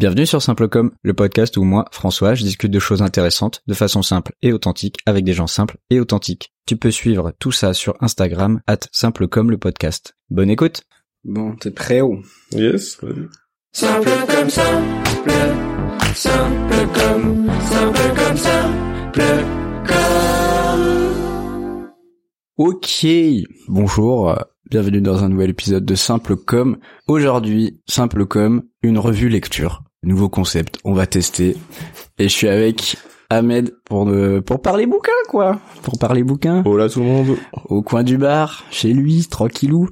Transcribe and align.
Bienvenue 0.00 0.24
sur 0.24 0.40
Simplecom, 0.40 0.92
le 1.02 1.12
podcast 1.12 1.58
où 1.58 1.62
moi, 1.62 1.84
François, 1.92 2.32
je 2.32 2.42
discute 2.42 2.70
de 2.70 2.78
choses 2.78 3.02
intéressantes 3.02 3.62
de 3.66 3.74
façon 3.74 4.00
simple 4.00 4.32
et 4.40 4.54
authentique 4.54 4.96
avec 5.04 5.26
des 5.26 5.34
gens 5.34 5.46
simples 5.46 5.76
et 5.90 6.00
authentiques. 6.00 6.54
Tu 6.64 6.78
peux 6.78 6.90
suivre 6.90 7.34
tout 7.38 7.52
ça 7.52 7.74
sur 7.74 7.96
Instagram, 8.00 8.62
at 8.66 8.78
Simplecom 8.92 9.50
le 9.50 9.58
podcast. 9.58 10.16
Bonne 10.30 10.48
écoute 10.48 10.84
Bon, 11.22 11.54
t'es 11.54 11.70
prêt 11.70 12.00
ou 12.00 12.22
Yes, 12.52 12.96
vas-y. 13.02 13.28
Simple 13.72 14.08
comme 14.26 14.48
simple, 14.48 15.32
simple 16.14 16.88
comme, 16.94 17.50
simple 17.68 18.14
comme 18.16 18.36
simple 18.38 19.22
comme. 19.86 21.90
Ok, 22.56 23.06
bonjour, 23.68 24.34
bienvenue 24.70 25.02
dans 25.02 25.24
un 25.24 25.28
nouvel 25.28 25.50
épisode 25.50 25.84
de 25.84 25.94
Simple 25.94 26.36
Com. 26.36 26.78
Aujourd'hui, 27.06 27.82
Simple 27.86 28.24
Com, 28.24 28.62
une 28.82 28.98
revue 28.98 29.28
lecture. 29.28 29.82
Nouveau 30.02 30.30
concept, 30.30 30.78
on 30.84 30.94
va 30.94 31.06
tester. 31.06 31.58
Et 32.18 32.24
je 32.24 32.34
suis 32.34 32.48
avec 32.48 32.96
Ahmed 33.28 33.74
pour 33.84 34.06
ne, 34.06 34.40
pour 34.40 34.62
parler 34.62 34.86
bouquin 34.86 35.12
quoi. 35.28 35.60
Pour 35.82 35.98
parler 35.98 36.24
bouquin. 36.24 36.62
Hola 36.64 36.88
tout 36.88 37.00
le 37.00 37.06
monde. 37.06 37.36
Au 37.68 37.82
coin 37.82 38.02
du 38.02 38.16
bar, 38.16 38.64
chez 38.70 38.94
lui, 38.94 39.26
tranquillou. 39.26 39.90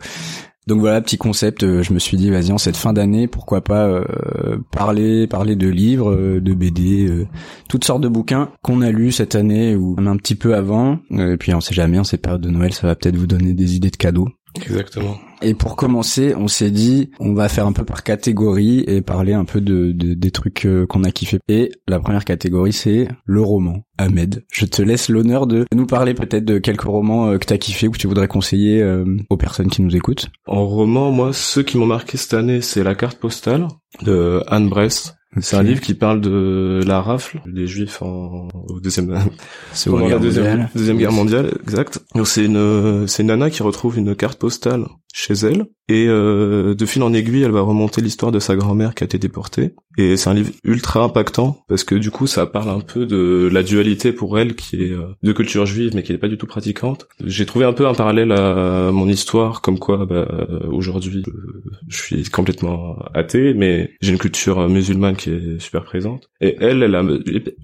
Donc 0.67 0.81
voilà, 0.81 1.01
petit 1.03 1.19
concept, 1.19 1.63
euh, 1.63 1.83
je 1.83 1.93
me 1.93 1.99
suis 1.99 2.17
dit, 2.19 2.31
vas-y, 2.31 2.53
en 2.53 2.59
cette 2.59 2.77
fin 2.77 2.93
d'année, 2.93 3.27
pourquoi 3.27 3.63
pas 3.63 3.87
euh, 3.87 4.59
parler 4.71 5.27
parler 5.27 5.57
de 5.57 5.69
livres, 5.69 6.13
euh, 6.13 6.41
de 6.41 6.53
BD, 6.55 7.07
euh, 7.07 7.27
toutes 7.69 7.85
sortes 7.85 8.03
de 8.03 8.09
bouquins 8.09 8.51
qu'on 8.63 8.83
a 8.83 8.91
lus 8.91 9.13
cette 9.13 9.35
année 9.35 9.77
ou 9.77 9.95
même 9.97 10.09
un 10.09 10.17
petit 10.17 10.35
peu 10.35 10.55
avant. 10.55 11.01
Et 11.11 11.37
puis 11.39 11.53
on 11.55 11.61
sait 11.61 11.75
jamais, 11.75 11.99
en 11.99 12.05
cette 12.05 12.23
période 12.23 12.43
de 12.43 12.51
Noël, 12.51 12.73
ça 12.73 12.87
va 12.87 12.95
peut-être 12.97 13.17
vous 13.17 13.27
donner 13.27 13.53
des 13.53 13.77
idées 13.77 13.91
de 13.91 13.97
cadeaux. 13.97 14.29
Exactement. 14.57 15.17
Et 15.41 15.55
pour 15.55 15.77
commencer, 15.77 16.35
on 16.37 16.49
s'est 16.49 16.71
dit, 16.73 17.11
on 17.21 17.33
va 17.33 17.49
faire 17.49 17.67
un 17.67 17.73
peu 17.73 17.85
par 17.85 18.03
catégorie 18.03 18.81
et 18.89 19.03
parler 19.03 19.35
un 19.35 19.45
peu 19.45 19.61
de, 19.61 19.93
de- 19.93 20.15
des 20.15 20.31
trucs 20.33 20.67
euh, 20.67 20.85
qu'on 20.87 21.05
a 21.05 21.13
kiffé. 21.13 21.39
Et 21.49 21.71
la 21.87 22.01
première 22.01 22.25
catégorie, 22.25 22.73
c'est 22.73 23.07
le 23.25 23.41
roman. 23.41 23.85
Ahmed, 23.99 24.45
je 24.53 24.65
te 24.65 24.83
laisse 24.83 25.09
l'honneur 25.09 25.47
de 25.47 25.65
nous 25.75 25.87
parler 25.87 26.15
peut-être 26.15 26.45
de 26.45 26.59
quelques 26.59 26.83
romans 26.83 27.29
euh, 27.29 27.39
que 27.39 27.47
t'as 27.47 27.57
kiffé 27.59 27.87
ou 27.87 27.93
que 27.93 27.99
tu 27.99 28.09
voudrais 28.09 28.27
conseiller 28.29 28.83
euh, 28.83 29.05
aux 29.31 29.37
personnes 29.37 29.69
qui 29.71 29.83
nous 29.83 29.95
écoutent. 29.95 30.29
En 30.47 30.67
roman, 30.67 31.13
moi, 31.13 31.33
ceux 31.33 31.63
qui 31.63 31.79
m'ont 31.79 31.87
marqué 31.87 32.17
cette 32.17 32.35
année, 32.35 32.61
c'est 32.61 32.83
La 32.83 32.95
carte 32.97 33.19
postale 33.19 33.69
de 34.03 34.43
Anne 34.49 34.69
Brest. 34.69 35.15
C'est 35.41 35.57
un 35.57 35.63
livre 35.63 35.81
qui 35.81 35.95
parle 35.95 36.21
de 36.21 36.81
la 36.87 37.03
rafle 37.03 37.41
des 37.47 37.67
Juifs 37.67 38.01
en 38.03 38.49
au 38.55 38.81
deuxième 38.81 39.07
pendant 39.85 39.99
la 40.01 40.09
Guerre 40.09 40.21
deuxième, 40.21 40.45
mondiale. 40.45 40.71
deuxième 40.75 40.97
guerre 40.97 41.13
mondiale, 41.13 41.59
exact. 41.63 42.01
Donc 42.15 42.27
c'est 42.27 42.45
une 42.45 43.07
c'est 43.07 43.23
une 43.23 43.29
nana 43.29 43.51
qui 43.51 43.63
retrouve 43.63 43.99
une 43.99 44.17
carte 44.17 44.39
postale 44.39 44.87
chez 45.13 45.35
elle 45.35 45.67
et 45.89 46.07
euh, 46.07 46.75
de 46.75 46.87
fil 46.87 47.03
en 47.03 47.13
aiguille, 47.13 47.43
elle 47.43 47.51
va 47.51 47.63
remonter 47.63 48.01
l'histoire 48.01 48.33
de 48.33 48.39
sa 48.39 48.57
grand-mère 48.57 48.95
qui 48.95 49.05
a 49.05 49.07
été 49.07 49.19
déportée. 49.19 49.75
Et 49.97 50.17
c'est 50.17 50.31
un 50.31 50.35
livre 50.35 50.51
ultra 50.63 51.03
impactant 51.03 51.65
parce 51.67 51.83
que 51.83 51.95
du 51.95 52.11
coup, 52.11 52.27
ça 52.27 52.47
parle 52.47 52.69
un 52.69 52.81
peu 52.81 53.07
de 53.07 53.49
la 53.53 53.63
dualité 53.63 54.13
pour 54.13 54.39
elle 54.39 54.55
qui 54.55 54.77
est 54.77 54.93
euh, 54.93 55.15
de 55.23 55.33
culture 55.33 55.67
juive 55.67 55.93
mais 55.95 56.03
qui 56.03 56.13
n'est 56.13 56.19
pas 56.19 56.29
du 56.29 56.39
tout 56.39 56.47
pratiquante. 56.47 57.09
J'ai 57.25 57.47
trouvé 57.47 57.65
un 57.65 57.73
peu 57.73 57.87
un 57.87 57.95
parallèle 57.95 58.33
à 58.33 58.93
mon 58.93 59.09
histoire, 59.09 59.61
comme 59.61 59.79
quoi 59.79 60.07
bah, 60.07 60.29
euh, 60.31 60.61
aujourd'hui 60.71 61.25
euh, 61.27 61.63
je 61.89 61.97
suis 61.97 62.25
complètement 62.25 62.99
athée, 63.15 63.55
mais 63.55 63.91
j'ai 64.01 64.13
une 64.13 64.19
culture 64.19 64.69
musulmane 64.69 65.17
qui 65.17 65.31
est 65.31 65.59
super 65.59 65.85
présente. 65.85 66.29
Et 66.41 66.57
elle, 66.61 66.83
elle 66.83 66.95
a 66.95 67.03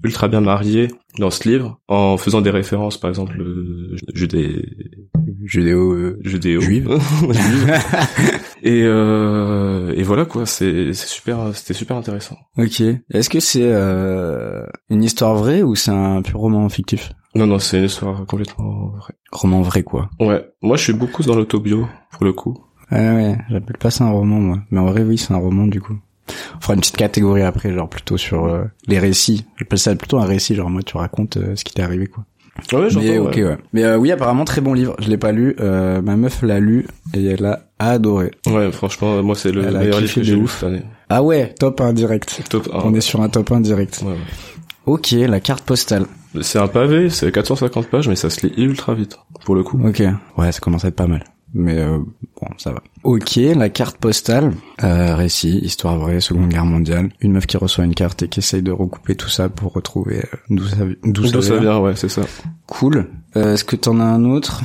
ultra 0.03 0.27
bien 0.27 0.41
marié 0.41 0.89
dans 1.19 1.31
ce 1.31 1.47
livre 1.47 1.79
en 1.87 2.17
faisant 2.17 2.41
des 2.41 2.49
références, 2.49 2.99
par 2.99 3.09
exemple, 3.09 3.39
euh, 3.39 3.95
judé... 4.13 4.65
Judéo. 5.45 5.93
euh, 5.93 6.19
judéo. 6.23 6.59
Juive. 6.61 6.89
Juive. 7.31 7.73
et, 8.63 8.81
euh, 8.83 9.93
et 9.95 10.03
voilà 10.03 10.25
quoi, 10.25 10.45
c'est 10.45 10.91
c'est 10.93 11.07
super, 11.07 11.53
c'était 11.53 11.73
super 11.73 11.97
intéressant. 11.97 12.35
ok. 12.57 12.81
Est-ce 13.11 13.29
que 13.29 13.39
c'est 13.39 13.61
euh, 13.63 14.65
une 14.89 15.03
histoire 15.03 15.35
vraie 15.35 15.61
ou 15.63 15.75
c'est 15.75 15.91
un 15.91 16.21
pur 16.21 16.39
roman 16.39 16.67
fictif? 16.69 17.11
Non 17.35 17.47
non, 17.47 17.59
c'est 17.59 17.77
une 17.79 17.85
histoire 17.85 18.25
complètement 18.25 18.89
vraie. 18.97 19.13
Roman 19.31 19.61
vrai 19.61 19.83
quoi. 19.83 20.09
Ouais, 20.19 20.45
moi 20.61 20.77
je 20.77 20.83
suis 20.83 20.93
beaucoup 20.93 21.23
dans 21.23 21.35
l'autobio 21.35 21.87
pour 22.11 22.25
le 22.25 22.33
coup. 22.33 22.57
Ouais, 22.91 22.99
ouais, 22.99 23.37
j'appelle 23.49 23.77
pas 23.77 23.89
ça 23.89 24.03
un 24.05 24.11
roman, 24.11 24.39
moi. 24.39 24.59
Mais 24.69 24.79
en 24.79 24.85
vrai, 24.85 25.01
oui, 25.01 25.17
c'est 25.17 25.33
un 25.33 25.37
roman, 25.37 25.65
du 25.65 25.81
coup. 25.81 25.97
On 26.55 26.59
fera 26.61 26.75
une 26.75 26.81
petite 26.81 26.97
catégorie 26.97 27.41
après, 27.41 27.73
genre 27.73 27.89
plutôt 27.89 28.15
sur 28.15 28.45
euh, 28.45 28.65
les 28.85 28.99
récits. 28.99 29.45
J'appelle 29.57 29.79
ça 29.79 29.95
plutôt 29.95 30.19
un 30.19 30.25
récit, 30.25 30.53
genre 30.53 30.69
moi, 30.69 30.83
tu 30.83 30.95
racontes 30.95 31.37
euh, 31.37 31.55
ce 31.55 31.63
qui 31.63 31.73
t'est 31.73 31.81
arrivé, 31.81 32.05
quoi. 32.05 32.25
Ouais, 32.71 32.89
j'entends. 32.89 33.05
Mais 33.05 33.19
ouais. 33.19 33.27
ok, 33.27 33.35
ouais. 33.35 33.57
Mais 33.73 33.83
euh, 33.83 33.97
oui, 33.97 34.11
apparemment, 34.11 34.45
très 34.45 34.61
bon 34.61 34.73
livre. 34.73 34.95
Je 34.99 35.09
l'ai 35.09 35.17
pas 35.17 35.31
lu. 35.31 35.55
Euh, 35.59 36.01
ma 36.01 36.15
meuf 36.15 36.41
l'a 36.41 36.59
lu 36.59 36.87
et 37.13 37.25
elle 37.25 37.45
a 37.45 37.67
adoré. 37.79 38.31
Ouais, 38.47 38.71
franchement, 38.71 39.21
moi 39.23 39.35
c'est 39.35 39.51
le 39.51 39.63
Elle 39.63 39.77
meilleur 39.77 39.99
livre 39.99 40.13
que 40.13 40.23
j'ai 40.23 40.35
lu 40.35 40.47
cette 40.47 40.63
année. 40.63 40.83
Ah 41.09 41.21
ouais, 41.21 41.53
top 41.59 41.81
1 41.81 41.93
direct. 41.93 42.41
Top 42.49 42.69
1. 42.73 42.79
On 42.83 42.93
est 42.93 43.01
sur 43.01 43.21
un 43.21 43.29
top 43.29 43.51
1 43.51 43.59
direct. 43.61 44.01
Ouais, 44.03 44.13
ouais. 44.13 44.17
Ok, 44.85 45.11
la 45.11 45.39
carte 45.39 45.63
postale. 45.63 46.05
C'est 46.41 46.59
un 46.59 46.67
pavé, 46.67 47.09
c'est 47.09 47.31
450 47.31 47.87
pages, 47.87 48.07
mais 48.07 48.15
ça 48.15 48.29
se 48.29 48.45
lit 48.45 48.53
ultra 48.57 48.93
vite, 48.93 49.17
pour 49.45 49.55
le 49.55 49.63
coup. 49.63 49.79
Ok. 49.83 50.03
Ouais, 50.37 50.51
ça 50.51 50.59
commence 50.59 50.85
à 50.85 50.89
être 50.89 50.95
pas 50.95 51.07
mal. 51.07 51.23
Mais 51.57 51.77
euh, 51.79 51.99
bon, 51.99 52.47
ça 52.57 52.71
va. 52.73 52.83
Ok, 53.03 53.37
la 53.37 53.69
carte 53.69 53.97
postale. 53.97 54.51
Euh, 54.83 55.15
récit, 55.15 55.57
histoire 55.59 55.97
vraie, 55.97 56.19
Seconde 56.19 56.49
Guerre 56.49 56.65
mondiale. 56.65 57.09
Une 57.21 57.31
meuf 57.31 57.45
qui 57.47 57.55
reçoit 57.55 57.85
une 57.85 57.95
carte 57.95 58.23
et 58.23 58.27
qui 58.27 58.39
essaye 58.41 58.61
de 58.61 58.71
recouper 58.71 59.15
tout 59.15 59.29
ça 59.29 59.47
pour 59.47 59.71
retrouver 59.73 60.17
euh, 60.17 60.37
d'où 60.49 60.65
ça, 60.67 60.75
d'où 61.05 61.21
D'où 61.31 61.41
ça 61.41 61.57
vient. 61.57 61.79
ouais, 61.79 61.95
c'est 61.95 62.09
ça. 62.09 62.23
Cool. 62.67 63.07
Euh, 63.37 63.53
Est-ce 63.53 63.63
que 63.63 63.77
t'en 63.77 63.99
as 64.01 64.03
un 64.05 64.25
autre? 64.25 64.61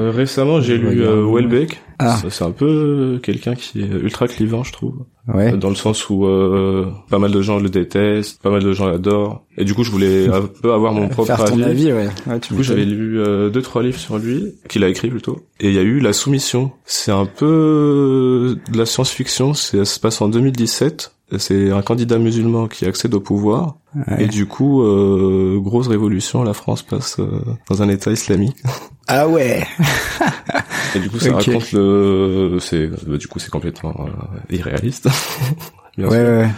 Récemment, 0.00 0.60
j'ai 0.60 0.78
lu 0.78 1.02
euh, 1.02 1.24
Welbeck. 1.26 1.80
Ah. 1.98 2.16
C'est- 2.30 2.44
un 2.44 2.52
peu 2.52 2.66
euh, 2.66 3.18
quelqu'un 3.18 3.54
qui 3.56 3.80
est 3.80 3.86
ultra 3.88 4.28
clivant, 4.28 4.62
je 4.62 4.72
trouve. 4.72 4.94
Ouais. 5.34 5.56
Dans 5.56 5.68
le 5.68 5.74
sens 5.74 6.08
où 6.08 6.24
euh, 6.26 6.86
pas 7.10 7.18
mal 7.18 7.32
de 7.32 7.42
gens 7.42 7.58
le 7.58 7.68
détestent, 7.68 8.40
pas 8.40 8.50
mal 8.50 8.62
de 8.62 8.72
gens 8.72 8.86
l'adorent. 8.86 9.44
Et 9.56 9.64
du 9.64 9.74
coup, 9.74 9.82
je 9.82 9.90
voulais 9.90 10.28
un 10.32 10.42
peu 10.42 10.72
avoir 10.72 10.92
mon 10.92 11.08
propre 11.08 11.26
Faire 11.34 11.44
ton 11.44 11.54
avis. 11.60 11.64
avis, 11.64 11.92
ouais. 11.92 12.08
ouais 12.28 12.40
tu 12.40 12.50
Du 12.50 12.54
coup, 12.56 12.62
j'avais 12.62 12.84
lu 12.84 13.18
euh, 13.20 13.50
deux 13.50 13.62
trois 13.62 13.82
livres 13.82 13.98
sur 13.98 14.18
lui, 14.18 14.54
qu'il 14.68 14.84
a 14.84 14.88
écrit 14.88 15.08
plutôt. 15.10 15.40
Et 15.60 15.68
il 15.68 15.74
y 15.74 15.78
a 15.78 15.82
eu 15.82 15.98
La 15.98 16.12
Soumission. 16.12 16.70
C'est 16.84 17.12
un 17.12 17.26
peu 17.26 17.46
euh, 17.46 18.72
de 18.72 18.78
la 18.78 18.86
science-fiction. 18.86 19.54
c'est- 19.54 19.78
Ça 19.78 19.84
se 19.84 20.00
passe 20.00 20.20
en 20.22 20.28
2017. 20.28 21.14
C'est 21.36 21.70
un 21.72 21.82
candidat 21.82 22.18
musulman 22.18 22.68
qui 22.68 22.86
accède 22.86 23.12
au 23.14 23.20
pouvoir. 23.20 23.76
Ouais. 23.94 24.24
Et 24.24 24.26
du 24.28 24.46
coup, 24.46 24.82
euh, 24.82 25.58
grosse 25.60 25.88
révolution, 25.88 26.42
la 26.42 26.54
France 26.54 26.82
passe 26.82 27.16
euh, 27.18 27.26
dans 27.68 27.82
un 27.82 27.88
État 27.90 28.10
islamique. 28.12 28.56
Ah 29.08 29.26
ouais. 29.28 29.66
Et 30.94 30.98
du 31.00 31.08
coup, 31.10 31.18
ça 31.18 31.32
raconte 31.34 31.72
le... 31.72 32.58
C'est, 32.60 32.86
bah, 33.06 33.16
du 33.16 33.26
coup, 33.26 33.38
c'est 33.38 33.50
complètement 33.50 33.94
euh, 34.06 34.54
irréaliste. 34.54 35.08
Bien 35.96 36.08
Ouais, 36.08 36.18
sûr. 36.18 36.26
ouais. 36.28 36.48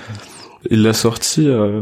Il 0.71 0.83
l'a 0.83 0.93
sorti 0.93 1.49
euh, 1.49 1.81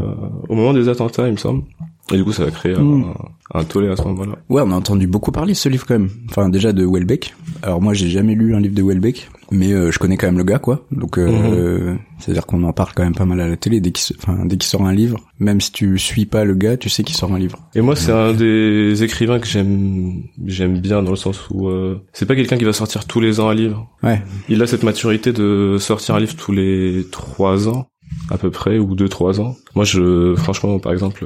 au 0.48 0.54
moment 0.54 0.72
des 0.72 0.88
attentats, 0.88 1.26
il 1.26 1.32
me 1.32 1.36
semble. 1.36 1.64
Et 2.12 2.16
du 2.16 2.24
coup, 2.24 2.32
ça 2.32 2.44
a 2.44 2.50
créé 2.50 2.74
un- 2.74 2.80
Mm. 2.82 3.14
un, 3.54 3.64
tollé 3.64 3.88
à 3.88 3.96
ce 3.96 4.02
moment-là. 4.02 4.32
Ouais, 4.48 4.62
on 4.64 4.70
a 4.70 4.74
entendu 4.74 5.06
beaucoup 5.06 5.30
parler 5.32 5.52
de 5.52 5.58
ce 5.58 5.68
livre 5.68 5.84
quand 5.86 5.98
même. 5.98 6.10
Enfin, 6.30 6.48
déjà 6.48 6.72
de 6.72 6.84
Welbeck. 6.86 7.34
Alors 7.62 7.82
moi, 7.82 7.92
j'ai 7.94 8.08
jamais 8.08 8.34
lu 8.34 8.54
un 8.54 8.60
livre 8.60 8.74
de 8.74 8.82
Welbeck, 8.82 9.28
mais 9.50 9.72
euh, 9.72 9.90
je 9.90 9.98
connais 9.98 10.16
quand 10.16 10.26
même 10.26 10.38
le 10.38 10.44
gars, 10.44 10.58
quoi. 10.58 10.86
Donc, 10.90 11.18
euh, 11.18 11.94
c'est-à-dire 12.18 12.46
qu'on 12.46 12.62
en 12.62 12.72
parle 12.72 12.90
quand 12.94 13.02
même 13.04 13.14
pas 13.14 13.24
mal 13.26 13.40
à 13.40 13.48
la 13.48 13.56
télé 13.56 13.80
dès 13.80 13.90
qu'il, 13.92 14.02
se- 14.04 14.14
enfin, 14.18 14.44
dès 14.46 14.56
qu'il 14.56 14.68
sort 14.68 14.86
un 14.86 14.92
livre. 14.94 15.18
Même 15.38 15.60
si 15.60 15.70
tu 15.72 15.98
suis 15.98 16.24
pas 16.26 16.44
le 16.44 16.54
gars, 16.54 16.76
tu 16.78 16.88
sais 16.88 17.02
qu'il 17.02 17.16
sort 17.16 17.32
un 17.32 17.38
livre. 17.38 17.58
Et 17.74 17.80
moi, 17.82 17.94
c'est 17.94 18.12
un 18.12 18.32
des 18.32 19.02
écrivains 19.02 19.38
que 19.38 19.46
j'aime 19.46 20.22
j'aime 20.46 20.80
bien 20.80 21.02
dans 21.02 21.10
le 21.10 21.16
sens 21.16 21.48
où 21.50 21.68
euh, 21.68 22.00
c'est 22.12 22.26
pas 22.26 22.36
quelqu'un 22.36 22.56
qui 22.56 22.64
va 22.64 22.72
sortir 22.72 23.04
tous 23.06 23.20
les 23.20 23.38
ans 23.40 23.48
un 23.48 23.54
livre. 23.54 23.86
Ouais. 24.02 24.22
Il 24.48 24.62
a 24.62 24.66
cette 24.66 24.82
maturité 24.82 25.32
de 25.32 25.76
sortir 25.78 26.14
un 26.14 26.20
livre 26.20 26.36
tous 26.36 26.52
les 26.52 27.06
trois 27.10 27.68
ans 27.68 27.86
à 28.30 28.38
peu 28.38 28.50
près 28.50 28.78
ou 28.78 28.94
deux 28.94 29.08
trois 29.08 29.40
ans. 29.40 29.56
Moi, 29.74 29.84
je 29.84 30.34
franchement, 30.36 30.78
par 30.78 30.92
exemple, 30.92 31.24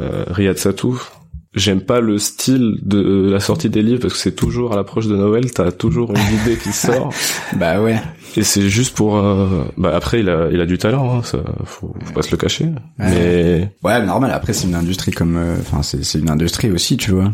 euh, 0.00 0.24
euh, 0.28 0.32
Riyad 0.32 0.58
Satouf, 0.58 1.12
j'aime 1.54 1.80
pas 1.80 2.00
le 2.00 2.18
style 2.18 2.78
de 2.82 3.30
la 3.30 3.40
sortie 3.40 3.70
des 3.70 3.82
livres 3.82 4.00
parce 4.00 4.14
que 4.14 4.20
c'est 4.20 4.34
toujours 4.36 4.72
à 4.72 4.76
l'approche 4.76 5.06
de 5.06 5.16
Noël, 5.16 5.50
t'as 5.52 5.72
toujours 5.72 6.10
une 6.10 6.40
idée 6.42 6.56
qui 6.56 6.72
sort 6.72 7.12
Bah 7.56 7.80
ouais. 7.80 8.00
Et 8.38 8.44
c'est 8.44 8.68
juste 8.68 8.94
pour. 8.96 9.16
euh, 9.16 9.64
Bah 9.76 9.92
après, 9.94 10.20
il 10.20 10.28
a 10.28 10.48
il 10.52 10.60
a 10.60 10.66
du 10.66 10.78
talent, 10.78 11.18
hein, 11.18 11.22
ça 11.22 11.38
faut, 11.64 11.94
faut 12.04 12.12
pas 12.12 12.22
se 12.22 12.30
le 12.30 12.36
cacher. 12.36 12.66
Mais 12.98 13.70
Ouais, 13.84 14.04
normal. 14.04 14.30
Après, 14.32 14.52
c'est 14.52 14.66
une 14.66 14.74
industrie 14.74 15.12
comme, 15.12 15.36
euh, 15.36 15.56
enfin, 15.60 15.82
c'est 15.82 16.04
c'est 16.04 16.18
une 16.18 16.30
industrie 16.30 16.70
aussi, 16.70 16.96
tu 16.96 17.12
vois. 17.12 17.32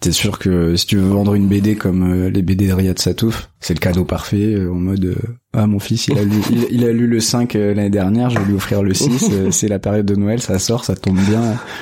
T'es 0.00 0.12
sûr 0.12 0.38
que 0.38 0.76
si 0.76 0.86
tu 0.86 0.96
veux 0.96 1.08
vendre 1.08 1.34
une 1.34 1.48
BD 1.48 1.76
comme 1.76 2.10
euh, 2.26 2.30
les 2.30 2.42
BD 2.42 2.68
de 2.68 2.72
Riyad 2.72 2.98
Satouf, 2.98 3.48
c'est 3.60 3.74
le 3.74 3.80
cadeau 3.80 4.04
parfait 4.04 4.54
euh, 4.54 4.70
en 4.70 4.74
mode. 4.76 5.04
euh, 5.04 5.14
ah, 5.58 5.66
mon 5.66 5.78
fils, 5.78 6.08
il 6.08 6.18
a 6.18 6.22
lu, 6.22 6.36
il, 6.50 6.66
il 6.70 6.84
a 6.84 6.92
lu 6.92 7.06
le 7.06 7.18
5 7.18 7.56
euh, 7.56 7.72
l'année 7.72 7.88
dernière, 7.88 8.28
je 8.28 8.38
vais 8.38 8.44
lui 8.44 8.52
offrir 8.54 8.82
le 8.82 8.92
6. 8.92 9.30
euh, 9.32 9.50
c'est 9.50 9.68
la 9.68 9.78
période 9.78 10.04
de 10.04 10.14
Noël, 10.14 10.38
ça 10.42 10.58
sort, 10.58 10.84
ça 10.84 10.94
tombe 10.94 11.16
bien. 11.18 11.40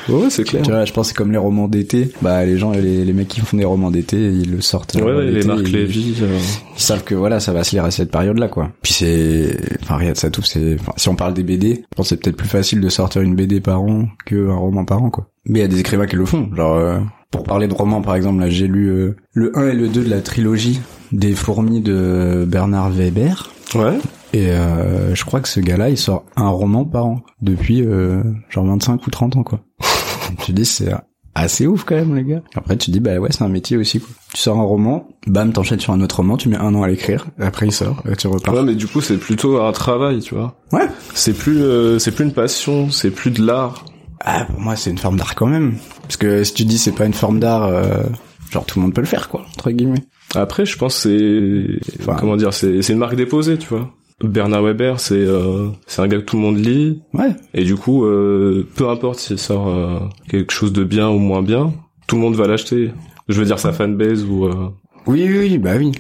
ouais, 0.09 0.31
c'est 0.31 0.45
clair. 0.45 0.63
Tu 0.63 0.71
vois, 0.71 0.85
je 0.85 0.93
pense 0.93 1.07
que 1.07 1.09
c'est 1.09 1.17
comme 1.17 1.33
les 1.33 1.39
romans 1.39 1.67
d'été. 1.67 2.11
Bah, 2.23 2.45
les 2.45 2.57
gens, 2.57 2.71
les, 2.71 3.05
les 3.05 3.13
mecs 3.13 3.27
qui 3.27 3.41
font 3.41 3.57
des 3.57 3.65
romans 3.65 3.91
d'été, 3.91 4.17
ils 4.17 4.49
le 4.53 4.61
sortent. 4.61 4.95
Ouais, 4.95 5.03
euh, 5.03 5.17
ouais, 5.19 5.25
les 5.25 5.33
l'été, 5.33 5.49
Marc 5.49 5.61
ils- 5.67 6.23
euh, 6.23 6.39
Ils 6.77 6.81
savent 6.83 7.03
que 7.03 7.17
voilà, 7.17 7.41
ça 7.41 7.53
va 7.53 7.65
se 7.65 7.73
lire 7.73 7.85
à 7.85 7.91
cette 7.91 8.13
période-là, 8.13 8.47
quoi. 8.47 8.64
Puis 8.83 8.93
c'est, 8.93 9.59
enfin, 9.83 9.97
Riyad 9.97 10.17
Satouf, 10.17 10.45
c'est, 10.45 10.77
enfin, 10.81 10.93
si 10.97 11.09
on 11.09 11.17
parle 11.17 11.35
des 11.35 11.43
BD, 11.43 11.85
je 11.91 11.97
pense 11.97 12.07
que 12.07 12.09
c'est 12.11 12.23
peut-être 12.23 12.37
plus 12.37 12.49
facile 12.49 12.81
de 12.81 12.89
sortir 12.89 13.23
une 13.23 13.35
BD 13.35 13.61
par 13.61 13.83
an 13.83 14.09
qu'un 14.27 14.55
roman 14.55 14.85
par 14.85 15.03
an, 15.03 15.11
quoi. 15.11 15.29
Mais 15.47 15.61
il 15.61 15.63
y 15.63 15.65
a 15.65 15.69
des 15.69 15.81
écrivains 15.81 16.07
qui 16.07 16.17
le 16.17 16.25
font. 16.25 16.49
Genre, 16.55 16.77
euh, 16.77 17.01
pour 17.31 17.45
parler 17.45 17.69
de 17.69 17.75
romans, 17.75 18.01
par 18.01 18.15
exemple, 18.15 18.41
là, 18.41 18.49
j'ai 18.49 18.67
lu 18.67 18.89
euh, 18.89 19.17
le 19.33 19.57
1 19.59 19.69
et 19.69 19.75
le 19.75 19.89
2 19.89 20.05
de 20.05 20.11
la 20.11 20.21
trilogie 20.21 20.81
des 21.13 21.33
fourmis 21.33 21.81
de 21.81 22.45
Bernard 22.47 22.91
Weber. 22.91 23.51
Ouais. 23.75 23.99
Et 24.33 24.51
euh, 24.51 25.15
je 25.15 25.25
crois 25.25 25.41
que 25.41 25.49
ce 25.49 25.61
gars-là, 25.61 25.91
il 25.91 25.97
sort 25.97 26.25
un 26.35 26.49
roman 26.49 26.85
par 26.85 27.07
an 27.07 27.21
depuis 27.41 27.83
euh, 27.83 28.23
genre 28.51 28.65
25 28.67 29.07
ou 29.07 29.11
30 29.11 29.37
ans 29.37 29.43
quoi. 29.45 29.61
tu 30.45 30.53
dis 30.53 30.65
c'est 30.65 30.93
assez 31.35 31.67
ouf 31.67 31.85
quand 31.85 31.95
même 31.97 32.15
les 32.15 32.25
gars. 32.25 32.43
Après 32.55 32.77
tu 32.77 32.91
dis 32.91 33.01
bah 33.01 33.17
ouais 33.19 33.29
c'est 33.31 33.43
un 33.43 33.49
métier 33.49 33.77
aussi 33.77 34.01
quoi. 34.01 34.11
Tu 34.33 34.41
sors 34.41 34.59
un 34.59 34.63
roman, 34.63 35.09
bam 35.27 35.53
t'enchaînes 35.53 35.81
sur 35.81 35.93
un 35.93 36.01
autre 36.01 36.17
roman, 36.17 36.37
tu 36.37 36.49
mets 36.49 36.57
un 36.57 36.75
an 36.75 36.83
à 36.83 36.89
l'écrire, 36.89 37.27
après 37.41 37.67
il 37.67 37.73
sort, 37.73 38.03
et 38.11 38.17
tu 38.17 38.27
repars. 38.27 38.55
Ouais, 38.55 38.63
mais 38.63 38.75
du 38.75 38.87
coup, 38.87 39.01
c'est 39.01 39.17
plutôt 39.17 39.61
un 39.61 39.71
travail, 39.73 40.21
tu 40.21 40.35
vois. 40.35 40.57
Ouais. 40.73 40.87
C'est 41.15 41.33
plus, 41.33 41.63
euh, 41.63 41.99
c'est 41.99 42.11
plus 42.13 42.25
une 42.25 42.33
passion, 42.33 42.91
c'est 42.91 43.11
plus 43.11 43.31
de 43.31 43.45
l'art. 43.45 43.85
Ah 44.25 44.47
pour 44.47 44.61
moi 44.61 44.75
c'est 44.77 44.91
une 44.91 44.99
forme 44.99 45.17
d'art 45.19 45.35
quand 45.35 45.47
même. 45.47 45.77
Parce 46.03 46.17
que 46.17 46.45
si 46.45 46.55
tu 46.55 46.65
dis 46.65 46.79
c'est 46.79 46.93
pas 46.93 47.05
une 47.07 47.13
forme 47.13 47.41
d'art, 47.41 47.65
euh, 47.65 48.03
genre 48.51 48.65
tout 48.65 48.79
le 48.79 48.85
monde 48.85 48.95
peut 48.95 49.01
le 49.03 49.07
faire 49.07 49.29
quoi 49.29 49.45
entre 49.57 49.71
guillemets. 49.71 50.03
Après, 50.37 50.67
je 50.67 50.77
pense 50.79 51.03
que 51.05 51.79
c'est, 51.85 52.01
Enfin- 52.03 52.17
comment 52.19 52.37
dire, 52.37 52.53
c'est, 52.53 52.83
c'est 52.83 52.93
une 52.93 52.99
marque 52.99 53.15
déposée, 53.15 53.57
tu 53.57 53.69
vois. 53.69 53.91
Bernard 54.23 54.63
Weber, 54.63 55.01
c'est, 55.01 55.15
euh, 55.17 55.69
c'est 55.87 56.01
un 56.03 56.07
gars 56.09 56.19
que 56.19 56.25
tout 56.25 56.37
le 56.37 56.43
monde 56.43 56.59
lit, 56.59 57.03
Ouais. 57.15 57.35
et 57.53 57.65
du 57.65 57.75
coup, 57.75 58.05
euh, 58.05 58.67
peu 58.77 58.89
importe 58.89 59.19
s'il 59.19 59.39
sort 59.39 59.69
euh, 59.69 59.99
quelque 60.29 60.53
chose 60.53 60.73
de 60.73 60.85
bien 60.85 61.09
ou 61.11 61.19
moins 61.19 61.43
bien, 61.43 61.73
tout 62.07 62.17
le 62.17 62.23
monde 62.23 62.37
va 62.37 62.47
l'acheter. 62.47 62.93
Je 63.29 63.39
veux 63.41 63.45
dire 63.47 63.59
sa 63.59 63.73
fanbase 63.73 64.25
ou. 64.25 64.47
euh, 64.47 64.69
Oui 65.07 65.25
oui 65.29 65.39
oui 65.39 65.59
bah 65.59 65.73
oui. 65.79 65.93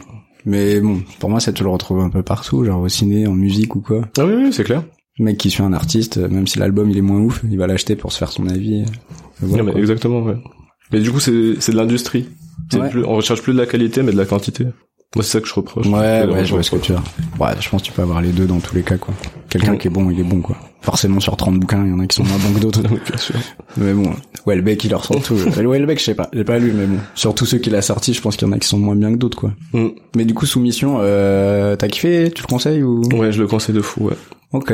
Mais 0.46 0.78
bon 0.81 1.00
pour 1.19 1.31
moi 1.31 1.40
ça 1.40 1.52
tu 1.52 1.62
le 1.62 1.70
retrouves 1.70 2.00
un 2.00 2.11
peu 2.11 2.22
partout, 2.22 2.64
genre 2.64 2.81
au 2.82 2.88
ciné, 2.88 3.26
en 3.26 3.32
musique 3.32 3.75
ou 3.76 3.81
quoi. 3.81 4.02
Ah 4.19 4.25
oui, 4.26 4.34
oui, 4.37 4.52
c'est 4.52 4.64
clair. 4.64 4.84
Le 5.19 5.25
mec 5.26 5.38
qui 5.38 5.50
suit 5.50 5.62
un 5.62 5.72
artiste, 5.72 6.19
euh, 6.19 6.28
même 6.28 6.46
si 6.46 6.58
l'album 6.58 6.90
il 6.90 6.99
est 6.99 7.02
moins 7.02 7.20
ouf, 7.20 7.43
il 7.50 7.56
va 7.58 7.66
l'acheter 7.66 7.96
pour 7.96 8.12
se 8.12 8.19
faire 8.19 8.31
son 8.31 8.46
avis. 8.49 8.84
euh, 9.43 9.46
Non, 9.56 9.64
mais 9.64 9.72
exactement, 9.76 10.22
ouais. 10.22 10.37
Mais 10.93 11.00
du 11.00 11.11
coup, 11.11 11.20
c'est, 11.20 11.55
c'est 11.61 11.72
de 11.72 11.76
l'industrie. 11.76 12.26
C'est 12.70 12.78
Ouais. 12.81 12.90
plus, 12.90 13.05
on 13.05 13.14
recherche 13.16 13.43
plus 13.43 13.52
de 13.55 13.58
la 13.58 13.66
qualité, 13.66 14.02
mais 14.02 14.12
de 14.12 14.16
la 14.16 14.25
quantité. 14.26 14.66
C'est 15.16 15.22
ça 15.22 15.40
que 15.40 15.46
je 15.46 15.55
reproche. 15.55 15.87
Ouais, 15.87 16.26
ouais, 16.26 16.44
je 16.44 16.52
vois 16.55 16.62
ce 16.62 16.70
que 16.72 16.76
tu 16.76 16.93
dire. 16.93 17.02
Ouais, 17.38 17.50
je 17.61 17.69
pense 17.69 17.82
que 17.82 17.87
tu 17.87 17.93
peux 17.93 18.02
avoir 18.02 18.20
les 18.20 18.31
deux 18.32 18.46
dans 18.46 18.58
tous 18.61 18.75
les 18.75 18.82
cas, 18.82 18.96
quoi. 18.99 19.14
Quelqu'un 19.49 19.72
Ouais. 19.72 19.78
qui 19.78 19.87
est 19.87 19.90
bon, 19.90 20.11
il 20.11 20.19
est 20.19 20.25
bon, 20.25 20.40
quoi. 20.40 20.56
Forcément, 20.81 21.20
sur 21.20 21.37
30 21.37 21.61
bouquins, 21.61 21.84
il 21.84 21.90
y 21.90 21.94
en 21.94 22.00
a 22.00 22.06
qui 22.06 22.16
sont 22.16 22.25
moins 22.25 22.37
bons 22.38 22.52
que 22.55 22.61
d'autres. 22.61 22.81
Oui, 22.90 22.99
bien 23.06 23.16
sûr. 23.16 23.37
mais 23.76 23.93
bon, 23.94 24.11
Welbeck, 24.46 24.82
il 24.84 24.90
leur 24.90 25.05
sort 25.05 25.22
tout. 25.22 25.34
Welbeck, 25.56 25.99
je 26.00 26.05
sais 26.05 26.14
pas, 26.14 26.28
j'ai 26.32 26.44
pas 26.44 26.58
lu, 26.58 26.72
mais 26.75 26.87
bon. 26.87 26.99
Sur 27.14 27.34
tous 27.34 27.46
ceux 27.46 27.58
qu'il 27.58 27.75
a 27.76 27.82
sortis, 27.82 28.12
je 28.12 28.20
pense 28.20 28.37
qu'il 28.37 28.49
y 28.49 28.50
en 28.50 28.55
a 28.55 28.58
qui 28.58 28.66
sont 28.69 28.78
moins 28.78 28.96
bien 28.96 29.12
que 29.12 29.19
d'autres, 29.19 29.38
quoi. 29.38 29.52
Mm. 29.72 29.88
Mais 30.16 30.25
du 30.25 30.34
coup, 30.34 30.46
Soumission, 30.46 30.96
euh, 31.00 31.76
t'as 31.76 31.88
kiffé? 31.88 32.31
Tu 32.34 32.43
le 32.43 32.49
conseilles 32.49 32.82
ou? 32.82 33.02
Ouais, 33.14 33.31
je 33.32 33.40
le 33.40 33.46
conseille 33.46 33.75
de 33.75 33.81
fou, 33.81 34.06
ouais. 34.06 34.16
Ok. 34.52 34.72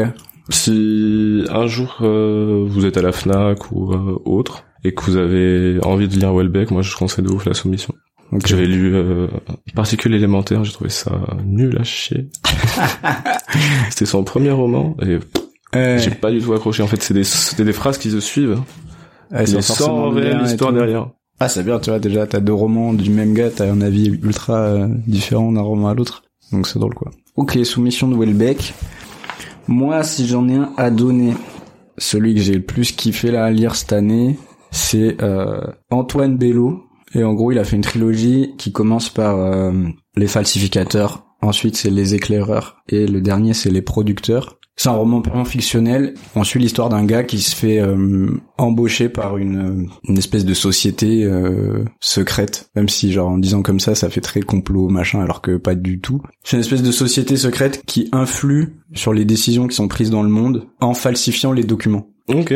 Si 0.48 1.44
un 1.50 1.66
jour 1.66 1.98
euh, 2.00 2.64
vous 2.68 2.84
êtes 2.84 2.96
à 2.96 3.02
la 3.02 3.12
Fnac 3.12 3.70
ou 3.70 3.92
euh, 3.92 4.18
autre 4.24 4.64
et 4.82 4.92
que 4.94 5.02
vous 5.04 5.16
avez 5.16 5.78
envie 5.84 6.08
de 6.08 6.16
lire 6.16 6.32
Welbeck, 6.34 6.70
moi 6.72 6.82
je 6.82 6.94
conseille 6.96 7.24
de 7.24 7.30
ouf 7.30 7.44
la 7.44 7.54
soumission. 7.54 7.94
Ok. 8.32 8.46
J'avais 8.46 8.66
lu 8.66 8.94
euh, 8.94 9.26
Particule 9.74 10.14
élémentaire, 10.14 10.64
j'ai 10.64 10.72
trouvé 10.72 10.90
ça 10.90 11.12
nul 11.44 11.76
à 11.78 11.84
chier. 11.84 12.28
C'était 13.90 14.06
son 14.06 14.24
premier 14.24 14.50
roman 14.50 14.96
et 15.02 15.18
Euh, 15.76 15.98
j'ai 15.98 16.10
pas 16.10 16.30
du 16.32 16.40
tout 16.40 16.52
accroché. 16.52 16.82
En 16.82 16.88
fait, 16.88 17.00
c'est 17.02 17.14
des, 17.14 17.22
c'était 17.24 17.64
des 17.64 17.72
phrases 17.72 17.96
qui 17.98 18.10
se 18.10 18.18
suivent, 18.20 18.58
ouais, 19.30 19.44
mais 19.52 19.62
sans 19.62 20.10
réelle 20.10 20.42
histoire 20.44 20.72
derrière. 20.72 21.08
Ah, 21.38 21.48
c'est 21.48 21.62
bien, 21.62 21.78
tu 21.78 21.90
vois, 21.90 21.98
déjà, 22.00 22.26
t'as 22.26 22.40
deux 22.40 22.52
romans 22.52 22.92
du 22.92 23.08
même 23.10 23.32
gars, 23.34 23.50
t'as 23.50 23.70
un 23.70 23.80
avis 23.80 24.08
ultra 24.08 24.54
euh, 24.58 24.88
différent 25.06 25.52
d'un 25.52 25.62
roman 25.62 25.88
à 25.88 25.94
l'autre. 25.94 26.22
Donc 26.52 26.66
c'est 26.66 26.78
drôle, 26.78 26.94
quoi. 26.94 27.12
Ok, 27.36 27.56
soumission 27.64 28.08
de 28.08 28.16
Welbeck. 28.16 28.74
Moi, 29.68 30.02
si 30.02 30.26
j'en 30.26 30.48
ai 30.48 30.56
un 30.56 30.70
à 30.76 30.90
donner, 30.90 31.34
celui 31.96 32.34
que 32.34 32.40
j'ai 32.40 32.54
le 32.54 32.62
plus 32.62 32.90
kiffé 32.92 33.30
là 33.30 33.44
à 33.44 33.50
lire 33.50 33.76
cette 33.76 33.92
année, 33.92 34.36
c'est 34.72 35.16
euh, 35.22 35.60
Antoine 35.90 36.36
Bello. 36.36 36.82
Et 37.14 37.24
en 37.24 37.34
gros, 37.34 37.52
il 37.52 37.58
a 37.58 37.64
fait 37.64 37.76
une 37.76 37.82
trilogie 37.82 38.54
qui 38.58 38.72
commence 38.72 39.08
par 39.08 39.38
euh, 39.38 39.72
Les 40.16 40.28
falsificateurs, 40.28 41.26
ensuite 41.42 41.76
c'est 41.76 41.90
Les 41.90 42.14
éclaireurs, 42.14 42.82
et 42.88 43.06
le 43.06 43.20
dernier 43.20 43.54
c'est 43.54 43.70
Les 43.70 43.82
producteurs. 43.82 44.60
C'est 44.82 44.88
un 44.88 44.92
roman 44.92 45.20
purement 45.20 45.44
fictionnel. 45.44 46.14
On 46.34 46.42
suit 46.42 46.58
l'histoire 46.58 46.88
d'un 46.88 47.04
gars 47.04 47.22
qui 47.22 47.40
se 47.40 47.54
fait 47.54 47.80
euh, 47.80 48.30
embaucher 48.56 49.10
par 49.10 49.36
une, 49.36 49.58
euh, 49.58 49.86
une 50.08 50.16
espèce 50.16 50.46
de 50.46 50.54
société 50.54 51.22
euh, 51.22 51.84
secrète. 52.00 52.70
Même 52.74 52.88
si, 52.88 53.12
genre, 53.12 53.28
en 53.28 53.36
disant 53.36 53.60
comme 53.60 53.78
ça, 53.78 53.94
ça 53.94 54.08
fait 54.08 54.22
très 54.22 54.40
complot, 54.40 54.88
machin, 54.88 55.20
alors 55.20 55.42
que 55.42 55.58
pas 55.58 55.74
du 55.74 56.00
tout. 56.00 56.22
C'est 56.44 56.56
une 56.56 56.62
espèce 56.62 56.82
de 56.82 56.92
société 56.92 57.36
secrète 57.36 57.82
qui 57.84 58.08
influe 58.12 58.76
sur 58.94 59.12
les 59.12 59.26
décisions 59.26 59.66
qui 59.66 59.76
sont 59.76 59.86
prises 59.86 60.08
dans 60.08 60.22
le 60.22 60.30
monde 60.30 60.66
en 60.80 60.94
falsifiant 60.94 61.52
les 61.52 61.64
documents. 61.64 62.08
Ok. 62.28 62.54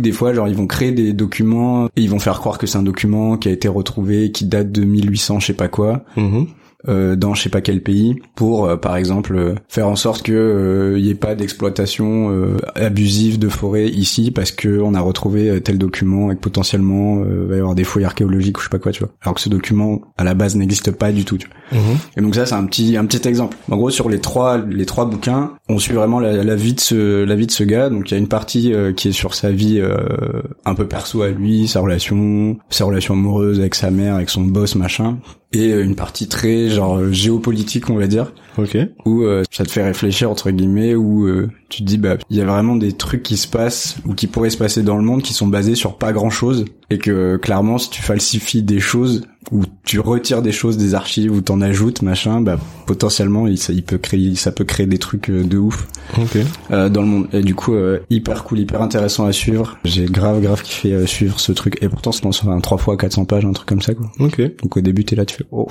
Des 0.00 0.12
fois, 0.12 0.32
genre, 0.34 0.48
ils 0.48 0.56
vont 0.56 0.66
créer 0.66 0.92
des 0.92 1.12
documents 1.12 1.86
et 1.86 2.02
ils 2.02 2.10
vont 2.10 2.18
faire 2.18 2.40
croire 2.40 2.58
que 2.58 2.66
c'est 2.66 2.78
un 2.78 2.82
document 2.82 3.36
qui 3.36 3.48
a 3.48 3.52
été 3.52 3.68
retrouvé, 3.68 4.32
qui 4.32 4.44
date 4.46 4.72
de 4.72 4.82
1800, 4.84 5.40
je 5.40 5.46
sais 5.46 5.52
pas 5.54 5.68
quoi 5.68 6.04
Mhm. 6.16 6.46
Euh, 6.88 7.16
dans 7.16 7.34
je 7.34 7.42
sais 7.42 7.48
pas 7.48 7.60
quel 7.60 7.82
pays 7.82 8.16
pour 8.34 8.66
euh, 8.66 8.76
par 8.76 8.96
exemple 8.96 9.34
euh, 9.36 9.54
faire 9.68 9.88
en 9.88 9.96
sorte 9.96 10.22
que 10.22 10.32
euh, 10.32 10.98
y 10.98 11.10
ait 11.10 11.14
pas 11.14 11.34
d'exploitation 11.34 12.30
euh, 12.30 12.56
abusive 12.74 13.38
de 13.38 13.48
forêt 13.48 13.86
ici 13.88 14.30
parce 14.30 14.50
que 14.50 14.80
on 14.80 14.94
a 14.94 15.00
retrouvé 15.00 15.60
tel 15.62 15.78
document 15.78 16.30
et 16.30 16.34
que 16.36 16.40
potentiellement 16.40 17.18
euh, 17.20 17.46
va 17.48 17.56
y 17.56 17.58
avoir 17.58 17.74
des 17.74 17.84
fouilles 17.84 18.04
archéologiques 18.04 18.58
ou 18.58 18.60
je 18.60 18.66
sais 18.66 18.70
pas 18.70 18.78
quoi 18.78 18.92
tu 18.92 19.00
vois 19.00 19.10
alors 19.22 19.34
que 19.34 19.40
ce 19.40 19.48
document 19.48 20.00
à 20.16 20.24
la 20.24 20.34
base 20.34 20.56
n'existe 20.56 20.90
pas 20.90 21.12
du 21.12 21.24
tout 21.24 21.38
tu 21.38 21.48
vois. 21.48 21.80
Mhm. 21.80 21.96
et 22.16 22.20
donc 22.20 22.34
ça 22.34 22.46
c'est 22.46 22.54
un 22.54 22.64
petit 22.66 22.96
un 22.96 23.06
petit 23.06 23.26
exemple 23.28 23.56
en 23.70 23.76
gros 23.76 23.90
sur 23.90 24.08
les 24.08 24.20
trois 24.20 24.58
les 24.58 24.86
trois 24.86 25.04
bouquins 25.06 25.52
on 25.68 25.78
suit 25.78 25.94
vraiment 25.94 26.20
la, 26.20 26.42
la 26.44 26.54
vie 26.56 26.74
de 26.74 26.80
ce 26.80 27.24
la 27.24 27.34
vie 27.36 27.46
de 27.46 27.52
ce 27.52 27.64
gars 27.64 27.88
donc 27.90 28.10
il 28.10 28.14
y 28.14 28.16
a 28.16 28.20
une 28.20 28.28
partie 28.28 28.72
euh, 28.74 28.92
qui 28.92 29.08
est 29.08 29.12
sur 29.12 29.34
sa 29.34 29.50
vie 29.50 29.78
euh, 29.80 30.42
un 30.64 30.74
peu 30.74 30.86
perso 30.86 31.22
à 31.22 31.28
lui 31.28 31.68
sa 31.68 31.80
relation 31.80 32.56
sa 32.70 32.84
relation 32.84 33.14
amoureuse 33.14 33.60
avec 33.60 33.74
sa 33.74 33.90
mère 33.90 34.16
avec 34.16 34.30
son 34.30 34.42
boss 34.42 34.74
machin 34.74 35.18
et 35.52 35.72
euh, 35.72 35.84
une 35.84 35.94
partie 35.94 36.28
très 36.28 36.68
genre 36.68 37.10
géopolitique 37.12 37.90
on 37.90 37.96
va 37.96 38.06
dire 38.06 38.32
Ok. 38.58 38.76
où 39.06 39.22
euh, 39.22 39.42
ça 39.50 39.64
te 39.64 39.70
fait 39.70 39.82
réfléchir 39.82 40.30
entre 40.30 40.50
guillemets 40.50 40.94
où 40.94 41.26
euh, 41.26 41.48
tu 41.70 41.82
te 41.82 41.86
dis 41.86 41.96
bah 41.98 42.16
il 42.30 42.36
y 42.36 42.40
a 42.40 42.44
vraiment 42.44 42.76
des 42.76 42.92
trucs 42.92 43.22
qui 43.22 43.36
se 43.36 43.48
passent 43.48 43.96
ou 44.06 44.14
qui 44.14 44.26
pourraient 44.26 44.50
se 44.50 44.58
passer 44.58 44.82
dans 44.82 44.96
le 44.96 45.02
monde 45.02 45.22
qui 45.22 45.32
sont 45.32 45.46
basés 45.46 45.74
sur 45.74 45.96
pas 45.96 46.12
grand 46.12 46.30
chose 46.30 46.64
et 46.90 46.98
que 46.98 47.36
clairement 47.38 47.78
si 47.78 47.88
tu 47.90 48.02
falsifies 48.02 48.62
des 48.62 48.78
choses 48.80 49.22
ou 49.50 49.62
tu 49.84 49.98
retires 50.00 50.42
des 50.42 50.52
choses 50.52 50.76
des 50.76 50.94
archives 50.94 51.32
ou 51.32 51.40
t'en 51.40 51.60
ajoutes 51.62 52.02
machin 52.02 52.40
bah 52.42 52.58
potentiellement 52.86 53.46
il, 53.46 53.56
ça, 53.58 53.72
il 53.72 53.82
peut 53.82 53.98
créer 53.98 54.34
ça 54.34 54.52
peut 54.52 54.64
créer 54.64 54.86
des 54.86 54.98
trucs 54.98 55.30
euh, 55.30 55.42
de 55.44 55.56
ouf 55.58 55.88
Ok. 56.18 56.36
euh, 56.70 56.88
dans 56.90 57.00
le 57.00 57.08
monde 57.08 57.28
et 57.32 57.40
du 57.42 57.54
coup 57.54 57.72
euh, 57.74 58.00
hyper 58.10 58.44
cool 58.44 58.58
hyper 58.60 58.82
intéressant 58.82 59.24
à 59.24 59.32
suivre 59.32 59.78
j'ai 59.84 60.04
grave 60.04 60.40
grave 60.42 60.62
kiffé 60.62 60.92
euh, 60.92 61.06
suivre 61.06 61.40
ce 61.40 61.52
truc 61.52 61.78
et 61.80 61.88
pourtant 61.88 62.12
c'est 62.12 62.22
dans 62.22 62.50
un 62.50 62.60
3 62.60 62.76
fois 62.78 62.96
400 62.98 63.24
pages 63.24 63.44
un 63.46 63.52
truc 63.52 63.68
comme 63.68 63.82
ça 63.82 63.94
quoi 63.94 64.10
Ok. 64.20 64.40
donc 64.62 64.76
au 64.76 64.80
début 64.82 65.04
t'es 65.04 65.16
là 65.16 65.24
tu 65.24 65.36
fais 65.36 65.46
oh 65.50 65.68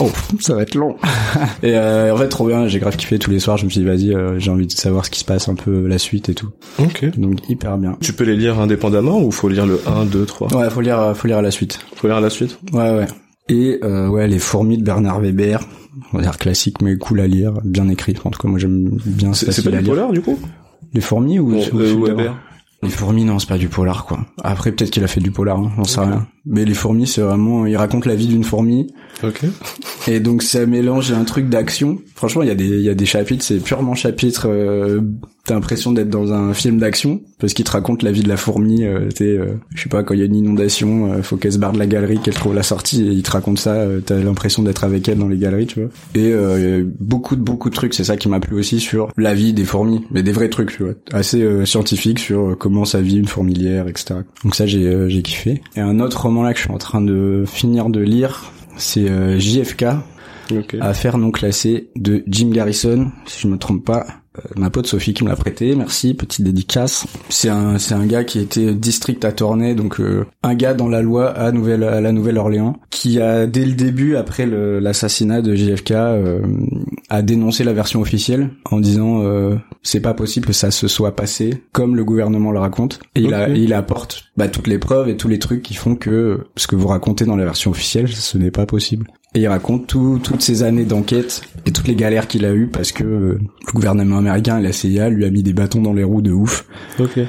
oh 0.00 0.10
ça 0.40 0.54
va 0.54 0.62
être 0.62 0.74
long. 0.74 0.96
Et 1.62 1.74
euh, 1.76 2.12
en 2.14 2.16
fait 2.16 2.28
trop 2.28 2.46
bien 2.46 2.68
j'ai 2.68 2.78
grave 2.78 2.96
kiffé 2.96 3.18
tous 3.18 3.30
les 3.30 3.38
soirs. 3.40 3.56
Je 3.56 3.64
me 3.64 3.70
suis 3.70 3.80
dit 3.80 3.86
vas-y 3.86 4.14
euh, 4.14 4.38
j'ai 4.38 4.50
envie 4.50 4.66
de 4.66 4.72
savoir 4.72 5.04
ce 5.04 5.10
qui 5.10 5.20
se 5.20 5.24
passe 5.24 5.48
un 5.48 5.54
peu 5.54 5.86
la 5.86 5.98
suite 5.98 6.28
et 6.28 6.34
tout. 6.34 6.50
Ok. 6.78 7.04
donc 7.18 7.38
hyper 7.48 7.78
bien. 7.78 7.96
Tu 8.00 8.12
peux 8.12 8.24
les 8.24 8.36
lire 8.36 8.58
indépendamment 8.60 9.20
ou 9.22 9.30
faut 9.30 9.48
lire 9.48 9.66
le 9.66 9.80
1, 9.86 10.04
2, 10.06 10.24
3 10.26 10.54
ouais 10.56 10.70
faut 10.70 10.80
lire 10.80 11.12
faut 11.16 11.28
lire 11.28 11.42
la 11.42 11.50
suite. 11.50 11.78
Faut 11.96 12.08
lire 12.08 12.20
la 12.20 12.30
suite? 12.30 12.58
Ouais 12.72 12.90
ouais. 12.90 13.06
Et 13.48 13.78
euh, 13.82 14.08
ouais 14.08 14.26
les 14.28 14.38
fourmis 14.38 14.78
de 14.78 14.82
Bernard 14.84 15.20
Weber. 15.20 15.60
On 16.12 16.18
va 16.18 16.22
dire 16.22 16.38
classique 16.38 16.80
mais 16.82 16.96
cool 16.96 17.20
à 17.20 17.26
lire 17.26 17.52
bien 17.64 17.88
écrit. 17.88 18.14
En 18.24 18.30
tout 18.30 18.40
cas 18.40 18.48
moi 18.48 18.58
j'aime 18.58 18.90
bien 19.04 19.32
C'est 19.34 19.62
pas 19.68 19.76
à 19.76 19.80
du 19.80 19.88
polar 19.88 20.12
du 20.12 20.20
coup? 20.20 20.38
Les 20.94 21.00
fourmis 21.00 21.38
ou, 21.38 21.50
Bon, 21.50 21.64
ou 21.74 21.80
euh, 21.80 22.06
Weber. 22.06 22.34
Les 22.82 22.88
fourmis, 22.90 23.24
non, 23.24 23.40
c'est 23.40 23.48
pas 23.48 23.58
du 23.58 23.66
polar, 23.68 24.04
quoi. 24.06 24.20
Après, 24.44 24.70
peut-être 24.70 24.90
qu'il 24.90 25.02
a 25.02 25.08
fait 25.08 25.20
du 25.20 25.32
polar, 25.32 25.58
hein, 25.58 25.72
j'en 25.76 25.82
sais 25.84 25.98
Ok. 26.00 26.06
rien. 26.06 26.26
Mais 26.48 26.64
les 26.64 26.74
fourmis, 26.74 27.06
c'est 27.06 27.20
vraiment, 27.20 27.66
il 27.66 27.76
raconte 27.76 28.06
la 28.06 28.14
vie 28.14 28.26
d'une 28.26 28.44
fourmi. 28.44 28.92
Ok. 29.22 29.42
Et 30.06 30.20
donc, 30.20 30.42
ça 30.42 30.64
mélange 30.66 31.12
un 31.12 31.24
truc 31.24 31.48
d'action. 31.48 31.98
Franchement, 32.14 32.42
il 32.42 32.48
y 32.48 32.52
a 32.52 32.54
des, 32.54 32.66
il 32.66 32.82
y 32.82 32.88
a 32.88 32.94
des 32.94 33.06
chapitres, 33.06 33.44
c'est 33.44 33.58
purement 33.58 33.94
chapitre, 33.94 34.48
euh, 34.48 35.00
t'as 35.44 35.54
l'impression 35.54 35.92
d'être 35.92 36.10
dans 36.10 36.32
un 36.32 36.54
film 36.54 36.78
d'action. 36.78 37.20
Parce 37.38 37.54
qu'il 37.54 37.64
te 37.64 37.70
raconte 37.70 38.02
la 38.02 38.10
vie 38.10 38.22
de 38.22 38.28
la 38.28 38.36
fourmi, 38.36 38.84
euh, 38.84 39.10
t'es, 39.14 39.24
euh, 39.24 39.54
je 39.74 39.82
sais 39.82 39.88
pas, 39.88 40.02
quand 40.02 40.14
il 40.14 40.20
y 40.20 40.22
a 40.22 40.26
une 40.26 40.34
inondation, 40.34 41.12
euh, 41.12 41.22
faut 41.22 41.36
qu'elle 41.36 41.52
se 41.52 41.58
barre 41.58 41.72
de 41.72 41.78
la 41.78 41.86
galerie, 41.86 42.18
qu'elle 42.18 42.34
trouve 42.34 42.54
la 42.54 42.64
sortie, 42.64 43.02
et 43.06 43.12
il 43.12 43.22
te 43.22 43.30
raconte 43.30 43.60
ça, 43.60 43.74
euh, 43.74 44.00
t'as 44.00 44.16
l'impression 44.16 44.64
d'être 44.64 44.82
avec 44.82 45.08
elle 45.08 45.18
dans 45.18 45.28
les 45.28 45.38
galeries, 45.38 45.66
tu 45.66 45.80
vois. 45.80 45.90
Et, 46.16 46.32
euh, 46.32 46.84
beaucoup 46.98 47.36
de, 47.36 47.40
beaucoup 47.40 47.70
de 47.70 47.74
trucs, 47.74 47.94
c'est 47.94 48.02
ça 48.02 48.16
qui 48.16 48.28
m'a 48.28 48.40
plu 48.40 48.56
aussi 48.56 48.80
sur 48.80 49.12
la 49.16 49.34
vie 49.34 49.52
des 49.52 49.64
fourmis. 49.64 50.04
Mais 50.10 50.24
des 50.24 50.32
vrais 50.32 50.48
trucs, 50.48 50.72
tu 50.72 50.82
vois. 50.82 50.94
Assez 51.12 51.40
euh, 51.42 51.64
scientifiques 51.64 52.18
sur 52.18 52.56
comment 52.58 52.84
ça 52.84 53.00
vit 53.00 53.18
une 53.18 53.28
fourmilière, 53.28 53.86
etc. 53.86 54.20
Donc 54.42 54.56
ça, 54.56 54.66
j'ai, 54.66 55.08
j'ai 55.08 55.22
kiffé. 55.22 55.62
Et 55.76 55.80
un 55.80 56.00
autre 56.00 56.20
roman 56.22 56.37
là 56.42 56.52
que 56.52 56.58
je 56.58 56.64
suis 56.64 56.72
en 56.72 56.78
train 56.78 57.00
de 57.00 57.44
finir 57.46 57.90
de 57.90 58.00
lire, 58.00 58.52
c'est 58.76 59.08
euh, 59.08 59.38
JFK, 59.38 59.84
Ok. 60.50 60.76
Affaires 60.80 61.18
non 61.18 61.30
classées 61.30 61.90
de 61.96 62.24
Jim 62.26 62.50
Garrison, 62.50 63.10
si 63.26 63.40
je 63.42 63.48
me 63.48 63.58
trompe 63.58 63.84
pas. 63.84 64.06
Euh, 64.38 64.48
ma 64.56 64.70
pote 64.70 64.86
Sophie 64.86 65.14
qui 65.14 65.24
me 65.24 65.28
l'a 65.28 65.36
prêté, 65.36 65.74
merci, 65.74 66.14
petite 66.14 66.44
dédicace. 66.44 67.06
C'est 67.28 67.48
un 67.48 67.78
c'est 67.78 67.94
un 67.94 68.06
gars 68.06 68.24
qui 68.24 68.38
était 68.38 68.74
district 68.74 69.24
attorney, 69.24 69.74
donc 69.74 70.00
euh, 70.00 70.24
un 70.42 70.54
gars 70.54 70.74
dans 70.74 70.88
la 70.88 71.02
loi 71.02 71.30
à 71.30 71.52
Nouvelle 71.52 71.84
à 71.84 72.00
la 72.00 72.12
Nouvelle-Orléans, 72.12 72.78
qui 72.90 73.20
a 73.20 73.46
dès 73.46 73.64
le 73.64 73.72
début 73.72 74.16
après 74.16 74.46
le- 74.46 74.78
l'assassinat 74.78 75.42
de 75.42 75.54
JFK 75.54 75.90
euh, 75.92 76.40
a 77.08 77.22
dénoncé 77.22 77.64
la 77.64 77.72
version 77.72 78.00
officielle 78.00 78.50
en 78.70 78.80
disant 78.80 79.22
euh, 79.22 79.56
c'est 79.82 80.00
pas 80.00 80.14
possible 80.14 80.46
que 80.46 80.52
ça 80.52 80.70
se 80.70 80.88
soit 80.88 81.16
passé 81.16 81.62
comme 81.72 81.96
le 81.96 82.04
gouvernement 82.04 82.52
le 82.52 82.58
raconte. 82.60 83.00
Et 83.14 83.20
il 83.22 83.34
a 83.34 83.48
il 83.48 83.72
apporte 83.72 84.24
bah, 84.36 84.48
toutes 84.48 84.66
les 84.66 84.78
preuves 84.78 85.08
et 85.08 85.16
tous 85.16 85.28
les 85.28 85.38
trucs 85.38 85.62
qui 85.62 85.74
font 85.74 85.96
que 85.96 86.40
ce 86.56 86.66
que 86.66 86.76
vous 86.76 86.88
racontez 86.88 87.24
dans 87.24 87.36
la 87.36 87.44
version 87.44 87.70
officielle 87.70 88.08
ce 88.08 88.38
n'est 88.38 88.50
pas 88.50 88.66
possible 88.66 89.06
Et 89.34 89.40
il 89.40 89.48
raconte 89.48 89.86
tout, 89.86 90.20
toutes 90.22 90.40
ces 90.40 90.62
années 90.62 90.84
d'enquête 90.84 91.42
et 91.66 91.72
toutes 91.72 91.86
les 91.86 91.94
galères 91.94 92.28
qu'il 92.28 92.44
a 92.46 92.52
eues 92.52 92.66
parce 92.66 92.92
que 92.92 93.04
euh, 93.04 93.38
le 93.66 93.72
gouvernement 93.72 94.18
américain 94.18 94.58
et 94.58 94.62
la 94.62 94.72
CIA 94.72 95.10
lui 95.10 95.24
a 95.24 95.30
mis 95.30 95.42
des 95.42 95.52
bâtons 95.52 95.82
dans 95.82 95.92
les 95.92 96.04
roues 96.04 96.22
de 96.22 96.32
ouf. 96.32 96.66
Ok. 96.98 97.20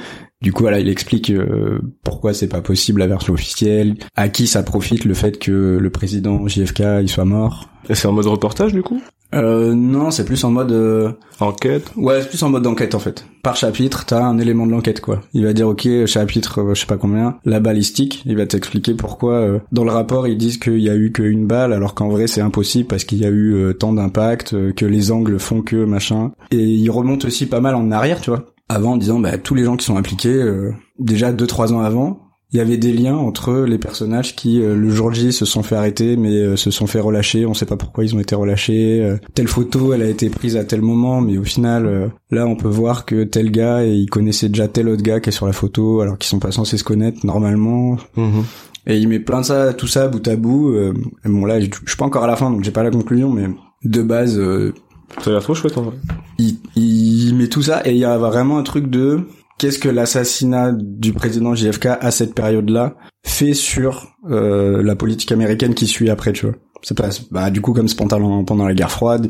Du 0.42 0.54
coup, 0.54 0.64
voilà, 0.64 0.80
il 0.80 0.88
explique 0.88 1.32
euh, 1.32 1.80
pourquoi 2.04 2.34
c'est 2.34 2.48
pas 2.48 2.62
possible 2.62 3.00
la 3.00 3.08
version 3.08 3.34
officielle, 3.34 3.96
à 4.16 4.30
qui 4.30 4.48
ça 4.48 4.64
profite 4.64 5.04
le 5.04 5.14
fait 5.14 5.38
que 5.38 5.78
le 5.82 5.90
président 5.90 6.48
JFK 6.48 6.82
il 7.02 7.10
soit 7.10 7.26
mort. 7.26 7.68
Et 7.90 7.96
c'est 7.96 8.08
en 8.08 8.14
mode 8.14 8.28
reportage 8.28 8.72
du 8.74 8.82
coup? 8.82 9.02
Euh, 9.36 9.76
non, 9.76 10.10
c'est 10.10 10.26
plus 10.26 10.44
en 10.44 10.50
mode 10.50 10.72
euh, 10.72 11.12
Enquête? 11.40 11.92
Ouais, 11.96 12.22
c'est 12.22 12.30
plus 12.30 12.42
en 12.42 12.50
mode 12.50 12.64
d'enquête 12.64 12.96
en 12.96 13.00
fait. 13.00 13.26
Par 13.44 13.56
chapitre, 13.58 14.06
t'as 14.06 14.24
un 14.24 14.40
élément 14.40 14.66
de 14.66 14.72
l'enquête 14.72 15.02
quoi. 15.02 15.22
Il 15.34 15.44
va 15.44 15.54
dire 15.54 15.68
ok, 15.68 15.88
chapitre, 16.06 16.62
euh, 16.62 16.74
je 16.74 16.80
sais 16.82 16.88
pas 16.88 16.98
combien, 16.98 17.38
la 17.46 17.60
balistique. 17.60 18.24
Il 18.26 18.38
va 18.38 18.48
t'expliquer 18.48 18.94
pourquoi. 18.96 19.34
euh, 19.34 19.60
dans 19.72 19.84
le 19.84 19.92
rapport, 19.92 20.28
ils 20.28 20.38
disent 20.38 20.58
qu'il 20.58 20.80
y 20.80 20.90
a 20.90 20.96
eu 20.96 21.12
qu'une 21.12 21.46
balle, 21.48 21.74
alors 21.74 21.94
qu'en 21.96 22.08
vrai 22.10 22.28
c'est 22.28 22.42
impossible 22.42 22.88
parce 22.88 23.04
qu'il 23.04 23.20
y 23.20 23.26
a 23.26 23.30
eu 23.30 23.54
euh, 23.54 23.74
tant 23.74 23.94
d'impact, 23.94 24.54
euh, 24.54 24.72
que 24.72 24.86
les 24.86 25.12
angles 25.12 25.38
font 25.38 25.62
que 25.62 25.84
machin. 25.84 26.32
Et 26.52 26.64
il 26.64 26.90
remonte 26.90 27.26
aussi 27.26 27.46
pas 27.46 27.60
mal 27.62 27.76
en 27.76 27.92
arrière, 27.92 28.22
tu 28.22 28.30
vois. 28.32 28.46
Avant, 28.70 28.92
en 28.94 28.98
disant 28.98 29.20
bah 29.20 29.38
tous 29.38 29.56
les 29.56 29.64
gens 29.64 29.76
qui 29.78 29.86
sont 29.86 29.98
impliqués, 29.98 30.34
euh, 30.34 30.72
déjà 31.00 31.32
deux 31.32 31.48
trois 31.48 31.74
ans 31.74 31.80
avant, 31.80 32.20
il 32.52 32.58
y 32.58 32.62
avait 32.62 32.78
des 32.78 32.94
liens 32.94 33.16
entre 33.16 33.54
les 33.68 33.78
personnages 33.78 34.36
qui 34.36 34.62
euh, 34.62 34.76
le 34.76 34.90
jour 34.90 35.12
J 35.14 35.32
se 35.32 35.46
sont 35.46 35.62
fait 35.64 35.76
arrêter 35.76 36.18
mais 36.18 36.36
euh, 36.38 36.56
se 36.56 36.72
sont 36.72 36.88
fait 36.88 37.00
relâcher, 37.00 37.46
on 37.46 37.54
sait 37.54 37.66
pas 37.68 37.78
pourquoi 37.78 38.04
ils 38.04 38.16
ont 38.16 38.20
été 38.20 38.34
relâchés. 38.36 39.02
euh, 39.04 39.18
telle 39.36 39.48
photo, 39.48 39.94
elle 39.94 40.02
a 40.02 40.08
été 40.08 40.30
prise 40.30 40.56
à 40.58 40.64
tel 40.64 40.82
moment 40.82 41.22
mais 41.22 41.38
au 41.38 41.44
final 41.44 41.86
euh, 41.86 42.08
là 42.32 42.48
on 42.48 42.56
peut 42.56 42.68
voir 42.68 43.06
que 43.06 43.24
tel 43.24 43.52
gars 43.52 43.86
et 43.86 43.94
il 43.94 44.10
connaissait 44.10 44.50
déjà 44.50 44.68
tel 44.68 44.90
autre 44.90 45.04
gars 45.04 45.20
qui 45.20 45.30
est 45.30 45.32
sur 45.32 45.46
la 45.46 45.54
photo 45.54 46.02
alors 46.02 46.18
qu'ils 46.18 46.30
sont 46.30 46.40
pas 46.40 46.52
censés 46.52 46.78
se 46.78 46.84
connaître 46.84 47.24
normalement. 47.26 47.98
Mhm. 48.18 48.44
Et 48.88 48.98
il 48.98 49.08
met 49.08 49.20
plein 49.20 49.42
de 49.42 49.46
ça 49.46 49.74
tout 49.74 49.86
ça 49.88 50.08
bout 50.08 50.28
à 50.28 50.36
bout. 50.36 50.70
euh, 50.74 50.94
bon 51.26 51.46
là 51.46 51.60
je 51.60 51.68
je 51.68 51.90
suis 51.90 51.98
pas 51.98 52.06
encore 52.06 52.24
à 52.24 52.28
la 52.28 52.36
fin 52.36 52.50
donc 52.50 52.64
j'ai 52.64 52.72
pas 52.72 52.84
la 52.84 52.90
conclusion 52.92 53.30
mais 53.32 53.48
de 53.84 54.02
base 54.02 54.40
euh, 54.40 54.74
Ça 55.22 55.30
a 55.30 55.34
l'air 55.34 55.44
trop 55.44 55.54
chouette 55.56 55.78
en 55.78 55.84
vrai. 55.84 55.96
il, 56.38 56.58
il 56.76 57.36
met 57.36 57.48
tout 57.48 57.62
ça 57.62 57.82
et 57.86 57.92
il 57.92 57.98
y 57.98 58.06
a 58.06 58.18
vraiment 58.18 58.58
un 58.58 58.64
truc 58.64 58.90
de 58.90 59.28
qu'est-ce 59.58 59.80
que 59.80 59.90
l'assassinat 59.90 60.72
du 60.72 61.14
président 61.14 61.54
JFK 61.54 61.88
à 62.00 62.12
cette 62.12 62.34
période-là 62.34 62.96
fait 63.24 63.54
sur 63.54 64.08
euh, 64.30 64.82
la 64.82 64.96
politique 64.96 65.32
américaine 65.32 65.76
qui 65.76 65.86
suit 65.86 66.10
après, 66.10 66.32
tu 66.32 66.48
vois. 66.48 66.56
C'est 66.82 66.98
pas, 66.98 67.10
bah 67.30 67.50
du 67.50 67.60
coup 67.60 67.74
comme 67.74 67.90
c'est 67.90 67.98
pendant, 67.98 68.46
pendant 68.46 68.66
la 68.66 68.74
guerre 68.74 68.90
froide, 68.90 69.30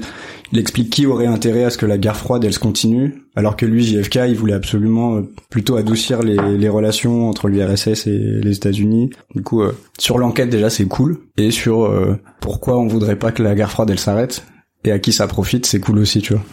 il 0.52 0.60
explique 0.60 0.92
qui 0.92 1.08
aurait 1.08 1.26
intérêt 1.26 1.64
à 1.64 1.72
ce 1.72 1.80
que 1.80 1.88
la 1.88 1.98
guerre 1.98 2.16
froide 2.16 2.44
elle 2.44 2.54
se 2.54 2.60
continue, 2.60 3.24
alors 3.36 3.56
que 3.56 3.66
lui 3.66 3.84
JFK 3.84 4.20
il 4.28 4.36
voulait 4.36 4.54
absolument 4.54 5.16
euh, 5.16 5.22
plutôt 5.50 5.76
adoucir 5.76 6.22
les, 6.22 6.36
les 6.36 6.70
relations 6.70 7.28
entre 7.28 7.48
l'URSS 7.48 8.06
et 8.06 8.20
les 8.44 8.56
États-Unis. 8.56 9.10
Du 9.34 9.42
coup 9.42 9.64
euh, 9.64 9.76
sur 9.98 10.20
l'enquête 10.20 10.52
déjà 10.52 10.70
c'est 10.70 10.86
cool 10.86 11.22
et 11.38 11.50
sur 11.50 11.86
euh, 11.86 12.18
pourquoi 12.40 12.78
on 12.78 12.88
voudrait 12.88 13.18
pas 13.18 13.32
que 13.32 13.42
la 13.42 13.56
guerre 13.56 13.72
froide 13.72 13.90
elle 13.90 14.00
s'arrête 14.00 14.44
et 14.84 14.92
à 14.92 15.00
qui 15.00 15.12
ça 15.12 15.28
profite 15.28 15.66
c'est 15.66 15.80
cool 15.80 16.00
aussi 16.00 16.22
tu 16.22 16.34
vois. 16.34 16.44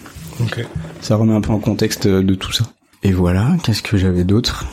Ok. 0.40 0.66
Ça 1.00 1.16
remet 1.16 1.34
un 1.34 1.40
peu 1.40 1.52
en 1.52 1.58
contexte 1.58 2.06
de 2.06 2.34
tout 2.34 2.52
ça. 2.52 2.64
Et 3.02 3.12
voilà, 3.12 3.56
qu'est-ce 3.62 3.82
que 3.82 3.96
j'avais 3.96 4.24
d'autre? 4.24 4.66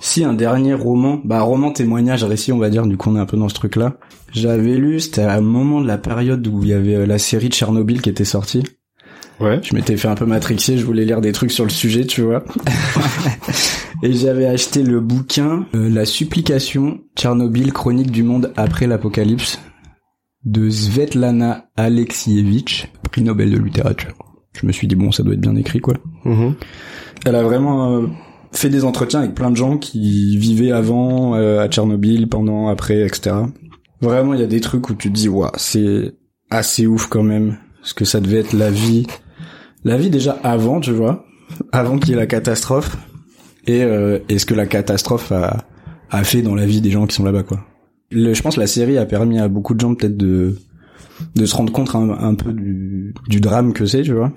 Si 0.00 0.24
un 0.24 0.34
dernier 0.34 0.74
roman, 0.74 1.20
bah 1.24 1.40
roman 1.40 1.72
témoignage 1.72 2.24
récit 2.24 2.52
on 2.52 2.58
va 2.58 2.70
dire, 2.70 2.86
du 2.86 2.96
coup 2.96 3.10
on 3.10 3.16
est 3.16 3.20
un 3.20 3.26
peu 3.26 3.36
dans 3.36 3.48
ce 3.48 3.54
truc 3.54 3.76
là. 3.76 3.94
J'avais 4.32 4.74
lu, 4.74 5.00
c'était 5.00 5.22
à 5.22 5.34
un 5.34 5.40
moment 5.40 5.80
de 5.80 5.86
la 5.86 5.98
période 5.98 6.46
où 6.46 6.62
il 6.62 6.68
y 6.68 6.72
avait 6.72 6.96
euh, 6.96 7.06
la 7.06 7.18
série 7.18 7.48
de 7.48 7.54
Tchernobyl 7.54 8.02
qui 8.02 8.10
était 8.10 8.24
sortie. 8.24 8.64
Ouais. 9.40 9.60
Je 9.62 9.74
m'étais 9.74 9.96
fait 9.96 10.08
un 10.08 10.14
peu 10.14 10.26
matrixer, 10.26 10.78
je 10.78 10.84
voulais 10.84 11.04
lire 11.04 11.20
des 11.20 11.32
trucs 11.32 11.50
sur 11.50 11.64
le 11.64 11.70
sujet, 11.70 12.04
tu 12.04 12.22
vois. 12.22 12.44
Et 14.02 14.12
j'avais 14.12 14.46
acheté 14.46 14.82
le 14.82 15.00
bouquin 15.00 15.66
euh, 15.74 15.88
La 15.88 16.04
supplication 16.04 17.00
Tchernobyl 17.16 17.72
chronique 17.72 18.10
du 18.10 18.22
monde 18.22 18.52
après 18.56 18.86
l'apocalypse 18.86 19.58
de 20.44 20.68
Svetlana 20.68 21.70
Alexievitch, 21.76 22.88
prix 23.10 23.22
Nobel 23.22 23.50
de 23.50 23.58
littérature. 23.58 24.14
Je 24.52 24.66
me 24.66 24.72
suis 24.72 24.86
dit 24.86 24.94
bon, 24.94 25.10
ça 25.10 25.22
doit 25.22 25.34
être 25.34 25.40
bien 25.40 25.56
écrit 25.56 25.80
quoi. 25.80 25.94
Mhm. 26.24 26.54
Elle 27.24 27.36
a 27.36 27.42
vraiment 27.42 27.96
euh, 27.96 28.06
fait 28.52 28.68
des 28.68 28.84
entretiens 28.84 29.20
avec 29.20 29.34
plein 29.34 29.50
de 29.50 29.56
gens 29.56 29.78
qui 29.78 30.36
vivaient 30.36 30.72
avant 30.72 31.34
euh, 31.34 31.60
à 31.60 31.68
Tchernobyl, 31.68 32.28
pendant, 32.28 32.68
après, 32.68 33.02
etc. 33.02 33.36
Vraiment, 34.00 34.34
il 34.34 34.40
y 34.40 34.44
a 34.44 34.48
des 34.48 34.60
trucs 34.60 34.88
où 34.90 34.94
tu 34.94 35.08
te 35.08 35.14
dis, 35.14 35.28
waouh, 35.28 35.50
c'est 35.56 36.14
assez 36.50 36.86
ouf 36.86 37.06
quand 37.06 37.22
même, 37.22 37.58
ce 37.82 37.94
que 37.94 38.04
ça 38.04 38.20
devait 38.20 38.38
être 38.38 38.52
la 38.52 38.70
vie, 38.70 39.06
la 39.84 39.96
vie 39.96 40.10
déjà 40.10 40.32
avant, 40.42 40.80
tu 40.80 40.92
vois, 40.92 41.24
avant 41.72 41.98
qu'il 41.98 42.10
y 42.10 42.12
ait 42.12 42.16
la 42.16 42.26
catastrophe, 42.26 42.96
et, 43.66 43.82
euh, 43.82 44.18
et 44.28 44.38
ce 44.38 44.46
que 44.46 44.54
la 44.54 44.66
catastrophe 44.66 45.32
a, 45.32 45.64
a 46.10 46.24
fait 46.24 46.42
dans 46.42 46.54
la 46.54 46.66
vie 46.66 46.80
des 46.80 46.90
gens 46.90 47.06
qui 47.06 47.14
sont 47.14 47.24
là-bas, 47.24 47.42
quoi. 47.42 47.64
Le, 48.10 48.34
je 48.34 48.42
pense 48.42 48.54
que 48.56 48.60
la 48.60 48.66
série 48.66 48.98
a 48.98 49.06
permis 49.06 49.38
à 49.38 49.48
beaucoup 49.48 49.74
de 49.74 49.80
gens 49.80 49.94
peut-être 49.94 50.16
de 50.16 50.56
de 51.36 51.46
se 51.46 51.54
rendre 51.54 51.72
compte 51.72 51.94
un, 51.94 52.10
un 52.10 52.34
peu 52.34 52.52
du, 52.52 53.14
du 53.28 53.40
drame 53.40 53.72
que 53.72 53.86
c'est, 53.86 54.02
tu 54.02 54.12
vois. 54.12 54.32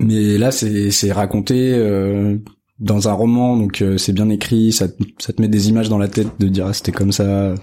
Mais 0.00 0.38
là, 0.38 0.50
c'est 0.50 0.90
c'est 0.90 1.12
raconté 1.12 1.74
euh, 1.74 2.36
dans 2.80 3.08
un 3.08 3.12
roman, 3.12 3.56
donc 3.56 3.80
euh, 3.82 3.96
c'est 3.98 4.12
bien 4.12 4.28
écrit, 4.30 4.72
ça 4.72 4.88
te, 4.88 5.02
ça 5.18 5.32
te 5.32 5.40
met 5.40 5.48
des 5.48 5.68
images 5.68 5.88
dans 5.88 5.98
la 5.98 6.08
tête 6.08 6.28
de 6.40 6.48
dire 6.48 6.66
ah, 6.68 6.72
c'était 6.72 6.90
comme 6.92 7.12
ça. 7.12 7.54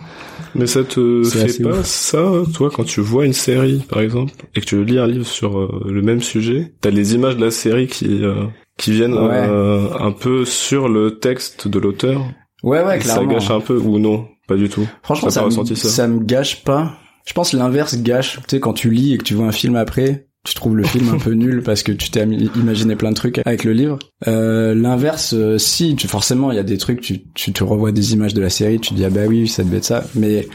Mais 0.56 0.68
ça 0.68 0.84
te 0.84 1.24
fait 1.24 1.62
pas 1.64 1.80
ouf. 1.80 1.86
ça, 1.86 2.24
toi, 2.54 2.70
quand 2.74 2.84
tu 2.86 3.02
vois 3.02 3.26
une 3.26 3.34
série, 3.34 3.84
par 3.90 4.02
exemple, 4.02 4.34
et 4.56 4.62
que 4.62 4.66
tu 4.66 4.84
lis 4.86 4.98
un 5.00 5.08
livre 5.08 5.26
sur 5.28 5.60
euh, 5.60 5.84
le 5.90 6.02
même 6.02 6.22
sujet, 6.22 6.74
t'as 6.82 6.90
les 6.92 7.16
images 7.16 7.36
de 7.38 7.44
la 7.46 7.52
série 7.52 7.88
qui 7.88 8.24
euh, 8.24 8.46
qui 8.78 8.92
viennent 8.94 9.14
Ouais. 9.14 9.46
euh, 9.50 9.88
un 10.00 10.12
peu 10.12 10.46
sur 10.46 10.88
le 10.88 11.20
texte 11.20 11.68
de 11.68 11.80
l'auteur? 11.80 12.24
Ouais, 12.64 12.84
ouais, 12.84 12.98
Et 12.98 13.02
ça 13.02 13.16
clairement. 13.16 13.34
gâche 13.34 13.52
un 13.52 13.60
peu 13.60 13.78
ou 13.78 14.00
non, 14.00 14.28
pas 14.50 14.56
du 14.56 14.68
tout. 14.68 14.86
Franchement, 15.02 15.30
ça, 15.30 15.46
me, 15.46 15.50
ça 15.52 15.76
ça 15.76 16.08
me 16.08 16.20
gâche 16.20 16.64
pas. 16.64 16.98
Je 17.26 17.34
pense 17.34 17.54
l'inverse 17.54 18.02
gâche. 18.02 18.40
Tu 18.48 18.56
sais, 18.56 18.60
quand 18.60 18.74
tu 18.74 18.90
lis 18.90 19.14
et 19.14 19.18
que 19.18 19.24
tu 19.24 19.36
vois 19.36 19.46
un 19.46 19.52
film 19.52 19.76
après, 19.76 20.28
tu 20.44 20.56
trouves 20.56 20.76
le 20.76 20.84
film 20.84 21.10
un 21.10 21.18
peu 21.20 21.32
nul 21.32 21.62
parce 21.64 21.84
que 21.84 21.92
tu 21.92 22.10
t'es 22.10 22.26
imaginé 22.26 22.96
plein 22.96 23.12
de 23.12 23.16
trucs 23.16 23.40
avec 23.46 23.64
le 23.64 23.74
livre. 23.74 24.00
Euh, 24.28 24.74
l'inverse, 24.74 25.34
euh, 25.34 25.58
si, 25.58 25.96
tu, 25.96 26.08
forcément, 26.08 26.52
il 26.52 26.56
y 26.56 26.60
a 26.60 26.64
des 26.64 26.78
trucs, 26.78 27.02
tu, 27.02 27.22
tu 27.34 27.54
te 27.54 27.64
revois 27.64 27.92
des 27.92 28.14
images 28.14 28.34
de 28.34 28.42
la 28.42 28.50
série, 28.50 28.80
tu 28.80 28.90
te 28.90 28.96
dis 28.96 29.06
ah 29.06 29.10
bah 29.10 29.28
oui, 29.28 29.48
ça 29.48 29.64
devait 29.64 29.78
être 29.78 29.86
ça. 29.86 30.04
Mais 30.16 30.48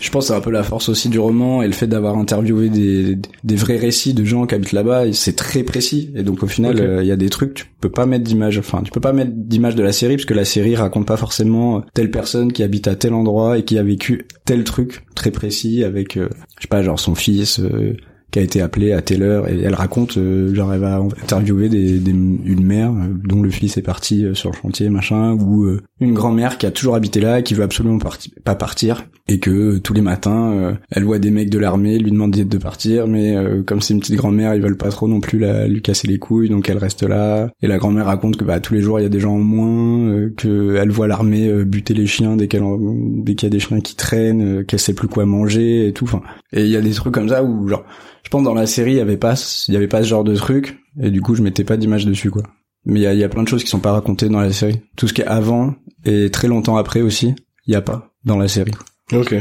je 0.00 0.10
pense 0.10 0.24
que 0.24 0.28
c'est 0.28 0.38
un 0.38 0.40
peu 0.40 0.50
la 0.50 0.62
force 0.62 0.88
aussi 0.88 1.08
du 1.08 1.18
roman 1.18 1.62
et 1.62 1.66
le 1.66 1.72
fait 1.72 1.86
d'avoir 1.86 2.16
interviewé 2.16 2.68
des, 2.68 3.18
des 3.44 3.56
vrais 3.56 3.76
récits 3.76 4.14
de 4.14 4.24
gens 4.24 4.46
qui 4.46 4.54
habitent 4.54 4.72
là-bas, 4.72 5.12
c'est 5.12 5.36
très 5.36 5.62
précis. 5.62 6.12
Et 6.14 6.22
donc 6.22 6.42
au 6.42 6.46
final, 6.46 6.80
euh, 6.80 7.02
il 7.02 7.06
y 7.08 7.12
a 7.12 7.16
des 7.16 7.28
trucs, 7.30 7.54
tu 7.54 7.66
peux 7.80 7.90
pas 7.90 8.06
mettre 8.06 8.24
d'image, 8.24 8.58
enfin 8.58 8.82
tu 8.84 8.90
peux 8.92 9.00
pas 9.00 9.12
mettre 9.12 9.32
d'image 9.34 9.74
de 9.74 9.82
la 9.82 9.92
série 9.92 10.16
parce 10.16 10.26
que 10.26 10.34
la 10.34 10.44
série 10.44 10.76
raconte 10.76 11.06
pas 11.06 11.16
forcément 11.16 11.82
telle 11.94 12.10
personne 12.10 12.52
qui 12.52 12.62
habite 12.62 12.86
à 12.88 12.94
tel 12.96 13.12
endroit 13.14 13.58
et 13.58 13.64
qui 13.64 13.78
a 13.78 13.82
vécu 13.82 14.26
tel 14.44 14.64
truc 14.64 15.04
très 15.14 15.30
précis 15.30 15.82
avec, 15.84 16.16
euh, 16.16 16.28
je 16.56 16.62
sais 16.62 16.68
pas, 16.68 16.82
genre 16.82 17.00
son 17.00 17.14
fils. 17.14 17.58
euh, 17.60 17.96
qui 18.30 18.38
a 18.38 18.42
été 18.42 18.60
appelé 18.60 18.92
à 18.92 19.00
telle 19.00 19.22
heure 19.22 19.48
et 19.48 19.58
elle 19.60 19.74
raconte 19.74 20.18
euh, 20.18 20.54
genre 20.54 20.72
elle 20.74 20.80
va 20.80 21.02
interviewer 21.22 21.68
des, 21.68 21.98
des- 21.98 22.10
une 22.10 22.62
mère 22.64 22.90
euh, 22.90 23.06
dont 23.24 23.40
le 23.40 23.50
fils 23.50 23.76
est 23.78 23.82
parti 23.82 24.24
euh, 24.24 24.34
sur 24.34 24.50
le 24.50 24.56
chantier 24.56 24.90
machin 24.90 25.32
ou 25.32 25.64
euh, 25.64 25.80
une 26.00 26.12
grand-mère 26.12 26.58
qui 26.58 26.66
a 26.66 26.70
toujours 26.70 26.94
habité 26.94 27.20
là 27.20 27.40
qui 27.42 27.54
veut 27.54 27.62
absolument 27.62 27.98
pas 28.44 28.54
partir 28.54 29.04
et 29.28 29.38
que 29.40 29.50
euh, 29.50 29.80
tous 29.80 29.94
les 29.94 30.02
matins 30.02 30.76
elle 30.90 31.04
voit 31.04 31.18
des 31.18 31.30
mecs 31.30 31.48
de 31.50 31.58
l'armée 31.58 31.98
lui 31.98 32.10
demander 32.10 32.44
de 32.44 32.58
partir 32.58 33.06
mais 33.06 33.34
comme 33.66 33.80
c'est 33.80 33.94
une 33.94 34.00
petite 34.00 34.16
grand-mère 34.16 34.54
ils 34.54 34.60
veulent 34.62 34.76
pas 34.76 34.90
trop 34.90 35.08
non 35.08 35.20
plus 35.20 35.38
la, 35.38 35.66
lui 35.66 35.80
casser 35.80 36.06
les 36.08 36.18
couilles 36.18 36.48
donc 36.50 36.68
elle 36.68 36.78
reste 36.78 37.02
là 37.02 37.48
et 37.62 37.66
la 37.66 37.78
grand-mère 37.78 38.06
raconte 38.06 38.36
que 38.36 38.44
bah 38.44 38.60
tous 38.60 38.74
les 38.74 38.80
jours 38.82 39.00
il 39.00 39.04
y 39.04 39.06
a 39.06 39.10
des 39.10 39.20
gens 39.20 39.34
en 39.34 39.38
moins 39.38 40.28
que 40.36 40.76
elle 40.76 40.90
voit 40.90 41.08
l'armée 41.08 41.64
buter 41.64 41.94
les 41.94 42.06
chiens 42.06 42.36
dès 42.36 42.46
qu'elle 42.48 42.62
dès 43.24 43.34
qu'il 43.34 43.46
y 43.46 43.50
a 43.50 43.52
des 43.52 43.60
chiens 43.60 43.80
qui 43.80 43.96
traînent 43.96 44.64
qu'elle 44.66 44.80
sait 44.80 44.94
plus 44.94 45.08
quoi 45.08 45.24
manger 45.26 45.88
et 45.88 45.92
tout 45.92 46.04
enfin 46.04 46.20
et 46.52 46.62
il 46.64 46.70
y 46.70 46.76
a 46.76 46.80
des 46.80 46.90
trucs 46.90 47.14
comme 47.14 47.28
ça 47.28 47.42
où 47.42 47.68
genre 47.68 47.84
je 48.28 48.30
pense 48.30 48.42
dans 48.42 48.52
la 48.52 48.66
série 48.66 48.90
il 48.92 48.96
y 48.98 49.00
avait 49.00 49.16
pas 49.16 49.32
il 49.68 49.72
y 49.72 49.76
avait 49.78 49.88
pas 49.88 50.02
ce 50.02 50.08
genre 50.08 50.22
de 50.22 50.34
truc 50.34 50.78
et 51.00 51.10
du 51.10 51.22
coup 51.22 51.34
je 51.34 51.40
mettais 51.42 51.64
pas 51.64 51.78
d'image 51.78 52.04
dessus 52.04 52.30
quoi 52.30 52.42
mais 52.84 53.00
il 53.00 53.02
y 53.02 53.06
a, 53.06 53.14
il 53.14 53.18
y 53.18 53.24
a 53.24 53.28
plein 53.30 53.42
de 53.42 53.48
choses 53.48 53.64
qui 53.64 53.70
sont 53.70 53.78
pas 53.80 53.92
racontées 53.92 54.28
dans 54.28 54.40
la 54.40 54.52
série 54.52 54.82
tout 54.96 55.08
ce 55.08 55.14
qui 55.14 55.22
est 55.22 55.26
avant 55.26 55.74
et 56.04 56.30
très 56.30 56.46
longtemps 56.46 56.76
après 56.76 57.00
aussi 57.00 57.34
il 57.66 57.72
y 57.72 57.74
a 57.74 57.80
pas 57.80 58.10
dans 58.26 58.36
la 58.36 58.46
série 58.48 58.72
Ok. 59.10 59.34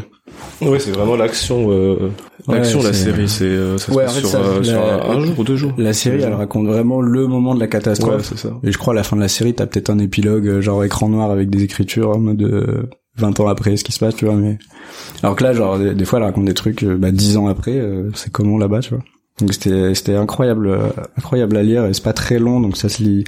Ouais, 0.62 0.80
c'est 0.80 0.92
vraiment 0.92 1.18
l'action, 1.18 1.68
euh, 1.72 2.10
l'action 2.48 2.78
Ouais, 2.80 2.86
de 2.86 2.90
la 2.90 2.94
série. 2.94 3.28
C'est, 3.28 3.44
euh, 3.44 3.78
ça 3.78 3.88
se 3.88 3.92
Ouais, 3.92 4.06
passe 4.06 4.12
en 4.12 4.16
fait, 4.16 4.20
sur, 4.22 4.30
ça, 4.30 4.38
euh, 4.40 4.64
sur 4.64 4.74
la- 4.82 5.04
un, 5.06 5.18
un 5.18 5.20
jour 5.20 5.40
ou 5.40 5.44
deux 5.44 5.58
jours. 5.58 5.74
la 5.78 5.92
série 5.92 6.22
elle 6.22 6.34
raconte 6.36 6.68
vraiment 6.68 7.02
le 7.02 7.28
moment 7.28 7.54
de 7.54 7.60
la 7.60 7.66
Ouais, 7.66 7.70
catastrophe 7.70 8.24
c'est 8.30 8.38
ça. 8.38 8.58
et 8.64 8.72
je 8.72 8.78
crois 8.78 8.94
à 8.94 8.96
la 8.96 9.04
fin 9.04 9.18
de 9.18 9.22
la 9.22 9.28
série 9.28 9.54
t'as 9.54 9.66
peut-être 9.66 9.90
un 9.90 10.00
épilogue 10.00 10.48
euh, 10.48 10.62
genre 10.62 10.86
écran 10.86 11.10
noir 11.10 11.32
avec 11.32 11.50
des 11.50 11.64
écritures 11.64 12.12
en 12.12 12.20
mode 12.20 12.42
euh, 12.44 12.90
20 13.18 13.40
ans 13.40 13.48
après 13.48 13.78
ce 13.78 13.84
qui 13.84 13.92
se 13.92 14.00
passe 14.00 14.16
tu 14.16 14.26
vois 14.26 14.36
mais 14.36 14.58
alors 15.24 15.36
que 15.36 15.44
là 15.44 15.54
genre 15.54 15.78
des, 15.78 15.94
des 15.94 16.06
fois 16.06 16.20
elle 16.20 16.26
raconte 16.26 16.46
des 16.46 16.54
trucs 16.54 16.84
euh, 16.84 16.98
bah 16.98 17.12
10 17.12 17.38
ans 17.38 17.48
après 17.48 17.78
euh, 17.78 18.10
c'est 18.14 18.32
comment 18.32 18.58
là-bas 18.58 18.80
tu 18.80 18.92
vois 18.92 19.04
donc 19.40 19.54
c'était 19.54 19.94
c'était 19.96 20.16
incroyable 20.16 20.68
euh, 20.68 20.90
incroyable 21.18 21.58
à 21.58 21.64
lire 21.64 21.86
et 21.86 21.94
c'est 21.94 22.04
pas 22.04 22.14
très 22.14 22.40
long 22.40 22.60
donc 22.60 22.78
ça 22.78 22.90
se 22.90 23.04
lit 23.04 23.24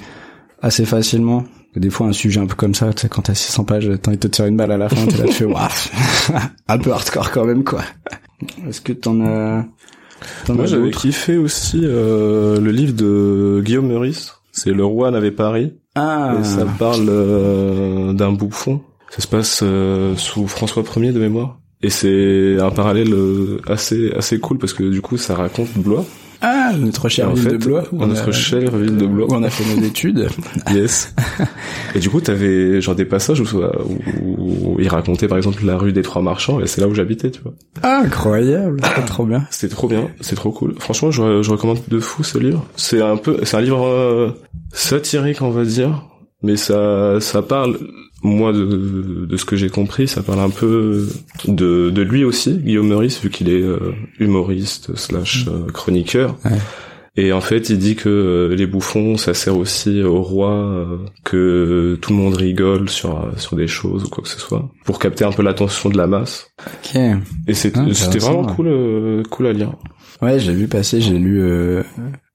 assez 0.61 0.85
facilement 0.85 1.43
des 1.75 1.89
fois 1.89 2.07
un 2.07 2.13
sujet 2.13 2.39
un 2.39 2.47
peu 2.47 2.55
comme 2.55 2.73
ça 2.75 2.91
tu 2.93 3.01
sais 3.01 3.09
quand 3.09 3.21
t'as 3.23 3.35
600 3.35 3.63
pages 3.63 3.91
t'as 4.01 4.09
envie 4.09 4.17
de 4.17 4.27
te 4.27 4.27
tirer 4.27 4.49
une 4.49 4.57
balle 4.57 4.71
à 4.71 4.77
la 4.77 4.89
fin 4.89 5.05
t'es 5.05 5.17
là 5.17 5.25
tu 5.25 5.33
fais 5.33 5.45
waouh 5.45 5.67
un 6.67 6.77
peu 6.77 6.91
hardcore 6.91 7.31
quand 7.31 7.45
même 7.45 7.63
quoi 7.63 7.81
est-ce 8.67 8.81
que 8.81 8.93
t'en 8.93 9.21
as 9.25 9.65
Moi, 10.49 10.65
j'avais 10.65 10.91
kiffé 10.91 11.37
aussi 11.37 11.81
euh, 11.83 12.59
le 12.59 12.71
livre 12.71 12.93
de 12.93 13.61
Guillaume 13.63 13.87
Meurice. 13.87 14.33
C'est 14.51 14.71
Le 14.71 14.83
Roi 14.83 15.11
n'avait 15.11 15.31
Paris. 15.31 15.73
ah 15.95 16.35
Et 16.39 16.43
ça 16.43 16.65
parle 16.65 17.07
euh, 17.09 18.13
d'un 18.13 18.31
bouffon. 18.31 18.81
Ça 19.09 19.21
se 19.21 19.27
passe 19.27 19.61
euh, 19.63 20.15
sous 20.15 20.47
François 20.47 20.83
Ier 20.97 21.11
de 21.11 21.19
mémoire. 21.19 21.57
Et 21.81 21.89
c'est 21.89 22.57
un 22.59 22.71
parallèle 22.71 23.13
euh, 23.13 23.61
assez 23.67 24.11
assez 24.11 24.37
cool 24.39 24.57
parce 24.57 24.73
que 24.73 24.83
du 24.83 25.01
coup 25.01 25.15
ça 25.17 25.33
raconte 25.35 25.69
Blois. 25.77 26.03
Ah, 26.41 26.71
notre 26.77 27.09
chère 27.09 27.29
en 27.29 27.33
ville 27.33 27.43
fait, 27.43 27.51
de 27.51 27.57
Blois. 27.57 27.83
où 27.91 27.97
Notre 28.05 28.29
a- 28.29 28.31
chère 28.31 28.75
ville 28.77 28.95
de 28.97 29.05
Blois. 29.05 29.27
où 29.29 29.33
on 29.35 29.43
a 29.43 29.49
fait 29.49 29.63
nos 29.75 29.81
études. 29.85 30.27
Yes. 30.73 31.13
et 31.95 31.99
du 31.99 32.09
coup, 32.09 32.21
t'avais 32.21 32.79
genre 32.81 32.95
des 32.95 33.03
passages 33.05 33.41
où, 33.41 33.45
où, 33.57 34.75
où 34.75 34.79
il 34.79 34.87
racontait 34.89 35.27
par 35.27 35.37
exemple 35.37 35.65
la 35.65 35.77
rue 35.77 35.91
des 35.93 36.01
Trois 36.01 36.21
Marchands 36.21 36.59
et 36.61 36.67
c'est 36.67 36.79
là 36.81 36.87
où 36.87 36.93
j'habitais, 36.93 37.31
tu 37.31 37.41
vois. 37.41 37.53
Ah, 37.81 38.01
incroyable. 38.05 38.79
C'est 38.95 39.05
trop 39.05 39.25
bien. 39.25 39.45
C'était 39.49 39.73
trop 39.73 39.87
bien, 39.87 40.09
c'est 40.21 40.35
trop 40.35 40.51
cool. 40.51 40.75
Franchement, 40.79 41.11
je, 41.11 41.41
je 41.41 41.51
recommande 41.51 41.79
de 41.87 41.99
fou 41.99 42.23
ce 42.23 42.37
livre. 42.37 42.65
C'est 42.77 43.01
un 43.01 43.17
peu, 43.17 43.37
c'est 43.43 43.57
un 43.57 43.61
livre 43.61 43.85
euh, 43.85 44.29
satirique, 44.73 45.41
on 45.41 45.49
va 45.49 45.63
dire, 45.65 46.03
mais 46.43 46.55
ça, 46.57 47.19
ça 47.21 47.41
parle. 47.41 47.77
Moi, 48.21 48.51
de, 48.51 49.25
de 49.25 49.37
ce 49.37 49.45
que 49.45 49.55
j'ai 49.55 49.69
compris, 49.69 50.07
ça 50.07 50.21
parle 50.23 50.41
un 50.41 50.49
peu 50.49 51.07
de, 51.47 51.89
de 51.89 52.01
lui 52.01 52.25
aussi, 52.25 52.57
Guillaume 52.57 52.87
Meurice, 52.89 53.21
vu 53.21 53.29
qu'il 53.29 53.49
est 53.49 53.61
euh, 53.61 53.93
humoriste 54.19 54.95
slash 54.97 55.45
euh, 55.47 55.71
chroniqueur. 55.71 56.35
Ouais. 56.43 56.57
Et 57.15 57.33
en 57.33 57.41
fait, 57.41 57.69
il 57.69 57.77
dit 57.77 57.95
que 57.95 58.07
euh, 58.09 58.55
les 58.55 58.65
bouffons, 58.67 59.17
ça 59.17 59.33
sert 59.33 59.57
aussi 59.57 60.03
au 60.03 60.21
roi, 60.21 60.85
que 61.23 61.97
tout 62.01 62.11
le 62.11 62.17
monde 62.17 62.35
rigole 62.35 62.89
sur 62.89 63.27
sur 63.37 63.55
des 63.55 63.67
choses 63.67 64.03
ou 64.05 64.09
quoi 64.09 64.23
que 64.23 64.29
ce 64.29 64.39
soit, 64.39 64.69
pour 64.85 64.99
capter 64.99 65.25
un 65.25 65.31
peu 65.31 65.41
l'attention 65.41 65.89
de 65.89 65.97
la 65.97 66.07
masse. 66.07 66.51
Ok. 66.59 66.95
Et 66.95 67.13
Ah, 67.47 67.53
c'était 67.53 68.19
vraiment 68.19 68.45
cool, 68.45 69.23
cool 69.29 69.47
à 69.47 69.53
lire. 69.53 69.73
Ouais, 70.21 70.39
j'ai 70.39 70.53
vu 70.53 70.67
passer, 70.67 70.99
j'ai 71.01 71.17
lu, 71.17 71.41
euh, 71.41 71.81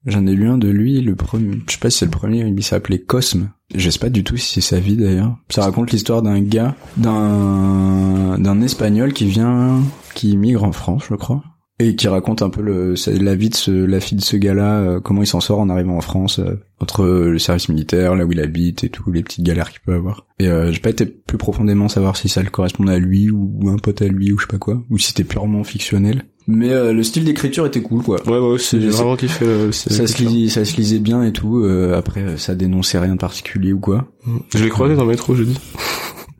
j'en 0.05 0.25
ai 0.27 0.33
lu 0.33 0.47
un 0.47 0.57
de 0.57 0.69
lui, 0.69 1.01
le 1.01 1.15
premier, 1.15 1.59
je 1.67 1.73
sais 1.73 1.79
pas 1.79 1.89
si 1.89 1.99
c'est 1.99 2.05
le 2.05 2.11
premier, 2.11 2.45
il 2.45 2.63
s'appelait 2.63 2.99
Cosme. 2.99 3.49
Je 3.73 3.89
sais 3.89 3.99
pas 3.99 4.09
du 4.09 4.23
tout 4.23 4.37
si 4.37 4.53
c'est 4.53 4.61
sa 4.61 4.79
vie 4.79 4.95
d'ailleurs. 4.95 5.37
Ça 5.49 5.63
raconte 5.63 5.91
l'histoire 5.91 6.21
d'un 6.21 6.39
gars, 6.41 6.75
d'un, 6.97 8.37
d'un 8.37 8.61
espagnol 8.61 9.13
qui 9.13 9.25
vient, 9.25 9.81
qui 10.13 10.31
immigre 10.31 10.63
en 10.63 10.71
France, 10.71 11.03
je 11.09 11.15
crois. 11.15 11.43
Et 11.77 11.97
qui 11.97 12.07
raconte 12.07 12.41
un 12.41 12.49
peu 12.49 12.61
le, 12.61 12.93
la 13.19 13.35
vie 13.35 13.49
de 13.49 13.55
ce, 13.55 13.69
la 13.71 13.99
fille 13.99 14.17
de 14.17 14.23
ce 14.23 14.37
gars-là, 14.37 14.79
euh, 14.79 14.99
comment 15.01 15.21
il 15.23 15.27
s'en 15.27 15.41
sort 15.41 15.59
en 15.59 15.67
arrivant 15.69 15.97
en 15.97 16.01
France, 16.01 16.39
euh, 16.39 16.55
entre 16.79 17.03
euh, 17.03 17.31
le 17.31 17.37
service 17.39 17.67
militaire, 17.67 18.15
là 18.15 18.25
où 18.25 18.31
il 18.31 18.39
habite 18.39 18.85
et 18.85 18.89
tout, 18.89 19.11
les 19.11 19.21
petites 19.23 19.43
galères 19.45 19.69
qu'il 19.71 19.81
peut 19.81 19.93
avoir. 19.93 20.25
Et 20.39 20.47
euh, 20.47 20.71
j'ai 20.71 20.79
pas 20.79 20.91
été 20.91 21.05
plus 21.05 21.37
profondément 21.37 21.89
savoir 21.89 22.15
si 22.15 22.29
ça 22.29 22.41
le 22.41 22.49
correspondait 22.49 22.93
à 22.93 22.99
lui 22.99 23.29
ou, 23.29 23.51
ou 23.61 23.69
un 23.69 23.75
pote 23.75 24.01
à 24.01 24.07
lui 24.07 24.31
ou 24.31 24.37
je 24.37 24.43
sais 24.45 24.51
pas 24.51 24.57
quoi, 24.57 24.81
ou 24.89 24.97
si 24.97 25.07
c'était 25.09 25.25
purement 25.25 25.65
fictionnel. 25.65 26.23
Mais 26.47 26.69
euh, 26.71 26.93
le 26.93 27.03
style 27.03 27.25
d'écriture 27.25 27.65
était 27.65 27.81
cool 27.81 28.03
quoi. 28.03 28.21
Ouais, 28.25 28.57
j'ai 28.57 28.63
C'est- 28.63 28.77
vraiment 28.79 29.17
kiffé 29.17 29.45
le 29.45 29.71
style 29.73 29.91
Ça 29.91 30.07
se, 30.07 30.23
lisait, 30.23 30.49
ça 30.49 30.63
se 30.63 30.77
lisait 30.77 30.99
bien 30.99 31.23
et 31.23 31.33
tout. 31.33 31.57
euh, 31.59 31.97
après, 31.97 32.21
euh, 32.21 32.37
ça 32.37 32.55
dénonçait 32.55 32.99
rien 32.99 33.15
de 33.15 33.19
particulier 33.19 33.73
ou 33.73 33.79
quoi. 33.81 34.07
Je 34.55 34.63
l'ai 34.63 34.69
croisé 34.69 34.95
dans 34.95 35.03
le 35.03 35.09
métro 35.09 35.35
jeudi. 35.35 35.57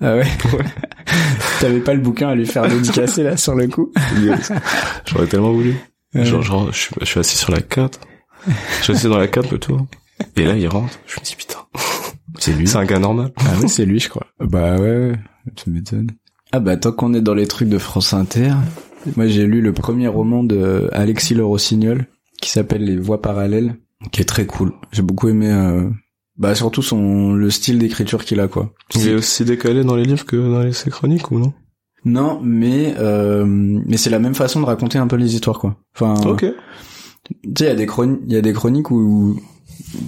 Ah 0.02 0.16
ouais. 0.16 0.28
T'avais 1.60 1.80
pas 1.80 1.94
le 1.94 2.02
bouquin 2.02 2.30
à 2.30 2.36
lui 2.36 2.46
faire 2.46 2.68
dédicacer 2.70 3.24
là 3.24 3.38
sur 3.38 3.56
le 3.56 3.68
coup. 3.68 3.92
J'aurais 5.06 5.28
tellement 5.28 5.54
voulu. 5.54 5.75
Ouais. 6.14 6.25
Genre, 6.25 6.42
genre 6.42 6.72
je, 6.72 6.78
suis, 6.78 6.96
je 7.00 7.06
suis 7.06 7.20
assis 7.20 7.38
sur 7.38 7.52
la 7.52 7.62
4. 7.62 8.00
Je 8.48 8.84
suis 8.84 8.94
assis 8.94 9.08
dans 9.08 9.18
la 9.18 9.28
4 9.28 9.52
le 9.52 9.58
tour. 9.60 9.86
Et 10.36 10.46
là, 10.46 10.56
il 10.56 10.68
rentre. 10.68 10.98
Je 11.08 11.20
me 11.20 11.25
dis, 11.25 11.36
putain. 11.36 11.60
C'est 12.40 12.54
lui. 12.54 12.68
C'est 12.68 12.78
un 12.78 12.86
gars 12.86 13.00
normal. 13.00 13.32
Ah 13.38 13.54
oui, 13.62 13.70
c'est 13.70 13.86
lui, 13.86 14.00
je 14.00 14.10
crois. 14.10 14.28
Bah 14.40 14.75
ouais, 14.75 15.10
ouais. 15.10 15.16
Tu 15.56 15.70
m'étonnes. 15.70 16.12
Ah 16.52 16.60
bah 16.60 16.78
tant 16.78 16.92
qu'on 16.92 17.14
est 17.14 17.22
dans 17.22 17.34
les 17.34 17.48
trucs 17.48 17.70
de 17.70 17.78
France 17.78 18.14
Inter, 18.14 18.54
moi 19.18 19.28
j'ai 19.28 19.46
lu 19.46 19.62
le 19.62 19.74
premier 19.74 20.08
roman 20.08 20.44
de 20.44 20.90
Alexis 20.94 21.34
Le 21.34 21.44
Rossignol 21.44 22.08
qui 22.42 22.50
s'appelle 22.50 22.86
Les 22.86 22.98
Voies 22.98 23.22
parallèles, 23.22 23.75
qui 24.12 24.22
est 24.22 24.25
très 24.25 24.46
cool. 24.46 24.72
J'ai 24.92 25.02
beaucoup 25.02 25.28
aimé. 25.28 25.52
Euh... 25.52 25.90
Bah 26.38 26.54
surtout 26.54 26.82
son 26.82 27.34
le 27.34 27.50
style 27.50 27.80
d'écriture 27.80 28.25
qu'il 28.25 28.39
a 28.42 28.48
quoi. 28.48 28.74
Il 28.96 29.08
est 29.08 29.13
aussi 29.13 29.46
décalé 29.46 29.84
dans 29.84 29.96
les 29.96 30.04
livres 30.04 30.25
que 30.25 30.36
dans 30.36 30.62
les 30.63 30.74
ses 30.74 30.89
chroniques 30.89 31.32
ou 31.32 31.39
non? 31.39 31.54
Non, 32.04 32.39
mais 32.44 32.94
euh, 33.00 33.46
mais 33.48 33.98
c'est 33.98 34.10
la 34.10 34.20
même 34.20 34.36
façon 34.36 34.60
de 34.60 34.65
raconter 34.65 34.98
un 34.98 35.08
peu 35.08 35.15
les 35.15 35.34
histoires 35.34 35.60
quoi. 35.60 35.77
Enfin, 35.96 36.13
Ok. 36.30 36.42
tu 36.42 37.34
sais, 37.58 37.65
il 37.65 37.68
y 37.68 37.68
a 37.68 37.75
des 37.75 37.86
chroniques, 37.86 38.20
il 38.27 38.34
y 38.34 38.38
a 38.38 38.42
des 38.42 38.54
chroniques 38.54 38.92
où 38.92 39.39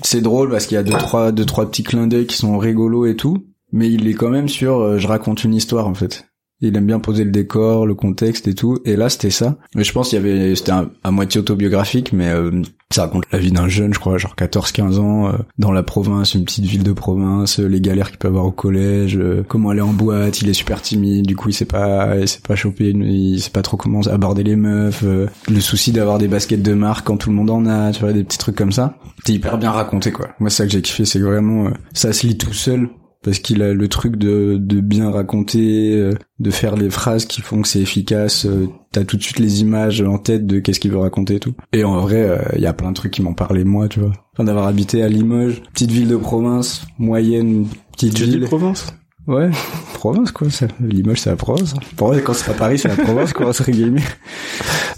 c'est 0.04 0.22
drôle 0.22 0.50
parce 0.50 0.66
qu'il 0.66 0.76
y 0.76 0.80
a 0.80 0.84
deux 0.84 0.92
trois 0.98 1.32
deux 1.32 1.46
trois 1.46 1.66
petits 1.70 1.84
clins 1.84 2.08
d'œil 2.08 2.28
qui 2.28 2.36
sont 2.38 2.58
rigolos 2.58 3.06
et 3.06 3.16
tout, 3.16 3.46
mais 3.72 3.90
il 3.90 4.08
est 4.08 4.14
quand 4.14 4.30
même 4.30 4.50
sur 4.50 4.80
euh, 4.80 4.98
je 4.98 5.08
raconte 5.08 5.44
une 5.44 5.56
histoire 5.56 5.88
en 5.88 5.94
fait. 5.96 6.26
Il 6.62 6.76
aime 6.76 6.88
bien 6.88 7.00
poser 7.00 7.24
le 7.24 7.32
décor, 7.32 7.86
le 7.86 7.96
contexte 7.96 8.48
et 8.48 8.56
tout. 8.56 8.80
Et 8.86 8.96
là, 8.96 9.10
c'était 9.10 9.30
ça. 9.30 9.58
Mais 9.76 9.84
je 9.84 9.92
pense 9.92 10.10
qu'il 10.10 10.18
y 10.18 10.22
avait, 10.22 10.56
c'était 10.56 10.74
à 11.04 11.12
moitié 11.12 11.40
autobiographique, 11.40 12.14
mais 12.14 12.30
euh, 12.30 12.64
ça 12.90 13.02
raconte 13.04 13.26
la 13.32 13.40
vie 13.40 13.52
d'un 13.52 13.68
jeune, 13.68 13.94
je 13.94 14.00
crois, 14.00 14.18
genre 14.18 14.36
14-15 14.38 14.98
ans, 14.98 15.28
euh, 15.28 15.34
dans 15.58 15.72
la 15.72 15.84
province, 15.84 16.34
une 16.36 16.46
petite 16.46 16.66
ville 16.66 16.84
de 16.84 16.94
province, 16.94 17.60
euh, 17.60 17.68
les 17.68 17.82
galères 17.82 18.10
qu'il 18.10 18.18
peut 18.18 18.30
avoir 18.30 18.46
au 18.46 18.52
collège, 18.52 19.18
euh, 19.18 19.44
comment 19.48 19.72
aller 19.72 19.82
en 19.82 19.92
boîte, 19.94 20.42
il 20.42 20.50
est 20.50 20.54
super 20.54 20.82
timide, 20.82 21.28
du 21.28 21.36
coup 21.36 21.50
il 21.50 21.54
sait 21.54 21.66
pas, 21.66 22.18
il 22.18 22.28
sait 22.28 22.40
pas 22.40 22.56
choper, 22.56 22.92
il 22.92 23.40
sait 23.42 23.50
pas 23.50 23.62
trop 23.62 23.76
comment 23.76 24.02
aborder 24.02 24.44
les 24.44 24.56
meufs, 24.56 25.04
euh, 25.04 25.28
le 25.50 25.60
souci 25.60 25.92
d'avoir 25.92 26.18
des 26.18 26.30
baskets 26.30 26.62
de 26.62 26.74
marque 26.74 27.06
quand 27.06 27.18
tout 27.18 27.30
le 27.30 27.36
monde 27.36 27.50
en 27.50 27.66
a, 27.66 27.92
tu 27.92 28.00
vois, 28.00 28.14
des 28.14 28.24
petits 28.24 28.38
trucs 28.38 28.56
comme 28.56 28.72
ça. 28.72 28.98
C'est 29.26 29.34
hyper 29.34 29.58
bien 29.58 29.72
raconté, 29.72 30.12
quoi. 30.12 30.30
Moi, 30.40 30.50
c'est 30.50 30.58
ça 30.58 30.66
que 30.66 30.72
j'ai 30.72 30.82
kiffé, 30.82 31.04
c'est 31.04 31.20
vraiment, 31.20 31.66
euh, 31.68 31.72
ça 31.94 32.14
se 32.14 32.26
lit 32.26 32.38
tout 32.38 32.54
seul 32.54 32.90
parce 33.24 33.40
qu'il 33.40 33.62
a 33.64 33.74
le 33.74 33.88
truc 33.88 34.16
de, 34.16 34.58
de 34.60 34.80
bien 34.80 35.10
raconter, 35.12 35.96
euh, 35.96 36.14
de 36.40 36.52
faire 36.52 36.76
les 36.76 36.90
phrases 36.90 37.26
qui 37.26 37.42
font 37.42 37.62
que 37.62 37.68
c'est 37.68 37.80
efficace. 37.82 38.46
euh, 38.46 38.68
T'as 38.92 39.04
tout 39.04 39.18
de 39.18 39.22
suite 39.24 39.40
les 39.40 39.62
images 39.62 40.02
en 40.02 40.18
tête 40.18 40.46
de 40.48 40.60
qu'est-ce 40.60 40.80
qu'il 40.80 40.92
veut 40.92 40.98
raconter 40.98 41.36
et 41.36 41.40
tout. 41.40 41.54
Et 41.74 41.84
en 41.84 42.00
vrai, 42.00 42.40
il 42.56 42.62
y 42.62 42.66
a 42.68 42.74
plein 42.74 42.90
de 42.90 42.96
trucs 42.96 43.12
qui 43.12 43.22
m'ont 43.22 43.34
parlé 43.34 43.64
moi, 43.64 43.88
tu 43.88 44.00
vois. 44.00 44.12
Enfin, 44.34 44.44
d'avoir 44.46 44.66
habité 44.68 45.04
à 45.04 45.10
Limoges, 45.10 45.62
petite 45.74 45.92
ville 45.92 46.08
de 46.08 46.16
province, 46.16 46.84
moyenne, 46.98 47.68
petite 47.92 48.14
Tu 48.16 48.24
dis 48.26 48.32
ville. 48.32 48.46
Provence 48.46 48.94
Ouais, 49.28 49.50
province 49.94 50.32
quoi. 50.32 50.50
Ça. 50.50 50.68
Limoges, 50.80 51.20
c'est 51.20 51.30
la 51.30 51.36
province. 51.36 51.74
Pour 51.98 52.08
moi, 52.08 52.22
quand 52.22 52.34
c'est 52.34 52.50
à 52.50 52.54
Paris, 52.54 52.80
c'est 52.80 52.88
la 52.88 52.96
province, 52.96 53.34
quoi, 53.34 53.50
entre 53.50 53.70
guillemets. 53.70 54.02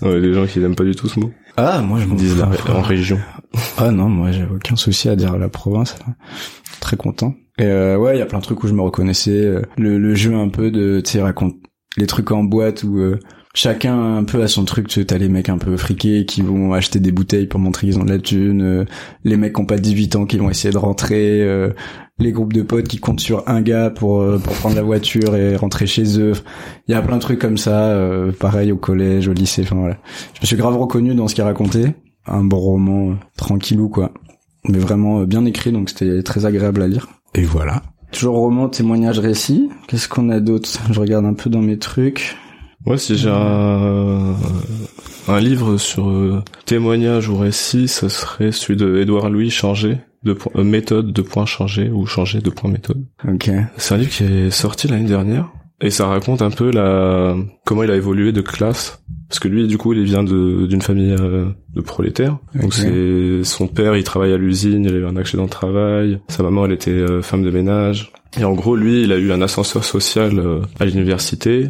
Ouais, 0.03 0.19
les 0.19 0.34
gens 0.36 0.45
qui 0.45 0.60
n'aiment 0.60 0.75
pas 0.75 0.84
du 0.84 0.93
tout 0.95 1.08
ce 1.10 1.19
mot. 1.19 1.32
Ah, 1.58 1.82
moi 1.82 1.99
je 1.99 2.05
fous. 2.05 2.15
la, 2.38 2.75
en 2.75 2.82
région. 2.82 3.17
Ah 3.77 3.91
non, 3.91 4.08
moi 4.08 4.32
j'ai 4.32 4.45
aucun 4.45 4.75
souci 4.75 5.10
à 5.10 5.15
dire 5.15 5.36
la 5.38 5.49
province. 5.49 5.95
Très 6.79 6.95
content. 6.95 7.34
Et 7.60 7.63
euh, 7.65 7.98
ouais, 7.98 8.15
il 8.15 8.19
y 8.19 8.22
a 8.22 8.26
plein 8.26 8.39
de 8.39 8.43
trucs 8.43 8.63
où 8.63 8.67
je 8.67 8.74
me 8.74 8.82
reconnaissais. 8.82 9.32
euh, 9.45 9.62
Le, 9.78 9.98
le 10.00 10.15
jeu 10.15 10.34
un 10.36 10.50
peu 10.50 10.72
de, 10.72 11.02
tu 11.02 11.12
sais, 11.12 11.22
raconte 11.22 11.56
les 11.98 12.08
trucs 12.08 12.32
en 12.32 12.43
boîte 12.43 12.84
où 12.84 12.98
euh, 13.00 13.19
chacun 13.54 14.15
un 14.17 14.24
peu 14.24 14.41
a 14.41 14.48
son 14.48 14.63
truc. 14.63 14.88
Tu 14.88 15.06
t'as 15.06 15.17
les 15.17 15.28
mecs 15.28 15.50
un 15.50 15.58
peu 15.58 15.76
friqués 15.76 16.26
qui 16.26 16.41
vont 16.41 16.72
acheter 16.74 17.00
des 17.00 17.12
bouteilles 17.12 17.48
pour 17.48 17.60
montrer 17.60 17.88
qu'ils 17.88 18.00
ont 18.00 18.06
de 18.06 18.12
la 18.12 18.19
thune. 18.19 18.62
euh, 18.62 18.86
les 19.26 19.36
mecs 19.36 19.54
qui 19.54 19.62
ont 19.62 19.65
pas 19.65 19.78
18 19.78 20.15
ans 20.15 20.26
qui 20.26 20.38
vont 20.38 20.50
essayer 20.50 20.72
de 20.74 20.78
rentrer. 20.78 21.41
euh, 21.41 21.72
les 22.22 22.34
groupes 22.34 22.52
de 22.52 22.62
potes 22.63 22.88
qui 22.89 22.98
comptent 23.00 23.22
sur 23.22 23.48
un 23.48 23.62
gars 23.62 23.89
pour 23.89 24.22
euh, 24.22 24.38
pour 24.39 24.54
prendre 24.54 24.76
la 24.76 24.82
voiture 24.84 25.36
et 25.38 25.56
rentrer 25.56 25.88
chez 25.88 26.19
eux. 26.19 26.34
Il 26.88 26.91
y 26.91 26.95
a 26.95 27.02
plein 27.02 27.15
de 27.15 27.22
trucs 27.22 27.39
comme 27.39 27.58
ça. 27.58 27.98
pareil 28.39 28.72
au 28.72 28.78
collège, 28.78 29.28
au 29.30 29.34
lycée. 29.34 29.62
Enfin 29.63 29.78
voilà. 29.78 29.98
Je 30.34 30.41
me 30.41 30.45
suis 30.45 30.56
grave 30.58 30.78
reconnu 30.78 31.13
dans 31.15 31.28
ce 31.30 31.36
qu'il 31.36 31.43
racontait. 31.45 31.95
Un 32.26 32.43
bon 32.43 32.58
roman 32.60 33.15
tranquillou 33.38 33.89
quoi 33.89 34.13
mais 34.67 34.78
vraiment 34.78 35.24
bien 35.24 35.45
écrit, 35.45 35.72
donc 35.72 35.89
c'était 35.89 36.22
très 36.22 36.45
agréable 36.45 36.82
à 36.82 36.88
lire. 36.89 37.08
Et 37.35 37.43
voilà. 37.43 37.83
Toujours 38.11 38.35
roman, 38.35 38.69
témoignage, 38.69 39.19
récit. 39.19 39.69
Qu'est-ce 39.87 40.09
qu'on 40.09 40.29
a 40.29 40.39
d'autre? 40.39 40.69
Je 40.91 40.99
regarde 40.99 41.25
un 41.25 41.33
peu 41.33 41.49
dans 41.49 41.61
mes 41.61 41.77
trucs. 41.77 42.37
Moi, 42.85 42.97
si 42.97 43.17
j'ai 43.17 43.29
un, 43.29 44.35
un 45.27 45.39
livre 45.39 45.77
sur 45.77 46.09
euh, 46.09 46.41
témoignage 46.65 47.29
ou 47.29 47.37
récit, 47.37 47.87
ça 47.87 48.09
serait 48.09 48.51
celui 48.51 48.77
de 48.77 48.97
Édouard 48.97 49.29
Louis 49.29 49.49
Changer, 49.49 49.97
de 50.23 50.37
euh, 50.55 50.63
méthode 50.63 51.11
de 51.11 51.21
point 51.21 51.45
changer 51.45 51.91
ou 51.91 52.05
changer 52.05 52.39
de 52.39 52.49
point 52.49 52.71
méthode. 52.71 53.05
Ok. 53.27 53.51
C'est 53.77 53.93
un 53.93 53.97
livre 53.97 54.11
qui 54.11 54.23
est 54.23 54.49
sorti 54.49 54.87
l'année 54.87 55.07
dernière 55.09 55.49
et 55.81 55.89
ça 55.89 56.07
raconte 56.07 56.41
un 56.41 56.51
peu 56.51 56.71
la 56.71 57.35
comment 57.65 57.83
il 57.83 57.91
a 57.91 57.95
évolué 57.95 58.31
de 58.31 58.41
classe. 58.41 59.03
Parce 59.29 59.39
que 59.39 59.47
lui, 59.47 59.67
du 59.67 59.77
coup, 59.77 59.93
il 59.93 60.03
vient 60.03 60.23
de 60.23 60.65
d'une 60.65 60.81
famille 60.81 61.15
euh, 61.17 61.45
de 61.75 61.81
prolétaires. 61.81 62.37
Donc 62.55 62.73
c'est 62.73 63.43
son 63.43 63.67
père, 63.67 63.95
il 63.95 64.03
travaille 64.03 64.33
à 64.33 64.37
l'usine, 64.37 64.85
il 64.85 64.93
a 64.93 64.97
eu 64.97 65.05
un 65.05 65.17
accident 65.17 65.45
de 65.45 65.49
travail. 65.49 66.19
Sa 66.29 66.41
maman, 66.43 66.65
elle 66.65 66.71
était 66.71 66.89
euh, 66.91 67.21
femme 67.21 67.43
de 67.43 67.51
ménage. 67.51 68.11
Et 68.39 68.43
en 68.43 68.53
gros, 68.53 68.75
lui, 68.75 69.03
il 69.03 69.11
a 69.11 69.17
eu 69.17 69.31
un 69.31 69.41
ascenseur 69.41 69.83
social 69.83 70.39
euh, 70.39 70.61
à 70.79 70.85
l'université 70.85 71.69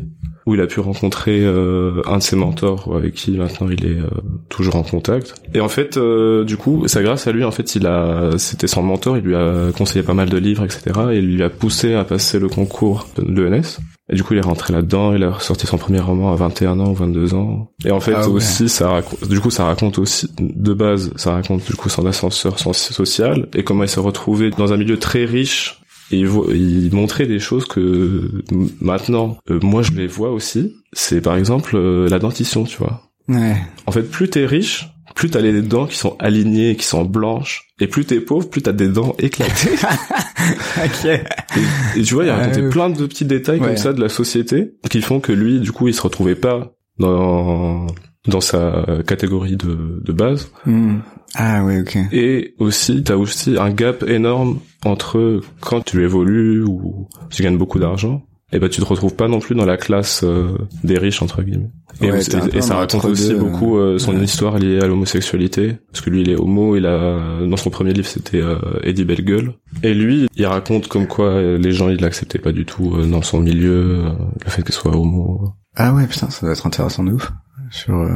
où 0.50 0.56
il 0.56 0.62
a 0.62 0.68
pu 0.68 0.80
rencontrer 0.80 1.42
euh, 1.44 2.02
un 2.08 2.18
de 2.18 2.24
ses 2.24 2.36
mentors 2.36 2.92
avec 2.96 3.14
qui 3.14 3.38
maintenant 3.38 3.70
il 3.70 3.86
est 3.86 4.00
euh, 4.00 4.10
toujours 4.50 4.76
en 4.78 4.84
contact. 4.84 5.36
Et 5.54 5.62
en 5.62 5.70
fait, 5.70 5.98
euh, 5.98 6.44
du 6.44 6.58
coup, 6.58 6.84
c'est 6.88 7.04
grâce 7.04 7.28
à 7.28 7.32
lui, 7.32 7.44
en 7.44 7.52
fait, 7.52 7.76
il 7.76 7.86
a, 7.86 8.32
c'était 8.38 8.66
son 8.66 8.82
mentor, 8.82 9.18
il 9.18 9.24
lui 9.24 9.36
a 9.36 9.72
conseillé 9.78 10.04
pas 10.04 10.16
mal 10.16 10.28
de 10.30 10.38
livres, 10.38 10.64
etc. 10.64 10.82
Et 11.12 11.18
il 11.18 11.36
lui 11.36 11.44
a 11.44 11.52
poussé 11.52 11.94
à 11.94 12.04
passer 12.04 12.40
le 12.40 12.50
concours 12.50 13.08
de 13.18 13.44
l'ENS. 13.44 13.78
Et 14.12 14.16
du 14.16 14.24
coup, 14.24 14.34
il 14.34 14.40
est 14.40 14.42
rentré 14.44 14.74
là-dedans, 14.74 15.14
il 15.14 15.24
a 15.24 15.30
ressorti 15.30 15.68
son 15.68 15.78
premier 15.78 16.00
roman 16.00 16.34
à 16.34 16.36
21 16.36 16.80
ans 16.80 16.90
ou 16.90 16.96
22 16.96 17.36
ans. 17.36 17.72
Et 17.86 17.92
en 17.92 18.00
fait, 18.00 18.16
Ah 18.16 18.28
ouais. 18.28 18.38
aussi, 18.38 18.68
ça 18.68 18.90
raconte, 18.90 19.28
du 19.30 19.40
coup, 19.40 19.52
ça 19.52 19.66
raconte 19.66 20.00
aussi, 20.00 20.28
de 20.40 20.74
base, 20.74 21.12
ça 21.16 21.34
raconte 21.34 21.64
du 21.64 21.76
coup 21.76 21.90
son 21.90 22.08
ascenseur 22.08 22.58
son 22.58 22.74
social 22.74 23.48
et 23.54 23.64
comment 23.64 23.84
il 23.84 23.90
s'est 23.90 24.00
retrouvé 24.00 24.50
dans 24.50 24.74
un 24.74 24.78
milieu 24.78 24.98
très 24.98 25.26
riche 25.26 25.79
et 26.12 26.18
il, 26.18 26.28
vo- 26.28 26.52
il 26.52 26.90
montrait 26.94 27.26
des 27.28 27.40
choses 27.40 27.66
que 27.66 28.44
maintenant, 28.82 29.38
euh, 29.50 29.60
moi 29.62 29.82
je 29.84 29.92
les 29.92 30.08
vois 30.08 30.32
aussi. 30.32 30.76
C'est 30.94 31.22
par 31.22 31.36
exemple 31.38 31.76
euh, 31.76 32.08
la 32.10 32.20
dentition, 32.20 32.64
tu 32.64 32.78
vois. 32.78 33.04
Ouais. 33.28 33.56
En 33.86 33.92
fait, 33.92 34.04
plus 34.04 34.30
t'es 34.30 34.46
riche, 34.46 34.88
plus 35.16 35.30
t'as 35.30 35.42
les 35.42 35.62
dents 35.62 35.86
qui 35.86 35.98
sont 35.98 36.16
alignées, 36.20 36.76
qui 36.76 36.86
sont 36.86 37.06
blanches, 37.06 37.68
et 37.80 37.88
plus 37.88 38.06
t'es 38.06 38.20
pauvre, 38.22 38.50
plus 38.50 38.62
t'as 38.64 38.72
des 38.72 38.88
dents 38.88 39.16
éclatées. 39.20 39.70
ok. 40.84 41.06
Et, 41.06 42.00
et 42.00 42.04
tu 42.04 42.14
vois, 42.16 42.24
il 42.24 42.30
a 42.30 42.38
raconté 42.38 42.62
Ouais. 42.64 42.70
plein 42.70 42.90
de 42.90 43.06
petits 43.06 43.26
détails 43.26 43.60
Ouais. 43.60 43.68
comme 43.68 43.78
ça 43.78 43.94
de 43.94 44.02
la 44.02 44.10
société 44.10 44.72
qui 44.90 45.02
font 45.02 45.20
que 45.20 45.32
lui, 45.32 45.60
du 45.60 45.72
coup, 45.72 45.88
il 45.88 45.94
se 45.94 46.02
retrouvait 46.02 46.36
pas 46.36 46.74
dans 46.98 47.86
dans 48.28 48.42
sa 48.42 48.86
catégorie 49.08 49.56
de, 49.58 50.02
de 50.04 50.12
base. 50.12 50.52
Hmm. 50.66 50.98
Ah 51.36 51.64
ouais, 51.64 51.80
ok. 51.82 51.98
Et 52.12 52.56
aussi, 52.60 53.04
t'as 53.04 53.16
aussi 53.16 53.58
un 53.58 53.70
gap 53.70 54.04
énorme 54.08 54.60
entre 54.86 55.42
quand 55.62 55.82
tu 55.82 56.04
évolues 56.04 56.64
ou 56.64 57.08
tu 57.30 57.44
gagnes 57.44 57.58
beaucoup 57.58 57.80
d'argent, 57.80 58.24
et 58.52 58.58
ben 58.58 58.68
tu 58.68 58.82
te 58.82 58.86
retrouves 58.86 59.14
pas 59.16 59.28
non 59.28 59.40
plus 59.40 59.54
dans 59.54 59.66
la 59.66 59.78
classe 59.78 60.24
euh, 60.24 60.58
des 60.84 60.98
riches 60.98 61.22
entre 61.22 61.44
guillemets. 61.44 61.70
Et, 62.02 62.12
Ouais, 62.12 62.22
ça 62.22 62.76
raconte 62.76 63.06
aussi 63.06 63.34
euh, 63.34 63.38
beaucoup 63.38 63.78
euh, 63.78 64.00
son 64.00 64.16
ouais. 64.16 64.24
histoire 64.24 64.58
liée 64.58 64.80
à 64.80 64.88
l'homosexualité, 64.88 65.76
parce 65.92 66.02
que 66.02 66.10
lui 66.10 66.22
il 66.22 66.30
est 66.32 66.36
homo, 66.36 66.76
il 66.76 66.86
a 66.88 67.42
dans 67.46 67.58
son 67.58 67.70
premier 67.70 67.94
livre 67.94 68.08
c'était 68.08 68.42
euh, 68.42 68.58
Eddie 68.84 69.06
Bellegueule, 69.06 69.54
et 69.84 69.94
lui 69.94 70.28
il 70.36 70.46
raconte 70.48 70.88
comme 70.88 71.06
quoi 71.08 71.28
euh, 71.28 71.58
les 71.60 71.72
gens 71.74 71.90
ils 71.90 72.02
l'acceptaient 72.02 72.40
pas 72.40 72.52
du 72.54 72.66
tout 72.66 72.96
euh, 72.96 73.06
dans 73.06 73.22
son 73.22 73.40
milieu, 73.42 74.06
euh, 74.06 74.10
le 74.44 74.50
fait 74.50 74.64
qu'il 74.64 74.74
soit 74.74 74.96
homo. 74.96 75.54
Ah 75.76 75.94
ouais, 75.94 76.08
putain, 76.08 76.30
ça 76.30 76.46
doit 76.46 76.54
être 76.54 76.66
intéressant 76.66 77.04
de 77.04 77.12
ouf. 77.12 77.32
Sur, 77.72 77.96
euh, 78.00 78.10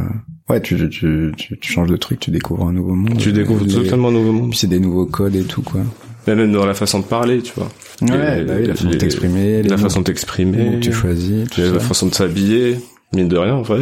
ouais, 0.50 0.62
tu, 0.62 0.76
tu, 0.90 1.32
tu, 1.38 1.58
tu 1.60 1.72
changes 1.72 1.90
de 1.90 1.98
truc, 1.98 2.20
tu 2.20 2.32
découvres 2.32 2.68
un 2.68 2.74
nouveau 2.74 2.96
monde. 2.96 3.18
Tu 3.18 3.32
découvres 3.34 3.66
Les- 3.66 3.74
totalement 3.74 4.10
un 4.10 4.14
nouveau 4.14 4.32
monde, 4.32 4.50
Puis 4.50 4.60
c'est 4.60 4.68
des 4.68 4.80
nouveaux 4.80 5.06
codes 5.06 5.36
et 5.36 5.44
tout, 5.44 5.62
quoi. 5.62 5.82
Mais 6.28 6.36
même 6.36 6.52
dans 6.52 6.66
la 6.66 6.74
façon 6.74 7.00
de 7.00 7.04
parler, 7.06 7.42
tu 7.42 7.54
vois, 7.56 7.70
Ouais, 8.02 8.44
bah 8.46 8.54
oui, 8.60 8.66
la 8.68 8.76
façon 8.76 8.90
de 8.90 8.96
t'exprimer, 8.96 9.62
la 9.64 9.78
façon 9.78 10.00
de 10.00 10.06
t'exprimer, 10.06 10.80
tu 10.80 10.92
choisis, 10.92 11.48
tout 11.50 11.62
la 11.62 11.80
façon 11.80 12.08
de 12.08 12.14
s'habiller, 12.14 12.78
mine 13.14 13.28
de 13.28 13.38
rien, 13.38 13.56
en 13.56 13.62
vrai, 13.62 13.80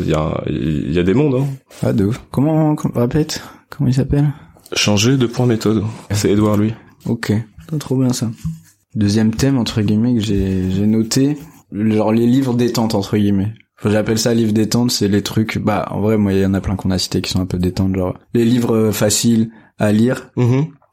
il 0.00 0.08
y, 0.08 0.14
a, 0.14 0.42
il 0.48 0.92
y 0.92 0.98
a 0.98 1.02
des 1.02 1.14
mondes. 1.14 1.34
Hein. 1.34 1.46
Ah, 1.82 1.92
de 1.92 2.04
ouf. 2.04 2.20
Comment, 2.30 2.74
com- 2.76 2.92
répète, 2.94 3.42
comment 3.70 3.88
il 3.88 3.94
s'appelle? 3.94 4.26
Changer 4.74 5.16
de 5.16 5.26
point 5.26 5.46
méthode. 5.46 5.82
C'est 6.10 6.30
Edouard 6.30 6.58
lui. 6.58 6.74
Ok. 7.06 7.32
Trop 7.80 7.96
bien 7.96 8.12
ça. 8.12 8.30
Deuxième 8.94 9.32
thème, 9.34 9.56
entre 9.58 9.80
guillemets, 9.82 10.14
que 10.14 10.20
j'ai, 10.20 10.70
j'ai 10.70 10.86
noté, 10.86 11.36
genre 11.72 12.12
les 12.12 12.26
livres 12.26 12.54
détente, 12.54 12.94
entre 12.94 13.16
guillemets. 13.16 13.52
J'appelle 13.84 14.18
ça 14.18 14.34
livre 14.34 14.52
détente, 14.52 14.90
c'est 14.90 15.08
les 15.08 15.22
trucs, 15.22 15.58
bah, 15.58 15.86
en 15.90 16.00
vrai, 16.00 16.16
moi, 16.18 16.32
il 16.32 16.40
y 16.40 16.46
en 16.46 16.54
a 16.54 16.60
plein 16.60 16.74
qu'on 16.76 16.90
a 16.90 16.98
cités 16.98 17.20
qui 17.20 17.30
sont 17.30 17.40
un 17.40 17.46
peu 17.46 17.58
détente, 17.58 17.94
genre, 17.94 18.18
les 18.34 18.44
livres 18.44 18.74
euh, 18.74 18.92
faciles 18.92 19.50
à 19.78 19.92
lire, 19.92 20.30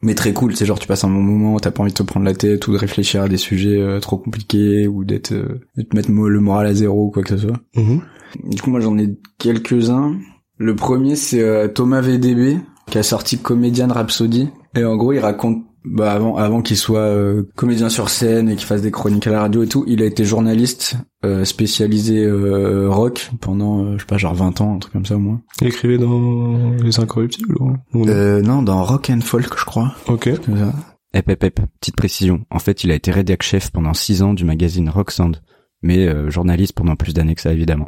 mais 0.05 0.13
très 0.13 0.33
cool, 0.33 0.55
c'est 0.55 0.67
genre, 0.67 0.77
tu 0.77 0.87
passes 0.87 1.03
un 1.03 1.09
bon 1.09 1.21
moment, 1.21 1.59
t'as 1.59 1.71
pas 1.71 1.81
envie 1.81 1.91
de 1.91 1.97
te 1.97 2.03
prendre 2.03 2.27
la 2.27 2.35
tête 2.35 2.67
ou 2.67 2.73
de 2.73 2.77
réfléchir 2.77 3.23
à 3.23 3.27
des 3.27 3.37
sujets 3.37 3.81
euh, 3.81 3.99
trop 3.99 4.17
compliqués 4.17 4.87
ou 4.87 5.03
d'être, 5.03 5.31
euh, 5.31 5.61
de 5.77 5.81
te 5.81 5.95
mettre 5.95 6.11
le 6.11 6.39
moral 6.39 6.67
à 6.67 6.73
zéro 6.75 7.07
ou 7.07 7.09
quoi 7.09 7.23
que 7.23 7.29
ce 7.29 7.37
soit. 7.37 7.57
Mhm. 7.75 8.01
Du 8.43 8.61
coup, 8.61 8.69
moi, 8.69 8.81
j'en 8.81 8.97
ai 8.99 9.17
quelques-uns. 9.39 10.15
Le 10.57 10.75
premier, 10.75 11.15
c'est 11.15 11.41
euh, 11.41 11.67
Thomas 11.67 12.01
VDB, 12.01 12.59
qui 12.91 12.97
a 12.99 13.03
sorti 13.03 13.39
Comedian 13.39 13.87
Rhapsody. 13.87 14.49
Et 14.75 14.83
en 14.85 14.95
gros, 14.95 15.11
il 15.11 15.19
raconte, 15.19 15.63
bah, 15.85 16.11
avant, 16.13 16.35
avant 16.35 16.61
qu'il 16.61 16.77
soit 16.77 16.99
euh, 16.99 17.43
comédien 17.55 17.89
sur 17.89 18.09
scène 18.09 18.49
et 18.49 18.55
qu'il 18.55 18.65
fasse 18.65 18.81
des 18.81 18.91
chroniques 18.91 19.27
à 19.27 19.31
la 19.31 19.41
radio 19.41 19.63
et 19.63 19.67
tout, 19.67 19.83
il 19.87 20.01
a 20.01 20.05
été 20.05 20.25
journaliste 20.25 20.95
euh, 21.23 21.45
spécialisé 21.45 22.23
euh, 22.23 22.89
rock 22.89 23.31
pendant, 23.41 23.83
euh, 23.83 23.93
je 23.93 23.99
sais 23.99 24.05
pas, 24.05 24.17
genre 24.17 24.33
20 24.33 24.61
ans, 24.61 24.75
un 24.75 24.79
truc 24.79 24.93
comme 24.93 25.05
ça 25.05 25.15
au 25.15 25.19
moins. 25.19 25.41
Il 25.61 25.67
écrivait 25.67 25.97
dans 25.97 26.71
Les 26.83 26.99
Incorruptibles 26.99 27.55
ou... 27.59 27.73
non? 27.93 28.07
Euh, 28.07 28.41
non, 28.41 28.61
dans 28.61 28.83
Rock 28.83 29.09
and 29.09 29.21
Folk, 29.21 29.57
je 29.57 29.65
crois. 29.65 29.93
Ok. 30.07 30.29
Comme 30.43 30.57
ça. 30.57 30.73
Hep, 31.13 31.29
hep, 31.29 31.43
hep. 31.43 31.59
Petite 31.79 31.95
précision. 31.95 32.45
En 32.49 32.59
fait, 32.59 32.83
il 32.83 32.91
a 32.91 32.95
été 32.95 33.11
rédac 33.11 33.41
chef 33.41 33.71
pendant 33.71 33.93
six 33.93 34.21
ans 34.21 34.33
du 34.33 34.43
magazine 34.43 34.89
Rock 34.89 35.11
Sound, 35.11 35.41
mais 35.81 36.07
euh, 36.07 36.29
journaliste 36.29 36.73
pendant 36.73 36.95
plus 36.95 37.13
d'années 37.13 37.35
que 37.35 37.41
ça, 37.41 37.53
évidemment. 37.53 37.87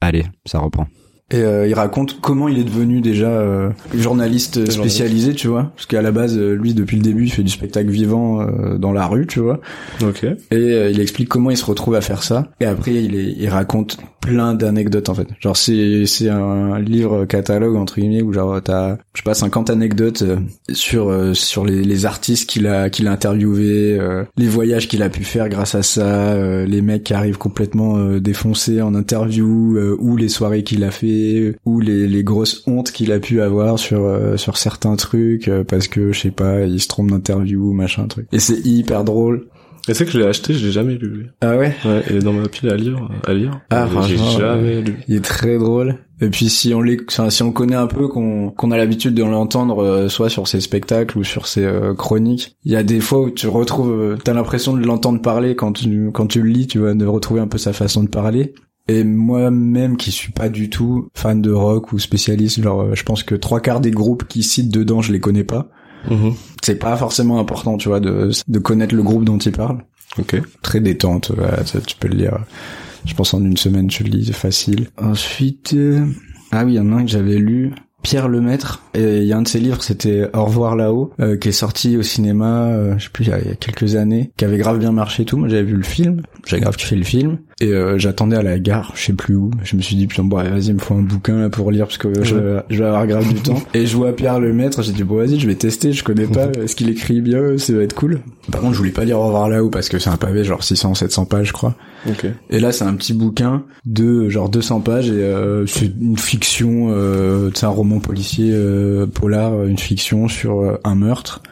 Allez, 0.00 0.24
ça 0.46 0.58
reprend. 0.58 0.86
Et 1.30 1.36
euh, 1.36 1.66
il 1.66 1.72
raconte 1.74 2.20
comment 2.20 2.48
il 2.48 2.58
est 2.58 2.64
devenu 2.64 3.00
déjà 3.00 3.28
euh, 3.28 3.70
journaliste 3.94 4.70
spécialisé, 4.70 5.32
tu 5.34 5.48
vois. 5.48 5.72
Parce 5.74 5.86
qu'à 5.86 6.02
la 6.02 6.10
base, 6.12 6.36
euh, 6.36 6.52
lui, 6.54 6.74
depuis 6.74 6.96
le 6.96 7.02
début, 7.02 7.24
il 7.24 7.32
fait 7.32 7.42
du 7.42 7.50
spectacle 7.50 7.88
vivant 7.88 8.42
euh, 8.42 8.76
dans 8.76 8.92
la 8.92 9.06
rue, 9.06 9.26
tu 9.26 9.40
vois. 9.40 9.60
Ok. 10.02 10.24
Et 10.24 10.36
euh, 10.52 10.90
il 10.90 11.00
explique 11.00 11.28
comment 11.28 11.50
il 11.50 11.56
se 11.56 11.64
retrouve 11.64 11.94
à 11.94 12.02
faire 12.02 12.22
ça. 12.22 12.48
Et 12.60 12.66
après, 12.66 12.94
il, 12.94 13.14
est, 13.16 13.34
il 13.38 13.48
raconte 13.48 13.96
plein 14.20 14.54
d'anecdotes, 14.54 15.08
en 15.08 15.14
fait. 15.14 15.26
Genre, 15.40 15.56
c'est, 15.56 16.04
c'est 16.06 16.28
un 16.28 16.78
livre 16.78 17.24
catalogue, 17.24 17.76
entre 17.76 17.98
guillemets, 17.98 18.22
où 18.22 18.32
genre, 18.32 18.60
t'as, 18.62 18.96
je 19.14 19.20
sais 19.20 19.24
pas, 19.24 19.34
50 19.34 19.70
anecdotes 19.70 20.22
euh, 20.22 20.36
sur, 20.72 21.08
euh, 21.10 21.34
sur 21.34 21.64
les, 21.64 21.82
les 21.82 22.06
artistes 22.06 22.48
qu'il 22.48 22.66
a, 22.68 22.88
qu'il 22.88 23.08
a 23.08 23.12
interviewés, 23.12 23.98
euh, 23.98 24.22
les 24.36 24.46
voyages 24.46 24.86
qu'il 24.86 25.02
a 25.02 25.08
pu 25.08 25.24
faire 25.24 25.48
grâce 25.48 25.74
à 25.74 25.82
ça, 25.82 26.34
euh, 26.34 26.66
les 26.66 26.82
mecs 26.82 27.02
qui 27.04 27.14
arrivent 27.14 27.38
complètement 27.38 27.96
euh, 27.96 28.20
défoncés 28.20 28.80
en 28.80 28.94
interview, 28.94 29.76
euh, 29.76 29.96
ou 29.98 30.16
les 30.16 30.28
soirées 30.28 30.62
qu'il 30.62 30.84
a 30.84 30.92
fait, 30.92 31.06
ou 31.64 31.80
les, 31.80 32.06
les 32.06 32.24
grosses 32.24 32.62
hontes 32.66 32.92
qu'il 32.92 33.12
a 33.12 33.18
pu 33.18 33.40
avoir 33.40 33.78
sur, 33.78 34.04
euh, 34.04 34.36
sur 34.36 34.56
certains 34.56 34.96
trucs, 34.96 35.48
euh, 35.48 35.64
parce 35.64 35.88
que, 35.88 36.12
je 36.12 36.20
sais 36.20 36.30
pas, 36.30 36.62
il 36.62 36.80
se 36.80 36.88
trompe 36.88 37.10
d'interview, 37.10 37.72
machin, 37.72 38.06
truc. 38.06 38.26
Et 38.32 38.38
c'est 38.38 38.64
hyper 38.66 39.04
drôle. 39.04 39.46
Et 39.88 39.94
c'est 39.94 40.04
que 40.04 40.12
je 40.12 40.18
l'ai 40.18 40.26
acheté, 40.26 40.54
je 40.54 40.64
l'ai 40.64 40.72
jamais 40.72 40.94
lu. 40.94 41.26
Ah 41.40 41.56
ouais? 41.56 41.74
Ouais, 41.84 42.02
il 42.08 42.16
est 42.16 42.20
dans 42.20 42.32
ma 42.32 42.48
pile 42.48 42.70
à 42.70 42.76
lire. 42.76 43.08
À 43.26 43.32
lire. 43.32 43.60
Ah, 43.70 43.88
Mais 43.92 44.02
j'ai 44.06 44.16
jamais 44.16 44.80
lu. 44.80 44.96
Il 45.08 45.16
est 45.16 45.24
très 45.24 45.58
drôle. 45.58 45.98
Et 46.20 46.28
puis 46.28 46.48
si 46.48 46.72
on 46.72 46.80
les, 46.80 46.98
si 47.08 47.42
on 47.42 47.46
le 47.46 47.52
connaît 47.52 47.74
un 47.74 47.88
peu, 47.88 48.06
qu'on 48.06 48.50
qu'on 48.50 48.70
a 48.70 48.76
l'habitude 48.76 49.12
de 49.12 49.24
l'entendre, 49.24 49.82
euh, 49.82 50.08
soit 50.08 50.28
sur 50.28 50.46
ses 50.46 50.60
spectacles 50.60 51.18
ou 51.18 51.24
sur 51.24 51.48
ses 51.48 51.64
euh, 51.64 51.94
chroniques, 51.94 52.56
il 52.64 52.70
y 52.70 52.76
a 52.76 52.84
des 52.84 53.00
fois 53.00 53.22
où 53.22 53.30
tu 53.30 53.48
retrouves, 53.48 53.90
euh, 53.90 54.16
t'as 54.22 54.32
l'impression 54.32 54.76
de 54.76 54.86
l'entendre 54.86 55.20
parler 55.20 55.56
quand 55.56 55.72
tu 55.72 56.12
quand 56.12 56.28
tu 56.28 56.42
le 56.42 56.50
lis, 56.50 56.68
tu 56.68 56.78
vas 56.78 56.94
de 56.94 57.06
retrouver 57.06 57.40
un 57.40 57.48
peu 57.48 57.58
sa 57.58 57.72
façon 57.72 58.04
de 58.04 58.08
parler. 58.08 58.54
Et 58.88 59.04
moi-même 59.04 59.96
qui 59.96 60.10
suis 60.10 60.32
pas 60.32 60.48
du 60.48 60.68
tout 60.70 61.08
fan 61.14 61.40
de 61.40 61.50
rock 61.52 61.92
ou 61.92 61.98
spécialiste, 61.98 62.60
genre 62.62 62.82
euh, 62.82 62.94
je 62.94 63.02
pense 63.04 63.22
que 63.22 63.34
trois 63.34 63.60
quarts 63.60 63.80
des 63.80 63.90
groupes 63.92 64.26
qui 64.26 64.42
citent 64.42 64.72
dedans, 64.72 65.02
je 65.02 65.12
les 65.12 65.20
connais 65.20 65.44
pas. 65.44 65.68
Mhm. 66.10 66.32
C'est 66.62 66.76
pas 66.76 66.96
forcément 66.96 67.38
important, 67.38 67.76
tu 67.78 67.88
vois, 67.88 68.00
de 68.00 68.30
de 68.48 68.58
connaître 68.58 68.94
le 68.94 69.02
groupe 69.04 69.24
dont 69.24 69.38
il 69.38 69.52
parle 69.52 69.78
Ok. 70.18 70.40
très 70.62 70.80
détente. 70.80 71.30
Voilà, 71.36 71.64
ça, 71.64 71.80
tu 71.80 71.96
peux 71.96 72.08
le 72.08 72.16
lire. 72.16 72.38
Je 73.04 73.14
pense 73.14 73.34
en 73.34 73.44
une 73.44 73.56
semaine, 73.56 73.86
tu 73.86 74.02
le 74.04 74.10
lis, 74.10 74.26
c'est 74.26 74.32
facile. 74.32 74.88
Ensuite, 75.00 75.74
euh, 75.74 76.04
ah 76.50 76.64
oui, 76.64 76.72
il 76.72 76.76
y 76.76 76.80
en 76.80 76.92
a 76.92 76.96
un 76.96 77.04
que 77.04 77.10
j'avais 77.10 77.38
lu. 77.38 77.72
Pierre 78.02 78.28
Lemaître, 78.28 78.82
et 78.94 79.18
il 79.18 79.24
y 79.26 79.32
a 79.32 79.36
un 79.38 79.42
de 79.42 79.48
ses 79.48 79.60
livres, 79.60 79.80
c'était 79.80 80.28
Au 80.34 80.44
revoir 80.44 80.74
là-haut, 80.74 81.12
euh, 81.20 81.36
qui 81.36 81.50
est 81.50 81.52
sorti 81.52 81.96
au 81.96 82.02
cinéma, 82.02 82.66
euh, 82.66 82.98
je 82.98 83.04
sais 83.04 83.10
plus, 83.12 83.24
il 83.26 83.30
y, 83.30 83.32
a, 83.32 83.40
il 83.40 83.46
y 83.46 83.52
a 83.52 83.54
quelques 83.54 83.94
années, 83.94 84.32
qui 84.36 84.44
avait 84.44 84.58
grave 84.58 84.80
bien 84.80 84.90
marché 84.90 85.22
et 85.22 85.26
tout. 85.26 85.36
Moi, 85.36 85.48
j'avais 85.48 85.62
vu 85.62 85.76
le 85.76 85.84
film, 85.84 86.22
j'avais 86.44 86.62
grave 86.62 86.74
kiffé 86.76 86.96
le 86.96 87.04
film, 87.04 87.38
et 87.60 87.68
euh, 87.72 87.98
j'attendais 87.98 88.36
à 88.36 88.42
la 88.42 88.58
gare, 88.58 88.92
je 88.96 89.02
sais 89.06 89.12
plus 89.12 89.34
où. 89.36 89.50
Je 89.62 89.76
me 89.76 89.82
suis 89.82 89.96
dit, 89.96 90.06
putain, 90.06 90.24
bon, 90.24 90.36
allez, 90.38 90.50
vas-y, 90.50 90.66
il 90.68 90.74
me 90.74 90.78
faut 90.80 90.94
un 90.94 91.02
bouquin 91.02 91.38
là 91.40 91.48
pour 91.50 91.70
lire, 91.70 91.86
parce 91.86 91.98
que 91.98 92.22
je, 92.24 92.34
vais- 92.36 92.62
je 92.70 92.78
vais 92.78 92.84
avoir 92.86 93.06
grave 93.06 93.28
du 93.28 93.34
temps. 93.42 93.60
Et 93.74 93.86
je 93.86 93.96
vois 93.96 94.14
Pierre 94.14 94.40
Lemaître, 94.40 94.82
j'ai 94.82 94.92
dit, 94.92 95.04
bon, 95.04 95.16
vas-y, 95.16 95.38
je 95.38 95.46
vais 95.46 95.54
tester, 95.54 95.92
je 95.92 96.02
connais 96.04 96.26
pas, 96.26 96.48
est-ce 96.60 96.74
qu'il 96.76 96.88
écrit 96.88 97.20
bien, 97.20 97.58
ça 97.58 97.72
va 97.72 97.82
être 97.82 97.94
cool. 97.94 98.20
Par 98.50 98.60
contre, 98.60 98.72
je 98.72 98.78
voulais 98.78 98.90
pas 98.90 99.04
lire 99.04 99.18
Au 99.20 99.26
revoir 99.26 99.48
là-haut, 99.48 99.70
parce 99.70 99.88
que 99.88 99.98
c'est 99.98 100.10
un 100.10 100.16
pavé, 100.16 100.42
genre 100.44 100.64
600, 100.64 100.94
700 100.94 101.24
pages, 101.26 101.48
je 101.48 101.52
crois. 101.52 101.76
Ok. 102.08 102.26
Et 102.50 102.58
là, 102.58 102.72
c'est 102.72 102.84
un 102.84 102.94
petit 102.94 103.14
bouquin 103.14 103.62
de 103.84 104.28
genre 104.28 104.48
200 104.48 104.80
pages 104.80 105.08
et 105.08 105.12
euh, 105.12 105.66
c'est 105.66 105.90
une 106.00 106.16
fiction, 106.18 106.88
euh, 106.90 107.50
c'est 107.54 107.66
un 107.66 107.70
roman 107.70 108.00
policier 108.00 108.50
euh, 108.52 109.06
polar, 109.06 109.64
une 109.64 109.78
fiction 109.78 110.26
sur 110.26 110.60
euh, 110.60 110.80
un 110.84 110.94
meurtre. 110.96 111.42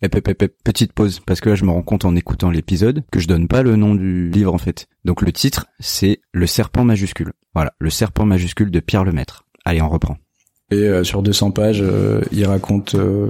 Petite 0.00 0.92
pause, 0.92 1.20
parce 1.26 1.40
que 1.40 1.50
là, 1.50 1.54
je 1.54 1.64
me 1.64 1.70
rends 1.70 1.82
compte 1.82 2.04
en 2.04 2.14
écoutant 2.14 2.50
l'épisode 2.50 3.02
que 3.10 3.18
je 3.18 3.26
donne 3.26 3.48
pas 3.48 3.62
le 3.62 3.76
nom 3.76 3.94
du 3.94 4.30
livre, 4.30 4.54
en 4.54 4.58
fait. 4.58 4.86
Donc 5.04 5.22
le 5.22 5.32
titre, 5.32 5.66
c'est 5.80 6.20
Le 6.32 6.46
Serpent 6.46 6.84
majuscule. 6.84 7.32
Voilà, 7.54 7.72
Le 7.78 7.90
Serpent 7.90 8.24
majuscule 8.24 8.70
de 8.70 8.80
Pierre 8.80 9.04
Lemaître. 9.04 9.44
Allez, 9.64 9.82
on 9.82 9.88
reprend. 9.88 10.16
Et 10.70 10.76
euh, 10.76 11.02
sur 11.02 11.22
200 11.22 11.50
pages, 11.50 11.82
euh, 11.82 12.20
il 12.30 12.46
raconte 12.46 12.94
euh, 12.94 13.26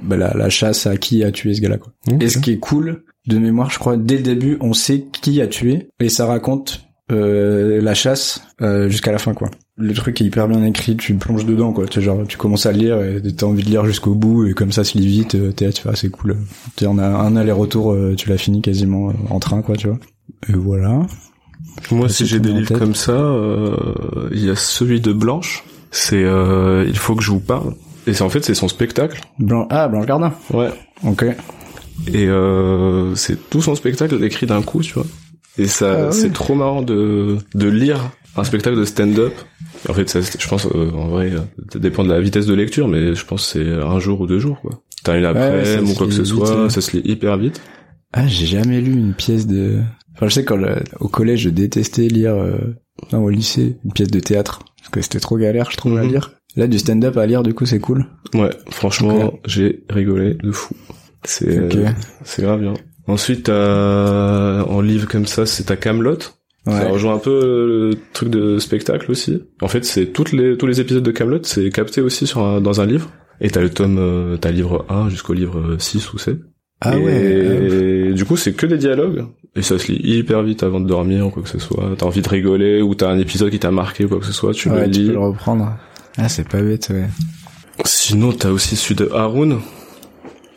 bah, 0.00 0.16
la, 0.16 0.32
la 0.34 0.48
chasse 0.48 0.86
à 0.86 0.96
qui 0.96 1.24
a 1.24 1.32
tué 1.32 1.54
ce 1.54 1.60
gars-là. 1.60 1.78
Quoi. 1.78 1.92
Et 2.20 2.28
ce 2.28 2.38
qui 2.38 2.52
est 2.52 2.58
cool, 2.58 3.02
de 3.26 3.38
mémoire, 3.38 3.70
je 3.70 3.78
crois, 3.78 3.96
dès 3.96 4.16
le 4.16 4.22
début, 4.22 4.56
on 4.60 4.72
sait 4.72 5.04
qui 5.12 5.40
a 5.42 5.46
tué 5.46 5.90
et 6.00 6.08
ça 6.08 6.26
raconte 6.26 6.87
euh, 7.10 7.80
la 7.80 7.94
chasse 7.94 8.42
euh, 8.60 8.88
jusqu'à 8.88 9.12
la 9.12 9.18
fin, 9.18 9.34
quoi. 9.34 9.50
Le 9.76 9.94
truc 9.94 10.20
est 10.20 10.24
hyper 10.24 10.48
bien 10.48 10.62
écrit, 10.64 10.96
tu 10.96 11.14
plonges 11.14 11.46
dedans, 11.46 11.72
quoi. 11.72 11.86
Tu, 11.86 12.00
genre, 12.02 12.22
tu 12.26 12.36
commences 12.36 12.66
à 12.66 12.72
lire 12.72 13.00
et 13.02 13.22
t'as 13.34 13.46
envie 13.46 13.62
de 13.62 13.70
lire 13.70 13.84
jusqu'au 13.84 14.14
bout 14.14 14.46
et 14.46 14.52
comme 14.52 14.72
ça 14.72 14.82
se 14.84 14.98
lit 14.98 15.06
vite. 15.06 15.34
euh, 15.36 15.52
T'es 15.52 15.66
là, 15.66 15.72
tu 15.72 15.82
fais, 15.82 15.88
ah, 15.92 15.96
c'est 15.96 16.10
cool. 16.10 16.36
Tu 16.76 16.84
sais, 16.84 16.86
on 16.86 16.98
a 16.98 17.06
un 17.06 17.36
aller-retour, 17.36 17.92
euh, 17.92 18.14
tu 18.16 18.28
l'as 18.28 18.38
fini 18.38 18.60
quasiment 18.60 19.10
euh, 19.10 19.12
en 19.30 19.38
train, 19.38 19.62
quoi, 19.62 19.76
tu 19.76 19.86
vois. 19.88 19.98
Et 20.48 20.52
voilà. 20.52 21.06
Moi, 21.90 22.08
sais 22.08 22.24
si 22.24 22.26
j'ai 22.26 22.40
des 22.40 22.52
livres 22.52 22.68
tête. 22.68 22.78
comme 22.78 22.94
ça, 22.94 23.12
euh, 23.12 23.76
il 24.32 24.44
y 24.44 24.50
a 24.50 24.56
celui 24.56 25.00
de 25.00 25.12
Blanche. 25.12 25.64
C'est 25.90 26.22
euh, 26.24 26.84
Il 26.88 26.96
faut 26.96 27.14
que 27.14 27.22
je 27.22 27.30
vous 27.30 27.40
parle. 27.40 27.74
Et 28.06 28.14
c'est 28.14 28.22
en 28.22 28.28
fait, 28.30 28.44
c'est 28.44 28.54
son 28.54 28.68
spectacle. 28.68 29.20
Blanc, 29.38 29.66
ah, 29.70 29.86
Blanche 29.88 30.06
Gardin. 30.06 30.32
Ouais. 30.52 30.70
Ok. 31.04 31.24
Et 32.12 32.26
euh, 32.26 33.14
c'est 33.14 33.48
tout 33.50 33.60
son 33.62 33.74
spectacle 33.74 34.22
écrit 34.24 34.46
d'un 34.46 34.62
coup, 34.62 34.82
tu 34.82 34.94
vois. 34.94 35.06
Et 35.58 35.66
ça, 35.66 35.92
Ah 35.92 36.06
ouais. 36.06 36.12
c'est 36.12 36.32
trop 36.32 36.54
marrant 36.54 36.82
de 36.82 37.36
de 37.54 37.68
lire 37.68 38.10
un 38.36 38.44
spectacle 38.44 38.76
de 38.78 38.84
stand-up. 38.84 39.32
En 39.88 39.92
fait, 39.94 40.08
ça, 40.08 40.20
je 40.20 40.48
pense, 40.48 40.66
euh, 40.66 40.90
en 40.92 41.08
vrai, 41.08 41.30
euh, 41.32 41.38
ça 41.72 41.78
dépend 41.78 42.04
de 42.04 42.08
la 42.10 42.20
vitesse 42.20 42.46
de 42.46 42.54
lecture, 42.54 42.88
mais 42.88 43.14
je 43.14 43.24
pense 43.24 43.52
que 43.52 43.58
c'est 43.58 43.72
un 43.72 43.98
jour 43.98 44.20
ou 44.20 44.26
deux 44.26 44.38
jours, 44.38 44.60
quoi. 44.60 44.82
T'as 45.04 45.18
une 45.18 45.24
après 45.24 45.78
ou 45.80 45.94
quoi 45.94 46.06
que 46.06 46.12
ce 46.12 46.22
vite, 46.22 46.26
soit, 46.34 46.64
ouais. 46.64 46.70
ça 46.70 46.80
se 46.80 46.96
lit 46.96 47.02
hyper 47.04 47.36
vite. 47.38 47.60
Ah, 48.12 48.26
j'ai 48.26 48.46
jamais 48.46 48.80
lu 48.80 48.92
une 48.92 49.14
pièce 49.14 49.46
de. 49.46 49.80
Enfin, 50.14 50.28
je 50.28 50.34
sais 50.34 50.44
quand 50.44 50.56
le- 50.56 50.76
au 51.00 51.08
collège, 51.08 51.40
je 51.42 51.50
détestais 51.50 52.08
lire. 52.08 52.34
euh, 52.34 52.58
Non, 53.12 53.22
au 53.22 53.30
lycée, 53.30 53.76
une 53.84 53.92
pièce 53.92 54.10
de 54.10 54.18
théâtre 54.18 54.58
parce 54.78 54.88
que 54.90 55.00
c'était 55.02 55.20
trop 55.20 55.36
galère, 55.38 55.70
je 55.70 55.76
trouve, 55.76 55.96
à 55.98 56.02
Mhm. 56.02 56.08
lire. 56.10 56.32
Là, 56.56 56.66
du 56.66 56.78
stand-up 56.80 57.16
à 57.16 57.26
lire, 57.26 57.44
du 57.44 57.54
coup, 57.54 57.64
c'est 57.64 57.78
cool. 57.78 58.06
Ouais, 58.34 58.50
franchement, 58.70 59.34
j'ai 59.46 59.84
rigolé 59.88 60.34
de 60.34 60.50
fou. 60.50 60.74
C'est 61.22 61.64
Ok. 61.66 61.74
euh, 61.76 61.86
c'est 62.24 62.42
grave 62.42 62.60
bien. 62.60 62.74
Ensuite, 63.08 63.44
t'as 63.44 64.62
en 64.64 64.80
livre 64.80 65.08
comme 65.08 65.26
ça, 65.26 65.46
c'est 65.46 65.64
ta 65.64 65.76
Camelot. 65.76 66.18
Ça 66.20 66.30
Ouais. 66.66 66.90
rejoint 66.90 67.14
un 67.14 67.18
peu 67.18 67.30
euh, 67.30 67.66
le 67.90 67.98
truc 68.12 68.28
de 68.28 68.58
spectacle 68.58 69.10
aussi. 69.10 69.42
En 69.62 69.68
fait, 69.68 69.84
c'est 69.86 70.06
toutes 70.06 70.32
les 70.32 70.56
tous 70.58 70.66
les 70.66 70.80
épisodes 70.82 71.02
de 71.02 71.10
Camelot, 71.10 71.38
c'est 71.44 71.70
capté 71.70 72.02
aussi 72.02 72.26
sur 72.26 72.42
un- 72.44 72.60
dans 72.60 72.80
un 72.82 72.86
livre. 72.86 73.08
Et 73.40 73.48
t'as 73.50 73.60
le 73.62 73.70
tome, 73.70 73.96
euh, 73.98 74.36
t'as 74.36 74.50
livre 74.50 74.84
1 74.90 75.08
jusqu'au 75.08 75.32
livre 75.32 75.76
6 75.78 76.12
ou 76.12 76.18
7. 76.18 76.36
Ah 76.80 76.96
et 76.96 77.00
ouais. 77.02 78.12
du 78.12 78.24
coup, 78.26 78.36
c'est 78.36 78.52
que 78.52 78.66
des 78.66 78.76
dialogues. 78.76 79.24
Et 79.56 79.62
ça 79.62 79.78
se 79.78 79.90
lit 79.90 79.98
hyper 80.18 80.42
vite 80.42 80.62
avant 80.62 80.78
de 80.80 80.86
dormir 80.86 81.26
ou 81.26 81.30
quoi 81.30 81.42
que 81.42 81.48
ce 81.48 81.58
soit. 81.58 81.94
T'as 81.96 82.04
envie 82.06 82.20
de 82.22 82.28
rigoler 82.28 82.82
ou 82.82 82.94
t'as 82.94 83.08
un 83.08 83.18
épisode 83.18 83.50
qui 83.50 83.58
t'a 83.58 83.70
marqué 83.70 84.04
ou 84.04 84.08
quoi 84.08 84.18
que 84.18 84.26
ce 84.26 84.32
soit, 84.32 84.52
tu 84.52 84.68
ouais, 84.68 84.84
le 84.86 84.90
tu 84.90 85.00
lis. 85.00 85.06
peux 85.06 85.12
le 85.14 85.18
reprendre. 85.20 85.72
Ah, 86.18 86.28
c'est 86.28 86.46
pas 86.46 86.60
bête, 86.60 86.88
ouais. 86.90 87.06
Sinon, 87.84 88.32
t'as 88.32 88.50
aussi 88.50 88.76
celui 88.76 88.94
de 88.96 89.08
Haroun. 89.14 89.60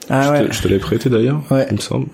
Ah 0.10 0.24
je 0.24 0.30
ouais. 0.32 0.48
te, 0.50 0.54
je 0.54 0.62
te 0.64 0.68
l'ai 0.68 0.80
prêté 0.80 1.10
d'ailleurs, 1.10 1.42
Ouais. 1.50 1.66
il 1.70 1.76
me 1.76 1.82
semble. 1.82 2.08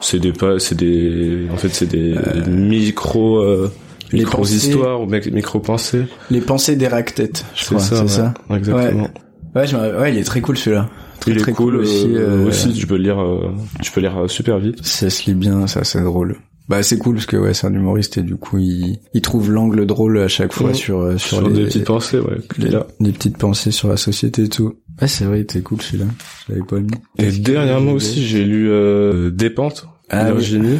C'est 0.00 0.18
des 0.18 0.32
pas, 0.32 0.58
c'est 0.58 0.74
des, 0.76 1.46
en 1.52 1.56
fait, 1.56 1.68
c'est 1.68 1.86
des 1.86 2.16
micro, 2.48 3.38
euh, 3.38 3.70
les 4.12 4.20
micro 4.20 4.38
pensées. 4.38 4.54
histoires 4.56 5.00
ou 5.02 5.06
micro 5.06 5.60
pensées. 5.60 6.04
Les 6.30 6.40
pensées 6.40 6.76
d'Héractète, 6.76 7.44
je 7.54 7.60
C'est 7.64 7.66
crois, 7.74 7.80
ça, 7.80 7.96
c'est 7.96 8.02
ouais. 8.02 8.08
ça. 8.08 8.34
Exactement. 8.54 9.08
Ouais, 9.54 9.66
je 9.66 9.76
m'en- 9.76 9.82
ouais, 10.00 10.12
il 10.12 10.18
est 10.18 10.24
très 10.24 10.40
cool 10.40 10.56
celui-là. 10.56 10.88
Très, 11.20 11.32
Il 11.32 11.36
est 11.36 11.40
très 11.40 11.52
cool, 11.52 11.76
aussi. 11.76 12.06
euh, 12.14 12.44
euh, 12.44 12.46
aussi, 12.48 12.72
tu 12.72 12.86
peux 12.86 12.96
le 12.96 13.02
lire, 13.02 13.20
euh, 13.20 13.50
tu 13.82 13.92
peux 13.92 14.00
lire 14.00 14.22
euh, 14.22 14.28
super 14.28 14.58
vite. 14.58 14.82
Ça 14.82 15.10
se 15.10 15.26
lit 15.26 15.34
bien, 15.34 15.66
ça 15.66 15.84
c'est 15.84 16.00
drôle. 16.02 16.36
Bah 16.70 16.82
c'est 16.84 16.96
cool 16.98 17.16
parce 17.16 17.26
que 17.26 17.36
ouais, 17.36 17.52
c'est 17.52 17.66
un 17.66 17.74
humoriste 17.74 18.16
et 18.16 18.22
du 18.22 18.36
coup 18.36 18.58
il, 18.58 19.00
il 19.12 19.20
trouve 19.20 19.50
l'angle 19.50 19.84
drôle 19.86 20.18
à 20.18 20.28
chaque 20.28 20.52
fois 20.52 20.68
Ouais. 20.68 20.74
sur 20.74 21.00
euh, 21.00 21.18
sur, 21.18 21.38
Sur, 21.38 21.48
les, 21.48 21.54
des 21.54 21.64
petites 21.64 21.84
pensées, 21.86 22.20
ouais. 22.20 22.38
les, 22.58 22.74
a. 22.76 22.86
les 23.00 23.10
petites 23.12 23.36
pensées 23.38 23.72
sur 23.72 23.88
la 23.88 23.96
société 23.96 24.44
et 24.44 24.48
tout. 24.48 24.74
Ouais, 25.02 25.08
c'est 25.08 25.24
vrai, 25.24 25.38
il 25.40 25.42
était 25.42 25.62
cool 25.62 25.82
celui-là. 25.82 26.06
Je 26.46 26.52
l'avais 26.52 26.64
pas 26.64 26.78
mis. 26.78 26.90
Et 27.18 27.32
dernièrement 27.32 27.92
aussi, 27.92 28.24
j'ai 28.24 28.44
lu 28.44 28.70
euh, 28.70 29.30
Dépente, 29.30 29.88
Ah 30.10 30.26
oui. 30.28 30.32
Virginie. 30.38 30.78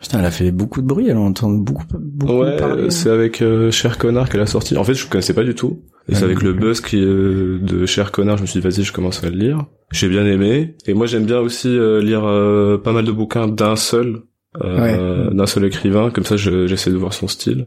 Putain, 0.00 0.20
elle 0.20 0.26
a 0.26 0.30
fait 0.30 0.52
beaucoup 0.52 0.80
de 0.80 0.86
bruit, 0.86 1.08
elle 1.08 1.16
entend 1.16 1.50
beaucoup 1.50 1.84
beaucoup 1.92 2.32
Ouais, 2.38 2.56
parler. 2.56 2.84
euh, 2.84 2.90
c'est 2.90 3.10
avec 3.10 3.42
euh, 3.42 3.70
Cher 3.72 3.98
Connard 3.98 4.28
qu'elle 4.30 4.40
a 4.40 4.46
sorti. 4.46 4.76
En 4.78 4.84
fait, 4.84 4.94
je 4.94 5.06
connaissais 5.08 5.34
pas 5.34 5.42
du 5.44 5.54
tout. 5.56 5.82
Et 6.08 6.14
c'est 6.14 6.22
Ah, 6.22 6.24
avec 6.26 6.40
le 6.40 6.52
buzz 6.54 6.80
qui 6.80 6.96
euh, 7.02 7.58
de 7.60 7.84
Cher 7.84 8.12
Connard, 8.12 8.36
je 8.38 8.42
me 8.42 8.46
suis 8.46 8.60
dit 8.60 8.66
vas-y, 8.66 8.84
je 8.84 8.92
commence 8.92 9.22
à 9.24 9.28
le 9.28 9.36
lire. 9.36 9.66
J'ai 9.90 10.08
bien 10.08 10.24
aimé. 10.24 10.76
Et 10.86 10.94
moi, 10.94 11.06
j'aime 11.06 11.26
bien 11.26 11.40
aussi 11.40 11.68
euh, 11.68 12.00
lire 12.00 12.22
euh, 12.24 12.78
pas 12.78 12.92
mal 12.92 13.04
de 13.04 13.10
bouquins 13.12 13.48
d'un 13.48 13.74
seul, 13.76 14.20
euh, 14.62 15.30
d'un 15.30 15.46
seul 15.46 15.64
écrivain. 15.64 16.10
Comme 16.10 16.24
ça, 16.24 16.36
je- 16.36 16.66
j'essaie 16.66 16.90
de 16.90 16.96
voir 16.96 17.12
son 17.12 17.28
style. 17.28 17.66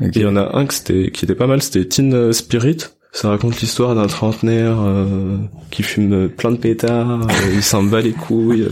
Et 0.00 0.08
il 0.14 0.22
y 0.22 0.26
en 0.26 0.36
a 0.36 0.56
un 0.56 0.66
que 0.66 0.74
c'était 0.74 1.10
qui 1.10 1.24
était 1.24 1.34
pas 1.34 1.46
mal, 1.46 1.62
c'était 1.62 1.84
Teen 1.84 2.32
Spirit. 2.32 2.78
Ça 3.12 3.28
raconte 3.28 3.60
l'histoire 3.60 3.94
d'un 3.94 4.06
trentenaire 4.06 4.80
euh, 4.80 5.36
qui 5.70 5.82
fume 5.82 6.30
plein 6.30 6.50
de 6.50 6.56
pétards, 6.56 7.22
euh, 7.28 7.52
il 7.52 7.62
s'en 7.62 7.82
bat 7.82 8.00
les 8.00 8.12
couilles, 8.12 8.68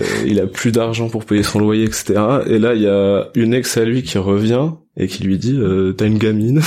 euh, 0.00 0.04
il 0.24 0.38
a 0.38 0.46
plus 0.46 0.70
d'argent 0.70 1.08
pour 1.08 1.24
payer 1.24 1.42
son 1.42 1.58
loyer, 1.58 1.82
etc. 1.84 2.14
Et 2.46 2.60
là, 2.60 2.74
il 2.74 2.82
y 2.82 2.86
a 2.88 3.26
une 3.34 3.52
ex 3.52 3.76
à 3.76 3.84
lui 3.84 4.04
qui 4.04 4.16
revient 4.18 4.68
et 4.96 5.08
qui 5.08 5.24
lui 5.24 5.38
dit 5.38 5.56
euh, 5.58 5.92
t'as 5.92 6.06
une 6.06 6.18
gamine 6.18 6.60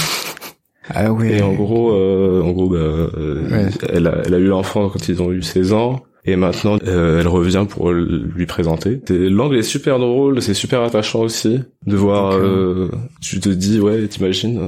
Ah 0.90 1.14
ouais. 1.14 1.38
et 1.38 1.42
en 1.42 1.54
gros 1.54 1.94
euh, 1.94 2.42
en 2.42 2.52
gros 2.52 2.68
bah, 2.68 3.08
Ouais. 3.18 3.70
elle 3.88 4.08
a 4.08 4.18
elle 4.26 4.34
a 4.34 4.38
eu 4.40 4.48
l'enfant 4.48 4.90
quand 4.90 5.08
ils 5.08 5.22
ont 5.22 5.32
eu 5.32 5.42
16 5.44 5.72
ans 5.72 6.04
et 6.26 6.36
maintenant 6.36 6.78
euh, 6.88 7.20
elle 7.22 7.28
revient 7.28 7.66
pour 7.70 7.92
lui 7.92 8.46
présenter 8.46 9.00
l'angle 9.10 9.58
est 9.58 9.64
super 9.64 10.00
drôle 10.00 10.42
c'est 10.42 10.54
super 10.54 10.82
attachant 10.82 11.20
aussi 11.22 11.60
de 11.86 11.96
voir 11.96 12.34
euh, 12.34 12.90
tu 13.22 13.40
te 13.40 13.50
dis 13.50 13.80
ouais 13.80 14.08
t'imagines 14.08 14.60
euh, 14.60 14.68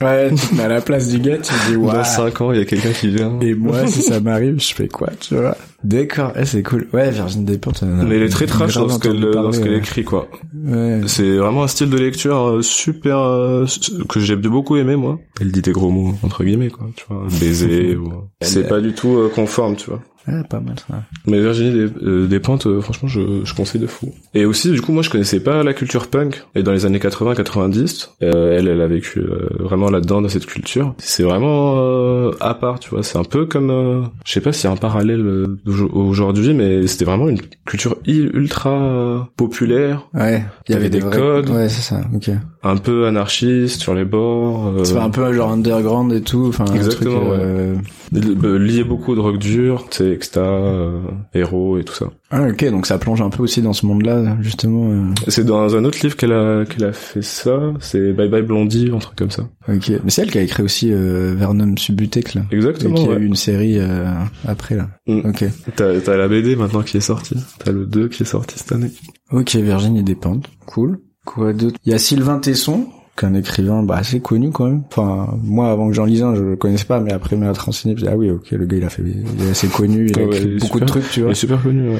Ouais, 0.00 0.30
tu 0.32 0.60
à 0.60 0.68
la 0.68 0.80
place 0.80 1.08
du 1.08 1.18
gars, 1.18 1.38
tu 1.38 1.52
te 1.52 1.66
dis 1.70 1.72
dans 1.74 1.80
waouh. 1.88 2.04
5 2.04 2.40
ans 2.40 2.52
il 2.52 2.58
y 2.58 2.62
a 2.62 2.64
quelqu'un 2.64 2.92
qui 2.92 3.08
vient 3.08 3.36
Et 3.40 3.54
moi, 3.54 3.84
si 3.88 4.00
ça 4.02 4.20
m'arrive, 4.20 4.60
je 4.60 4.72
fais 4.72 4.86
quoi, 4.86 5.08
tu 5.18 5.34
vois? 5.34 5.56
D'accord, 5.82 6.32
eh, 6.38 6.44
c'est 6.44 6.62
cool. 6.62 6.86
Ouais, 6.92 7.10
Virginie 7.10 7.44
Despentes. 7.44 7.82
mais 7.82 8.14
elle 8.14 8.22
est 8.22 8.28
très 8.28 8.46
trash 8.46 8.74
dans 8.74 8.88
ce 8.88 9.00
qu'elle 9.00 9.18
dans 9.18 9.50
ouais. 9.50 9.76
écrit 9.78 10.04
quoi 10.04 10.28
Ouais. 10.54 11.00
c'est 11.06 11.36
vraiment 11.38 11.64
un 11.64 11.66
style 11.68 11.90
de 11.90 11.98
lecture 11.98 12.36
euh, 12.46 12.62
super 12.62 13.18
euh, 13.18 13.66
que 14.08 14.20
j'ai 14.20 14.36
beaucoup 14.36 14.76
aimé 14.76 14.94
moi 14.96 15.18
elle 15.40 15.50
dit 15.50 15.62
des 15.62 15.72
gros 15.72 15.90
mots 15.90 16.14
entre 16.22 16.44
guillemets 16.44 16.70
quoi 16.70 16.86
tu 16.94 17.04
vois 17.08 17.26
baiser 17.40 17.96
ou 17.96 18.12
c'est 18.40 18.68
pas 18.68 18.80
du 18.80 18.92
tout 18.92 19.16
euh, 19.16 19.30
conforme 19.34 19.74
tu 19.76 19.90
vois 19.90 20.00
Ouais, 20.28 20.42
pas 20.48 20.60
mal 20.60 20.74
ça. 20.88 21.02
Mais 21.26 21.40
Virginie 21.40 21.72
des, 21.72 21.88
euh, 22.02 22.26
Despentes, 22.26 22.66
euh, 22.66 22.80
franchement, 22.80 23.08
je, 23.08 23.20
je 23.44 23.54
conseille 23.54 23.80
de 23.80 23.86
fou. 23.86 24.12
Et 24.34 24.44
aussi, 24.44 24.70
du 24.70 24.80
coup, 24.80 24.92
moi, 24.92 25.02
je 25.02 25.10
connaissais 25.10 25.40
pas 25.40 25.62
la 25.62 25.72
culture 25.72 26.08
punk. 26.08 26.42
Et 26.54 26.62
dans 26.62 26.72
les 26.72 26.84
années 26.86 26.98
80-90, 26.98 28.10
euh, 28.22 28.56
elle, 28.58 28.68
elle 28.68 28.80
a 28.80 28.86
vécu 28.86 29.20
euh, 29.20 29.48
vraiment 29.58 29.90
là-dedans, 29.90 30.20
dans 30.20 30.28
cette 30.28 30.46
culture. 30.46 30.94
C'est 30.98 31.22
vraiment 31.22 31.74
euh, 31.78 32.32
à 32.40 32.54
part, 32.54 32.78
tu 32.80 32.90
vois. 32.90 33.02
C'est 33.02 33.18
un 33.18 33.24
peu 33.24 33.46
comme, 33.46 33.70
euh, 33.70 34.02
je 34.24 34.32
sais 34.32 34.40
pas 34.40 34.52
s'il 34.52 34.64
y 34.64 34.68
a 34.68 34.72
un 34.72 34.76
parallèle 34.76 35.20
euh, 35.20 35.58
aujourd'hui, 35.92 36.54
mais 36.54 36.86
c'était 36.86 37.04
vraiment 37.04 37.28
une 37.28 37.40
culture 37.64 37.96
ultra 38.06 39.28
populaire, 39.36 40.08
Ouais. 40.14 40.42
Il 40.68 40.72
y 40.72 40.74
avait 40.76 40.88
des, 40.90 40.98
des 40.98 41.04
vrais... 41.04 41.16
codes. 41.16 41.50
Ouais, 41.50 41.68
c'est 41.68 41.82
ça. 41.82 42.00
Ok. 42.14 42.30
un 42.62 42.76
peu 42.76 43.06
anarchiste 43.06 43.80
sur 43.80 43.94
les 43.94 44.04
bords. 44.04 44.74
C'est 44.84 44.96
un 44.96 45.10
peu 45.10 45.32
genre 45.32 45.50
underground 45.52 46.12
et 46.12 46.20
tout. 46.20 46.46
Enfin, 46.48 46.64
Exactement, 46.74 47.32
un 47.32 48.20
truc, 48.20 48.42
lié 48.42 48.84
beaucoup 48.84 49.14
drogues 49.14 49.38
dures, 49.38 49.84
tu 49.90 49.98
sais, 49.98 50.17
exta, 50.18 50.40
euh, 50.40 51.00
héros 51.32 51.78
et 51.78 51.84
tout 51.84 51.94
ça. 51.94 52.06
Ah, 52.30 52.46
ok, 52.48 52.70
donc 52.70 52.86
ça 52.86 52.98
plonge 52.98 53.22
un 53.22 53.30
peu 53.30 53.42
aussi 53.42 53.62
dans 53.62 53.72
ce 53.72 53.86
monde-là, 53.86 54.36
justement. 54.40 54.90
euh. 54.90 55.14
C'est 55.28 55.44
dans 55.44 55.74
un 55.76 55.84
autre 55.84 55.98
livre 56.02 56.16
qu'elle 56.16 56.32
a 56.32 56.64
qu'elle 56.66 56.84
a 56.84 56.92
fait 56.92 57.22
ça. 57.22 57.58
C'est 57.80 58.12
Bye 58.12 58.28
Bye 58.28 58.42
Blondie, 58.42 58.90
un 58.94 58.98
truc 58.98 59.16
comme 59.16 59.30
ça. 59.30 59.44
Ok. 59.68 59.90
Mais 60.04 60.10
c'est 60.10 60.22
elle 60.22 60.30
qui 60.30 60.38
a 60.38 60.42
écrit 60.42 60.62
aussi 60.62 60.92
euh, 60.92 61.34
Vernum 61.36 61.78
Subutex, 61.78 62.34
là. 62.34 62.42
Et 62.52 62.56
Exactement. 62.56 62.94
qui 62.96 63.06
a 63.06 63.10
ouais. 63.10 63.16
eu 63.16 63.24
une 63.26 63.34
série 63.36 63.78
euh, 63.78 64.10
après, 64.46 64.74
là. 64.76 64.88
Mm. 65.06 65.20
Ok. 65.30 65.44
T'as 65.76 66.00
t'as 66.00 66.16
la 66.16 66.28
BD 66.28 66.54
maintenant 66.56 66.82
qui 66.82 66.96
est 66.98 67.00
sortie. 67.00 67.36
T'as 67.64 67.72
le 67.72 67.86
2 67.86 68.08
qui 68.08 68.24
est 68.24 68.26
sorti 68.26 68.58
cette 68.58 68.72
année. 68.72 68.90
Ok, 69.32 69.54
Virginie 69.56 70.02
Despentes. 70.02 70.48
Cool. 70.66 70.98
Quoi 71.24 71.52
d'autre? 71.52 71.76
Il 71.84 71.92
y 71.92 71.94
a 71.94 71.98
Sylvain 71.98 72.38
Tesson, 72.38 72.88
qu'un 73.18 73.34
écrivain 73.34 73.82
bah, 73.82 73.96
assez 73.96 74.20
connu 74.20 74.50
quand 74.50 74.66
même. 74.66 74.82
Enfin, 74.90 75.36
moi, 75.42 75.70
avant 75.70 75.88
que 75.88 75.94
j'en 75.94 76.04
lise 76.04 76.22
un, 76.22 76.34
je 76.34 76.42
le 76.42 76.56
connaissais 76.56 76.84
pas, 76.84 77.00
mais 77.00 77.12
après 77.12 77.36
m'être 77.36 77.58
renseigné, 77.58 77.94
je 77.96 78.00
me 78.00 78.06
disais, 78.06 78.12
ah 78.12 78.16
oui, 78.16 78.30
ok, 78.30 78.50
le 78.52 78.66
gars, 78.66 78.76
il 78.76 78.84
a 78.84 78.88
fait, 78.88 79.02
il 79.02 79.46
est 79.46 79.50
assez 79.50 79.68
connu, 79.68 80.06
il 80.08 80.18
a 80.18 80.22
ouais, 80.22 80.36
écrit 80.36 80.48
il 80.52 80.58
beaucoup 80.60 80.80
de 80.80 80.84
trucs, 80.86 81.10
tu 81.10 81.20
Il 81.20 81.22
vois. 81.24 81.32
est 81.32 81.34
super 81.34 81.62
connu. 81.62 81.90
Ouais. 81.90 81.98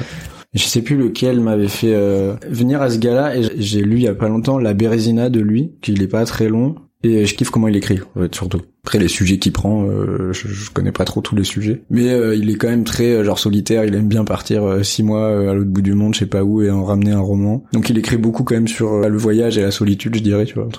Je 0.53 0.63
sais 0.63 0.81
plus 0.81 0.97
lequel 0.97 1.41
m'avait 1.41 1.67
fait 1.67 1.93
euh, 1.93 2.33
venir 2.49 2.81
à 2.81 2.89
ce 2.89 2.97
gars-là, 2.97 3.35
et 3.37 3.43
j'ai 3.57 3.81
lu 3.81 3.97
il 3.97 4.03
y 4.03 4.07
a 4.07 4.15
pas 4.15 4.29
longtemps 4.29 4.57
La 4.57 4.73
Bérésina 4.73 5.29
de 5.29 5.39
lui, 5.41 5.73
qu'il 5.81 6.01
est 6.01 6.07
pas 6.07 6.25
très 6.25 6.49
long, 6.49 6.75
et 7.03 7.25
je 7.25 7.35
kiffe 7.35 7.49
comment 7.49 7.67
il 7.67 7.75
écrit, 7.75 7.99
surtout. 8.31 8.61
Après 8.85 8.97
les 8.97 9.07
sujets 9.07 9.37
qu'il 9.37 9.51
prend, 9.51 9.83
euh, 9.83 10.31
je, 10.33 10.47
je 10.47 10.71
connais 10.71 10.91
pas 10.91 11.05
trop 11.05 11.21
tous 11.21 11.35
les 11.35 11.43
sujets, 11.43 11.83
mais 11.89 12.09
euh, 12.09 12.35
il 12.35 12.49
est 12.49 12.55
quand 12.55 12.69
même 12.69 12.85
très 12.85 13.09
euh, 13.09 13.23
genre 13.23 13.37
solitaire. 13.37 13.85
Il 13.85 13.93
aime 13.93 14.07
bien 14.07 14.23
partir 14.23 14.63
euh, 14.63 14.83
six 14.83 15.03
mois 15.03 15.27
euh, 15.27 15.51
à 15.51 15.53
l'autre 15.53 15.69
bout 15.69 15.81
du 15.81 15.93
monde, 15.93 16.13
je 16.15 16.19
sais 16.19 16.25
pas 16.25 16.43
où, 16.43 16.61
et 16.61 16.71
en 16.71 16.83
ramener 16.83 17.11
un 17.11 17.19
roman. 17.19 17.63
Donc 17.73 17.89
il 17.89 17.97
écrit 17.97 18.17
beaucoup 18.17 18.43
quand 18.43 18.55
même 18.55 18.67
sur 18.67 18.93
euh, 18.93 19.07
le 19.07 19.17
voyage 19.17 19.57
et 19.57 19.61
la 19.61 19.71
solitude, 19.71 20.15
je 20.15 20.21
dirais, 20.21 20.45
tu 20.45 20.55
vois. 20.55 20.69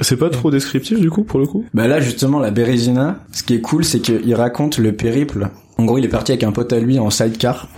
C'est 0.00 0.16
pas 0.16 0.30
trop 0.30 0.50
descriptif 0.50 0.98
du 0.98 1.10
coup 1.10 1.22
pour 1.22 1.38
le 1.38 1.46
coup? 1.46 1.64
Bah 1.74 1.86
là 1.86 2.00
justement 2.00 2.40
la 2.40 2.50
Bérésina, 2.50 3.20
ce 3.32 3.42
qui 3.42 3.54
est 3.54 3.60
cool, 3.60 3.84
c'est 3.84 4.00
qu'il 4.00 4.34
raconte 4.34 4.78
le 4.78 4.92
périple. 4.92 5.48
En 5.76 5.84
gros, 5.84 5.98
il 5.98 6.04
est 6.04 6.08
parti 6.08 6.30
avec 6.30 6.44
un 6.44 6.52
pote 6.52 6.72
à 6.72 6.78
lui 6.78 7.00
en 7.00 7.10
sidecar. 7.10 7.68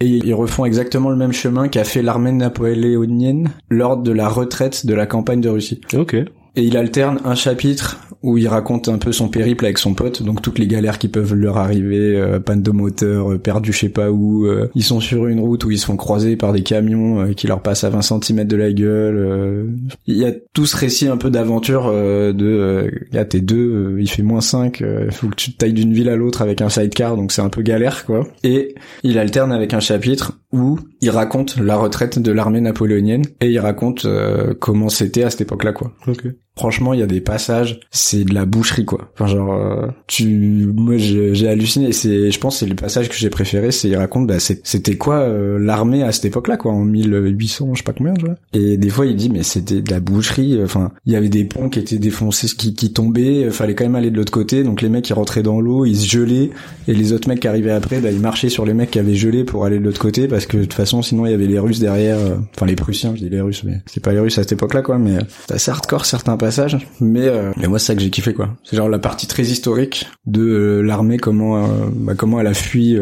Et 0.00 0.06
ils 0.06 0.34
refont 0.34 0.64
exactement 0.64 1.10
le 1.10 1.16
même 1.16 1.32
chemin 1.32 1.68
qu'a 1.68 1.84
fait 1.84 2.00
l'armée 2.00 2.32
napoléonienne 2.32 3.50
lors 3.68 3.98
de 3.98 4.12
la 4.12 4.28
retraite 4.28 4.86
de 4.86 4.94
la 4.94 5.04
campagne 5.06 5.42
de 5.42 5.50
Russie. 5.50 5.80
Ok. 5.92 6.16
Et 6.56 6.62
il 6.62 6.76
alterne 6.76 7.20
un 7.24 7.34
chapitre 7.34 7.98
où 8.22 8.38
il 8.38 8.48
raconte 8.48 8.88
un 8.88 8.96
peu 8.96 9.12
son 9.12 9.28
périple 9.28 9.66
avec 9.66 9.76
son 9.76 9.92
pote, 9.92 10.22
donc 10.22 10.40
toutes 10.40 10.58
les 10.58 10.66
galères 10.66 10.98
qui 10.98 11.08
peuvent 11.08 11.34
leur 11.34 11.58
arriver, 11.58 12.16
euh, 12.16 12.40
panne 12.40 12.62
de 12.62 12.70
moteur, 12.70 13.32
euh, 13.32 13.38
perdu 13.38 13.72
je 13.72 13.80
sais 13.80 13.88
pas 13.90 14.10
où, 14.10 14.46
euh, 14.46 14.70
ils 14.74 14.82
sont 14.82 15.00
sur 15.00 15.26
une 15.26 15.40
route 15.40 15.64
où 15.64 15.70
ils 15.70 15.78
se 15.78 15.84
font 15.84 15.96
croiser 15.96 16.36
par 16.36 16.54
des 16.54 16.62
camions 16.62 17.34
qui 17.34 17.46
leur 17.48 17.60
passent 17.60 17.84
à 17.84 17.90
20 17.90 18.00
cm 18.02 18.44
de 18.44 18.56
la 18.56 18.72
gueule. 18.72 19.68
Il 20.06 20.16
y 20.16 20.24
a 20.24 20.32
tout 20.54 20.64
ce 20.64 20.76
récit 20.76 21.08
un 21.08 21.18
peu 21.18 21.28
d'aventure 21.28 21.90
de 21.92 22.90
gars 23.12 23.24
t'es 23.24 23.40
deux, 23.40 23.96
il 24.00 24.08
fait 24.08 24.22
moins 24.22 24.40
5, 24.40 24.80
il 24.80 25.12
faut 25.12 25.28
que 25.28 25.34
tu 25.34 25.52
te 25.52 25.58
tailles 25.58 25.72
d'une 25.74 25.92
ville 25.92 26.08
à 26.08 26.16
l'autre 26.16 26.40
avec 26.40 26.62
un 26.62 26.70
sidecar, 26.70 27.16
donc 27.16 27.32
c'est 27.32 27.42
un 27.42 27.50
peu 27.50 27.62
galère 27.62 28.06
quoi. 28.06 28.26
Et 28.42 28.74
il 29.02 29.18
alterne 29.18 29.52
avec 29.52 29.74
un 29.74 29.80
chapitre 29.80 30.38
où 30.54 30.78
il 31.00 31.10
raconte 31.10 31.58
la 31.58 31.76
retraite 31.76 32.18
de 32.18 32.32
l'armée 32.32 32.60
napoléonienne 32.62 33.24
et 33.40 33.50
il 33.50 33.58
raconte 33.58 34.06
euh, 34.06 34.54
comment 34.58 34.88
c'était 34.88 35.24
à 35.24 35.30
cette 35.30 35.42
époque-là 35.42 35.72
quoi. 35.72 35.92
Ok. 36.06 36.24
Franchement, 36.56 36.94
il 36.94 37.00
y 37.00 37.02
a 37.02 37.06
des 37.06 37.20
passages, 37.20 37.80
c'est 37.90 38.22
de 38.22 38.32
la 38.32 38.44
boucherie 38.44 38.84
quoi. 38.84 39.10
Enfin 39.14 39.26
genre, 39.26 39.54
euh, 39.54 39.88
tu, 40.06 40.70
moi 40.72 40.94
j'ai 40.96 41.48
halluciné. 41.48 41.90
C'est, 41.90 42.30
je 42.30 42.38
pense, 42.38 42.58
c'est 42.60 42.66
le 42.66 42.76
passage 42.76 43.08
que 43.08 43.16
j'ai 43.16 43.28
préféré. 43.28 43.72
C'est 43.72 43.88
il 43.88 43.96
raconte, 43.96 44.28
bah 44.28 44.38
c'est- 44.38 44.60
c'était 44.64 44.96
quoi 44.96 45.16
euh, 45.16 45.58
l'armée 45.58 46.04
à 46.04 46.12
cette 46.12 46.26
époque-là 46.26 46.56
quoi, 46.56 46.70
en 46.70 46.84
1800, 46.84 47.70
je 47.74 47.78
sais 47.78 47.82
pas 47.84 47.92
combien, 47.92 48.14
tu 48.14 48.26
vois. 48.26 48.36
Et 48.52 48.76
des 48.76 48.88
fois, 48.88 49.06
il 49.06 49.16
dit 49.16 49.30
mais 49.30 49.42
c'était 49.42 49.82
de 49.82 49.90
la 49.90 49.98
boucherie. 49.98 50.60
Enfin, 50.62 50.92
il 51.06 51.12
y 51.12 51.16
avait 51.16 51.28
des 51.28 51.44
ponts 51.44 51.68
qui 51.68 51.80
étaient 51.80 51.98
défoncés, 51.98 52.46
qui, 52.56 52.72
qui 52.74 52.92
tombaient. 52.92 53.46
euh, 53.46 53.50
Fallait 53.50 53.74
quand 53.74 53.84
même 53.84 53.96
aller 53.96 54.12
de 54.12 54.16
l'autre 54.16 54.32
côté. 54.32 54.62
Donc 54.62 54.80
les 54.80 54.88
mecs 54.88 55.08
ils 55.10 55.14
rentraient 55.14 55.42
dans 55.42 55.60
l'eau, 55.60 55.84
ils 55.84 55.96
se 55.96 56.06
gelaient, 56.08 56.50
et 56.86 56.94
les 56.94 57.12
autres 57.12 57.28
mecs 57.28 57.40
qui 57.40 57.48
arrivaient 57.48 57.72
après, 57.72 58.00
bah 58.00 58.12
ils 58.12 58.20
marchaient 58.20 58.48
sur 58.48 58.64
les 58.64 58.74
mecs 58.74 58.92
qui 58.92 59.00
avaient 59.00 59.16
gelé 59.16 59.42
pour 59.42 59.64
aller 59.64 59.80
de 59.80 59.84
l'autre 59.84 60.00
côté 60.00 60.28
parce 60.28 60.43
parce 60.44 60.52
que 60.52 60.56
de 60.58 60.62
toute 60.64 60.74
façon, 60.74 61.00
sinon 61.00 61.24
il 61.24 61.30
y 61.30 61.34
avait 61.34 61.46
les 61.46 61.58
Russes 61.58 61.80
derrière. 61.80 62.18
euh, 62.18 62.36
Enfin 62.54 62.66
les 62.66 62.76
Prussiens, 62.76 63.14
je 63.14 63.22
dis 63.22 63.30
les 63.30 63.40
Russes, 63.40 63.64
mais 63.64 63.80
c'est 63.86 64.02
pas 64.02 64.12
les 64.12 64.20
Russes 64.20 64.36
à 64.38 64.42
cette 64.42 64.52
époque-là, 64.52 64.82
quoi. 64.82 64.98
Mais 64.98 65.16
euh, 65.16 65.20
c'est 65.46 65.54
assez 65.54 65.70
hardcore 65.70 66.04
certains 66.04 66.36
passages. 66.36 66.86
Mais 67.00 67.26
euh, 67.28 67.52
mais 67.56 67.66
moi 67.66 67.78
c'est 67.78 67.86
ça 67.86 67.94
que 67.94 68.02
j'ai 68.02 68.10
kiffé, 68.10 68.34
quoi. 68.34 68.50
C'est 68.62 68.76
genre 68.76 68.90
la 68.90 68.98
partie 68.98 69.26
très 69.26 69.44
historique 69.44 70.06
de 70.26 70.82
l'armée, 70.84 71.16
comment 71.16 71.66
bah, 71.94 72.12
comment 72.14 72.40
elle 72.40 72.46
a 72.46 72.54
fui 72.54 72.98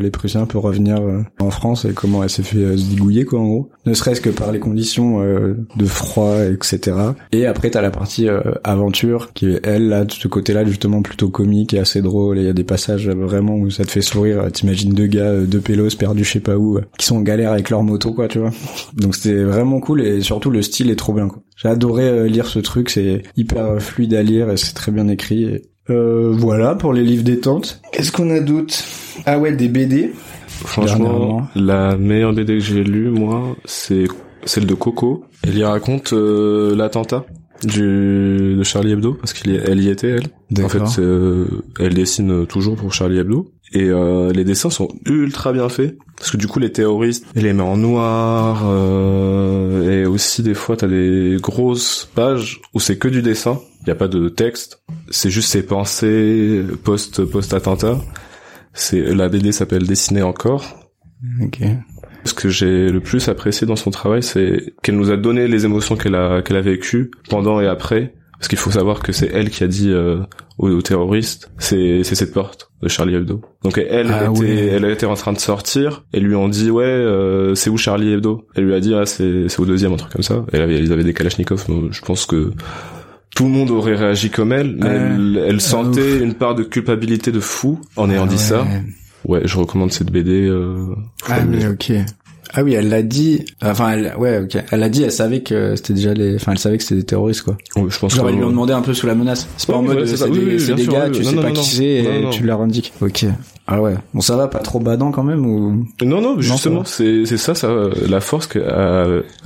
les 0.00 0.10
Prussiens 0.10 0.46
pour 0.46 0.62
revenir 0.62 1.00
en 1.40 1.50
France 1.50 1.84
et 1.84 1.92
comment 1.92 2.22
elle 2.22 2.30
s'est 2.30 2.42
fait 2.42 2.76
se 2.76 2.84
digouiller, 2.84 3.24
quoi, 3.24 3.40
en 3.40 3.44
gros. 3.46 3.70
Ne 3.86 3.94
serait-ce 3.94 4.20
que 4.20 4.30
par 4.30 4.52
les 4.52 4.60
conditions 4.60 5.20
de 5.20 5.84
froid, 5.84 6.36
etc. 6.44 6.96
Et 7.32 7.46
après 7.46 7.70
t'as 7.70 7.82
la 7.82 7.90
partie 7.90 8.28
aventure 8.62 9.32
qui 9.34 9.46
est 9.46 9.60
elle 9.66 9.88
là 9.88 10.04
de 10.04 10.12
ce 10.12 10.28
côté-là 10.28 10.64
justement 10.64 11.02
plutôt 11.02 11.28
comique 11.30 11.74
et 11.74 11.78
assez 11.78 12.02
drôle. 12.02 12.38
Et 12.38 12.42
il 12.42 12.46
y 12.46 12.50
a 12.50 12.54
des 12.54 12.64
passages 12.64 13.08
vraiment 13.08 13.56
où 13.56 13.70
ça 13.70 13.84
te 13.84 13.90
fait 13.90 14.02
sourire. 14.02 14.50
T'imagines 14.52 14.92
deux 14.92 15.06
gars, 15.06 15.40
deux 15.40 15.60
pélos 15.60 15.96
perdus 15.98 16.24
je 16.24 16.32
sais 16.32 16.40
pas 16.40 16.56
où, 16.56 16.78
qui 16.98 17.06
sont 17.06 17.16
en 17.16 17.22
galère 17.22 17.52
avec 17.52 17.70
leur 17.70 17.82
moto 17.82 18.12
quoi, 18.12 18.28
tu 18.28 18.38
vois. 18.38 18.50
Donc 18.94 19.14
c'était 19.14 19.42
vraiment 19.42 19.80
cool 19.80 20.02
et 20.02 20.20
surtout 20.20 20.50
le 20.50 20.62
style 20.62 20.90
est 20.90 20.96
trop 20.96 21.12
bien 21.12 21.28
quoi. 21.28 21.42
J'ai 21.56 21.68
adoré 21.68 22.04
euh, 22.04 22.26
lire 22.26 22.46
ce 22.46 22.58
truc, 22.58 22.90
c'est 22.90 23.22
hyper 23.36 23.80
fluide 23.80 24.14
à 24.14 24.22
lire 24.22 24.50
et 24.50 24.56
c'est 24.56 24.74
très 24.74 24.92
bien 24.92 25.08
écrit. 25.08 25.44
Et, 25.44 25.62
euh, 25.90 26.32
voilà 26.32 26.74
pour 26.74 26.92
les 26.92 27.02
livres 27.02 27.24
détente. 27.24 27.80
Qu'est-ce 27.92 28.12
qu'on 28.12 28.30
a 28.30 28.40
d'autre? 28.40 28.74
Ah 29.26 29.38
ouais, 29.38 29.52
des 29.52 29.68
BD. 29.68 30.12
Franchement, 30.46 31.46
la 31.54 31.96
meilleure 31.96 32.32
BD 32.32 32.54
que 32.54 32.60
j'ai 32.60 32.84
lue, 32.84 33.10
moi, 33.10 33.56
c'est 33.64 34.04
celle 34.44 34.66
de 34.66 34.74
Coco. 34.74 35.24
Elle 35.42 35.58
y 35.58 35.64
raconte 35.64 36.12
euh, 36.12 36.74
l'attentat 36.74 37.26
du 37.62 38.56
de 38.56 38.62
Charlie 38.62 38.92
Hebdo 38.92 39.14
parce 39.14 39.32
qu'elle 39.32 39.62
elle 39.66 39.80
y 39.80 39.88
était 39.88 40.10
elle. 40.10 40.64
En 40.64 40.68
fait, 40.68 41.00
euh, 41.00 41.46
elle 41.78 41.94
dessine 41.94 42.46
toujours 42.46 42.76
pour 42.76 42.92
Charlie 42.92 43.18
Hebdo 43.18 43.53
et 43.74 43.88
euh, 43.88 44.32
les 44.32 44.44
dessins 44.44 44.70
sont 44.70 44.88
ultra 45.04 45.52
bien 45.52 45.68
faits 45.68 45.98
parce 46.16 46.30
que 46.30 46.36
du 46.36 46.46
coup 46.46 46.60
les 46.60 46.70
terroristes, 46.70 47.26
elle 47.34 47.42
les 47.42 47.52
met 47.52 47.62
en 47.62 47.76
noir 47.76 48.62
euh, 48.66 50.02
et 50.02 50.06
aussi 50.06 50.42
des 50.44 50.54
fois 50.54 50.76
t'as 50.76 50.86
des 50.86 51.36
grosses 51.40 52.08
pages 52.14 52.60
où 52.72 52.80
c'est 52.80 52.96
que 52.98 53.08
du 53.08 53.20
dessin, 53.20 53.60
il 53.82 53.88
y 53.88 53.90
a 53.90 53.96
pas 53.96 54.08
de 54.08 54.28
texte, 54.28 54.80
c'est 55.10 55.28
juste 55.28 55.50
ses 55.50 55.64
pensées 55.64 56.62
post 56.84 57.24
post 57.24 57.52
attentat. 57.52 57.98
C'est 58.72 59.00
la 59.00 59.28
BD 59.28 59.52
s'appelle 59.52 59.86
Dessiner 59.86 60.22
encore 60.22 60.90
Ok. 61.42 61.60
ce 62.24 62.34
que 62.34 62.48
j'ai 62.48 62.88
le 62.88 63.00
plus 63.00 63.28
apprécié 63.28 63.66
dans 63.66 63.76
son 63.76 63.90
travail, 63.90 64.22
c'est 64.22 64.74
qu'elle 64.82 64.96
nous 64.96 65.10
a 65.10 65.16
donné 65.16 65.48
les 65.48 65.64
émotions 65.64 65.96
qu'elle 65.96 66.14
a 66.14 66.42
qu'elle 66.42 66.56
a 66.56 66.60
vécues 66.60 67.10
pendant 67.28 67.60
et 67.60 67.66
après. 67.66 68.14
Parce 68.38 68.48
qu'il 68.48 68.58
faut 68.58 68.72
savoir 68.72 69.00
que 69.00 69.12
c'est 69.12 69.30
elle 69.32 69.48
qui 69.48 69.64
a 69.64 69.68
dit 69.68 69.90
euh, 69.90 70.18
aux, 70.58 70.68
aux 70.70 70.82
terroristes, 70.82 71.50
c'est 71.58 72.02
c'est 72.04 72.14
cette 72.14 72.32
porte 72.32 72.70
de 72.82 72.88
Charlie 72.88 73.14
Hebdo. 73.14 73.40
Donc 73.62 73.78
elle 73.78 74.10
Ah 74.12 74.30
était 74.34 74.66
elle 74.66 74.84
était 74.86 75.06
en 75.06 75.14
train 75.14 75.32
de 75.32 75.38
sortir 75.38 76.04
et 76.12 76.20
lui 76.20 76.34
ont 76.34 76.48
dit 76.48 76.70
ouais 76.70 76.84
euh, 76.84 77.54
c'est 77.54 77.70
où 77.70 77.76
Charlie 77.76 78.12
Hebdo? 78.12 78.46
Elle 78.54 78.64
lui 78.64 78.74
a 78.74 78.80
dit 78.80 78.94
ah 78.94 79.06
c'est 79.06 79.48
c'est 79.48 79.60
au 79.60 79.64
deuxième 79.66 79.92
un 79.92 79.96
truc 79.96 80.12
comme 80.12 80.22
ça. 80.22 80.44
Elle 80.52 80.62
avait 80.62 80.78
ils 80.78 80.92
avaient 80.92 81.04
des 81.04 81.14
Kalachnikov. 81.14 81.64
mais 81.68 81.88
je 81.90 82.00
pense 82.02 82.26
que 82.26 82.52
tout 83.34 83.44
le 83.44 83.50
monde 83.50 83.70
aurait 83.72 83.96
réagi 83.96 84.30
comme 84.30 84.52
elle, 84.52 84.76
mais 84.76 84.86
elle, 84.86 85.42
elle 85.48 85.56
Ah, 85.56 85.60
sentait 85.60 86.18
une 86.18 86.34
part 86.34 86.54
de 86.54 86.62
culpabilité 86.62 87.32
de 87.32 87.40
fou 87.40 87.80
en 87.96 88.08
ayant 88.10 88.26
dit 88.26 88.38
ça. 88.38 88.64
Ouais, 89.26 89.40
je 89.44 89.56
recommande 89.58 89.90
cette 89.90 90.12
BD. 90.12 90.46
Euh, 90.46 90.86
Ah 91.28 91.42
mais 91.44 91.66
ok. 91.66 91.92
Ah 92.56 92.62
oui, 92.62 92.74
elle 92.74 92.88
l'a 92.88 93.02
dit. 93.02 93.44
Enfin, 93.62 93.90
elle, 93.92 94.14
ouais, 94.16 94.38
ok. 94.38 94.62
Elle 94.70 94.80
l'a 94.80 94.88
dit. 94.88 95.02
Elle 95.02 95.12
savait 95.12 95.40
que 95.42 95.74
c'était 95.76 95.94
déjà 95.94 96.14
les. 96.14 96.36
Enfin, 96.36 96.52
elle 96.52 96.58
savait 96.58 96.76
que 96.78 96.84
c'était 96.84 96.96
des 96.96 97.04
terroristes, 97.04 97.42
quoi. 97.42 97.56
ouais, 97.76 97.84
je 97.88 97.98
pense 97.98 98.14
Genre, 98.14 98.30
ils 98.30 98.36
lui 98.36 98.44
ont 98.44 98.50
demandé 98.50 98.72
un 98.72 98.82
peu 98.82 98.94
sous 98.94 99.06
la 99.06 99.14
menace. 99.14 99.48
C'est 99.56 99.66
pas 99.66 99.72
Oui, 99.78 99.90
en 99.90 99.94
mode, 99.94 100.06
c'est. 100.06 100.22
Oui, 100.28 100.38
des, 100.38 100.72
oui, 100.72 100.86
gars, 100.86 101.06
oui. 101.08 101.12
tu 101.12 101.24
sais 101.24 101.36
pas 101.36 101.50
qui 101.50 101.64
c'est 101.64 101.84
et 101.84 102.30
tu 102.30 102.44
leur 102.44 102.60
indiques. 102.60 102.92
Ok. 103.00 103.26
Ah 103.66 103.80
ouais. 103.80 103.94
Bon, 104.12 104.20
ça 104.20 104.36
va, 104.36 104.46
pas 104.46 104.58
trop 104.58 104.78
badant 104.78 105.10
quand 105.10 105.24
même 105.24 105.46
ou? 105.46 105.86
Non, 106.02 106.20
non, 106.20 106.40
justement, 106.40 106.84
c'est 106.84 107.24
c'est 107.26 107.38
ça, 107.38 107.54
ça, 107.54 107.68
la 108.08 108.20
force 108.20 108.46
que, 108.46 108.58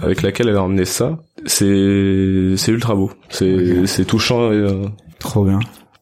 avec 0.02 0.22
laquelle 0.22 0.48
elle 0.48 0.56
a 0.56 0.62
emmené 0.62 0.84
ça, 0.84 1.18
c'est 1.46 2.54
c'est 2.56 2.72
ultra 2.72 2.94
beau, 2.94 3.10
c'est 3.30 3.86
c'est 3.86 4.04
touchant. 4.04 4.52
Et, 4.52 4.56
euh, 4.56 4.84
Trop 5.18 5.44
bien. 5.44 5.58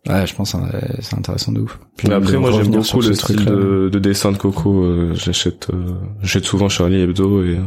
Ouais, 0.08 0.26
je 0.26 0.34
pense 0.34 0.52
que 0.52 0.58
c'est- 1.00 1.16
intéressant 1.16 1.52
de 1.52 1.60
ouf. 1.60 1.78
Puis 1.96 2.08
mais 2.08 2.14
après, 2.14 2.36
moi, 2.38 2.50
j'aime 2.52 2.68
beaucoup 2.68 3.00
le 3.00 3.14
style 3.14 3.44
de, 3.44 3.88
de 3.92 3.98
dessin 3.98 4.32
de 4.32 4.36
Coco. 4.38 4.84
euh, 4.84 5.14
j'achète 5.14 5.68
euh, 5.72 5.94
j'achète 6.22 6.44
souvent 6.44 6.68
Charlie 6.68 7.00
Hebdo 7.00 7.42
et 7.44 7.58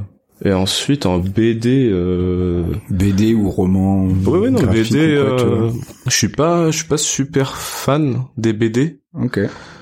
et 0.45 0.53
ensuite 0.53 1.05
en 1.05 1.17
BD. 1.19 1.89
Euh... 1.91 2.63
BD 2.89 3.33
ou 3.33 3.49
roman. 3.49 4.05
Ouais, 4.07 4.37
ouais, 4.39 4.49
non, 4.49 4.61
BD. 4.63 4.95
euh, 4.97 5.69
je 6.05 6.11
suis 6.15 6.29
pas 6.29 6.71
je 6.71 6.77
suis 6.77 6.87
pas 6.87 6.97
super 6.97 7.57
fan 7.57 8.23
des 8.37 8.53
BD. 8.53 8.99
Ok. 9.13 9.39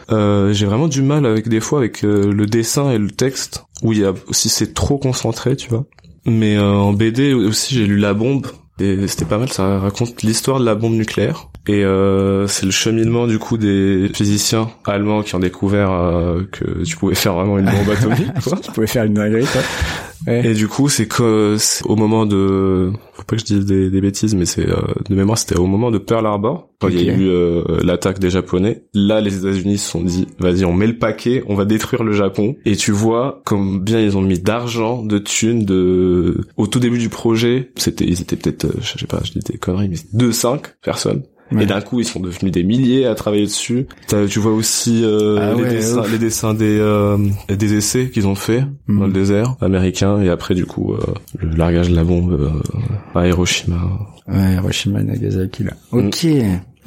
Euh, 0.09 0.53
j'ai 0.53 0.65
vraiment 0.65 0.87
du 0.87 1.01
mal 1.01 1.25
avec 1.25 1.47
des 1.49 1.59
fois 1.59 1.79
avec 1.79 2.03
euh, 2.05 2.31
le 2.31 2.45
dessin 2.45 2.89
et 2.91 2.97
le 2.97 3.11
texte 3.11 3.65
où 3.83 3.91
il 3.93 3.99
y 3.99 4.05
a 4.05 4.13
aussi 4.29 4.47
c'est 4.49 4.73
trop 4.73 4.97
concentré 4.97 5.57
tu 5.57 5.67
vois 5.69 5.85
mais 6.25 6.55
euh, 6.55 6.71
en 6.71 6.93
BD 6.93 7.33
aussi 7.33 7.75
j'ai 7.75 7.85
lu 7.85 7.97
La 7.97 8.13
Bombe 8.13 8.47
et 8.79 9.07
c'était 9.07 9.25
pas 9.25 9.37
mal 9.37 9.49
ça 9.51 9.79
raconte 9.79 10.21
l'histoire 10.23 10.59
de 10.59 10.65
la 10.65 10.75
bombe 10.75 10.93
nucléaire 10.93 11.49
et 11.67 11.83
euh, 11.83 12.47
c'est 12.47 12.65
le 12.65 12.71
cheminement 12.71 13.27
du 13.27 13.39
coup 13.39 13.57
des 13.57 14.09
physiciens 14.13 14.69
allemands 14.85 15.21
qui 15.21 15.35
ont 15.35 15.39
découvert 15.39 15.91
euh, 15.91 16.43
que 16.51 16.83
tu 16.83 16.95
pouvais 16.95 17.15
faire 17.15 17.33
vraiment 17.33 17.57
une 17.57 17.65
bombe 17.65 17.89
atomique 17.89 18.33
quoi. 18.43 18.57
Tu 18.57 18.71
pouvais 18.71 18.87
faire 18.87 19.03
une 19.03 19.15
dinguerie, 19.15 19.45
toi. 19.45 19.61
Ouais. 20.25 20.45
Et 20.47 20.53
du 20.53 20.67
coup, 20.67 20.89
c'est 20.89 21.07
que 21.07 21.57
au 21.85 21.95
moment 21.95 22.25
de, 22.25 22.91
faut 23.13 23.23
pas 23.23 23.35
que 23.35 23.41
je 23.41 23.45
dise 23.45 23.65
des, 23.65 23.89
des 23.89 24.01
bêtises, 24.01 24.35
mais 24.35 24.45
c'est 24.45 24.67
euh, 24.67 24.75
de 25.09 25.15
mémoire, 25.15 25.37
c'était 25.37 25.57
au 25.57 25.67
moment 25.67 25.91
de 25.91 25.97
Pearl 25.97 26.25
Harbor 26.25 26.69
quand 26.79 26.89
il 26.89 27.03
y 27.03 27.09
a 27.09 27.13
eu 27.13 27.27
euh, 27.27 27.63
l'attaque 27.83 28.19
des 28.19 28.29
Japonais. 28.29 28.83
Là, 28.93 29.21
les 29.21 29.37
États-Unis 29.37 29.77
se 29.77 29.89
sont 29.89 30.01
dit, 30.01 30.27
vas-y, 30.39 30.65
on 30.65 30.73
met 30.73 30.87
le 30.87 30.97
paquet, 30.97 31.43
on 31.47 31.55
va 31.55 31.65
détruire 31.65 32.03
le 32.03 32.13
Japon. 32.13 32.55
Et 32.65 32.75
tu 32.75 32.91
vois 32.91 33.41
combien 33.45 33.99
ils 33.99 34.17
ont 34.17 34.21
mis 34.21 34.39
d'argent, 34.39 35.03
de 35.03 35.17
thunes, 35.17 35.65
de 35.65 36.41
au 36.55 36.67
tout 36.67 36.79
début 36.79 36.99
du 36.99 37.09
projet, 37.09 37.71
c'était, 37.75 38.05
ils 38.05 38.21
étaient 38.21 38.35
peut-être, 38.35 38.66
euh, 38.67 38.71
je 38.81 38.97
sais 38.99 39.05
pas, 39.07 39.19
je 39.23 39.31
dis 39.31 39.39
des 39.39 39.57
conneries, 39.57 39.89
mais 39.89 39.97
deux 40.13 40.31
cinq 40.31 40.79
personnes. 40.81 41.23
Ouais. 41.53 41.63
Et 41.63 41.65
d'un 41.65 41.79
coup, 41.79 42.01
ils 42.01 42.05
sont 42.05 42.19
devenus 42.19 42.51
des 42.51 42.63
milliers 42.65 43.05
à 43.05 43.15
travailler 43.15 43.45
dessus. 43.45 43.87
Tu 44.29 44.39
vois 44.39 44.51
aussi 44.51 45.01
euh, 45.05 45.37
Ah 45.41 45.53
les, 45.55 45.63
ouais, 45.63 45.69
dessins, 45.69 46.03
les 46.11 46.17
dessins 46.17 46.53
des 46.53 46.77
euh, 46.77 47.17
des 47.47 47.73
essais 47.73 48.09
qu'ils 48.09 48.27
ont 48.27 48.35
fait 48.35 48.65
Mhm. 48.89 48.99
dans 48.99 49.07
le 49.07 49.13
désert 49.13 49.55
américain 49.61 50.21
et 50.21 50.27
après 50.27 50.55
du 50.55 50.65
coup 50.65 50.93
euh, 50.93 50.97
le 51.39 51.55
largage 51.55 51.89
de 51.89 51.95
la 51.95 52.03
bombe 52.03 52.33
euh, 52.33 52.49
à 53.17 53.25
Hiroshima. 53.27 53.77
Ouais, 54.27 54.55
Hiroshima 54.55 55.01
Nagasaki, 55.03 55.63
là. 55.63 55.71
Ok. 55.93 56.27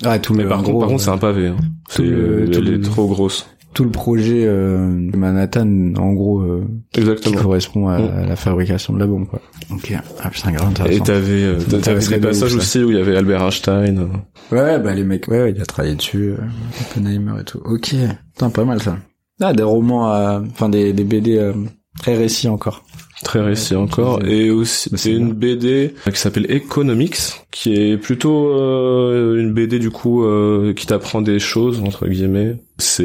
Ah, 0.05 0.19
tout 0.19 0.35
Mais 0.35 0.43
le, 0.43 0.49
par 0.51 0.63
contre, 0.63 0.79
par 0.81 0.89
contre, 0.89 1.01
euh, 1.03 1.05
c'est 1.07 1.11
un 1.11 1.19
pavé. 1.19 1.47
Hein. 1.49 1.57
C'est 1.89 2.03
le- 2.03 2.43
elle 2.45 2.51
tout 2.51 2.61
le- 2.61 2.81
trop 2.83 3.07
grosse. 3.07 3.47
Tout 3.73 3.85
le 3.85 3.91
projet 3.91 4.45
euh, 4.47 5.11
de 5.11 5.17
Manhattan, 5.17 5.93
en 5.97 6.13
gros, 6.13 6.41
euh, 6.41 6.65
qui 6.93 7.01
Exactement. 7.01 7.41
correspond 7.41 7.89
à, 7.89 7.99
Mm. 7.99 8.11
à 8.19 8.27
la 8.27 8.37
fabrication 8.37 8.93
de 8.95 8.99
la 8.99 9.07
bombe, 9.07 9.27
quoi. 9.29 9.41
Ok. 9.73 9.93
Ah 10.23 10.29
putain, 10.31 10.53
grave 10.53 10.67
Et 10.69 10.71
intéressant. 10.71 11.05
t'avais 11.05 11.43
euh, 11.45 11.59
t'avais 11.83 12.07
des 12.07 12.19
de 12.19 12.27
passages 12.27 12.55
aussi 12.55 12.83
où 12.83 12.91
il 12.91 12.97
y 12.97 13.01
avait 13.01 13.17
Albert 13.17 13.43
Einstein. 13.43 13.99
euh. 13.99 14.55
Ouais, 14.57 14.81
bah 14.81 14.93
les 14.95 15.05
mecs, 15.05 15.29
ouais, 15.29 15.43
ouais, 15.43 15.53
il 15.55 15.61
a 15.63 15.67
travaillé 15.67 15.95
dessus, 15.95 16.31
euh, 16.31 16.37
Oppenheimer 16.81 17.41
et 17.41 17.45
tout. 17.45 17.61
Ok. 17.65 17.95
Putain, 18.35 18.51
pas 18.51 18.65
mal 18.65 18.83
ça. 18.83 18.97
Ah, 19.41 19.53
des 19.53 19.63
romans, 19.63 20.07
à... 20.09 20.43
enfin 20.51 20.69
des, 20.69 20.93
des 20.93 21.05
BD 21.05 21.39
euh, 21.39 21.53
très 22.01 22.17
récits 22.17 22.49
encore. 22.49 22.83
Très 23.23 23.41
réussi 23.41 23.75
Ouais, 23.75 23.81
encore. 23.83 24.19
c'est- 24.23 24.31
Et 24.31 24.51
aussi, 24.51 24.89
c'est 24.91 24.97
c'est 24.97 25.13
une 25.13 25.35
BD 25.35 25.95
qui 26.11 26.17
s'appelle 26.19 26.47
Economics, 26.51 27.19
qui 27.51 27.75
est 27.75 27.99
plutôt 27.99 28.49
euh, 28.49 29.39
une 29.39 29.53
BD 29.53 29.79
du 29.79 29.91
coup 29.91 30.25
euh, 30.25 30.73
qui 30.73 30.87
t'apprend 30.87 31.21
des 31.21 31.39
choses 31.39 31.81
entre 31.85 32.09
guillemets. 32.09 32.57
C'est 32.81 33.05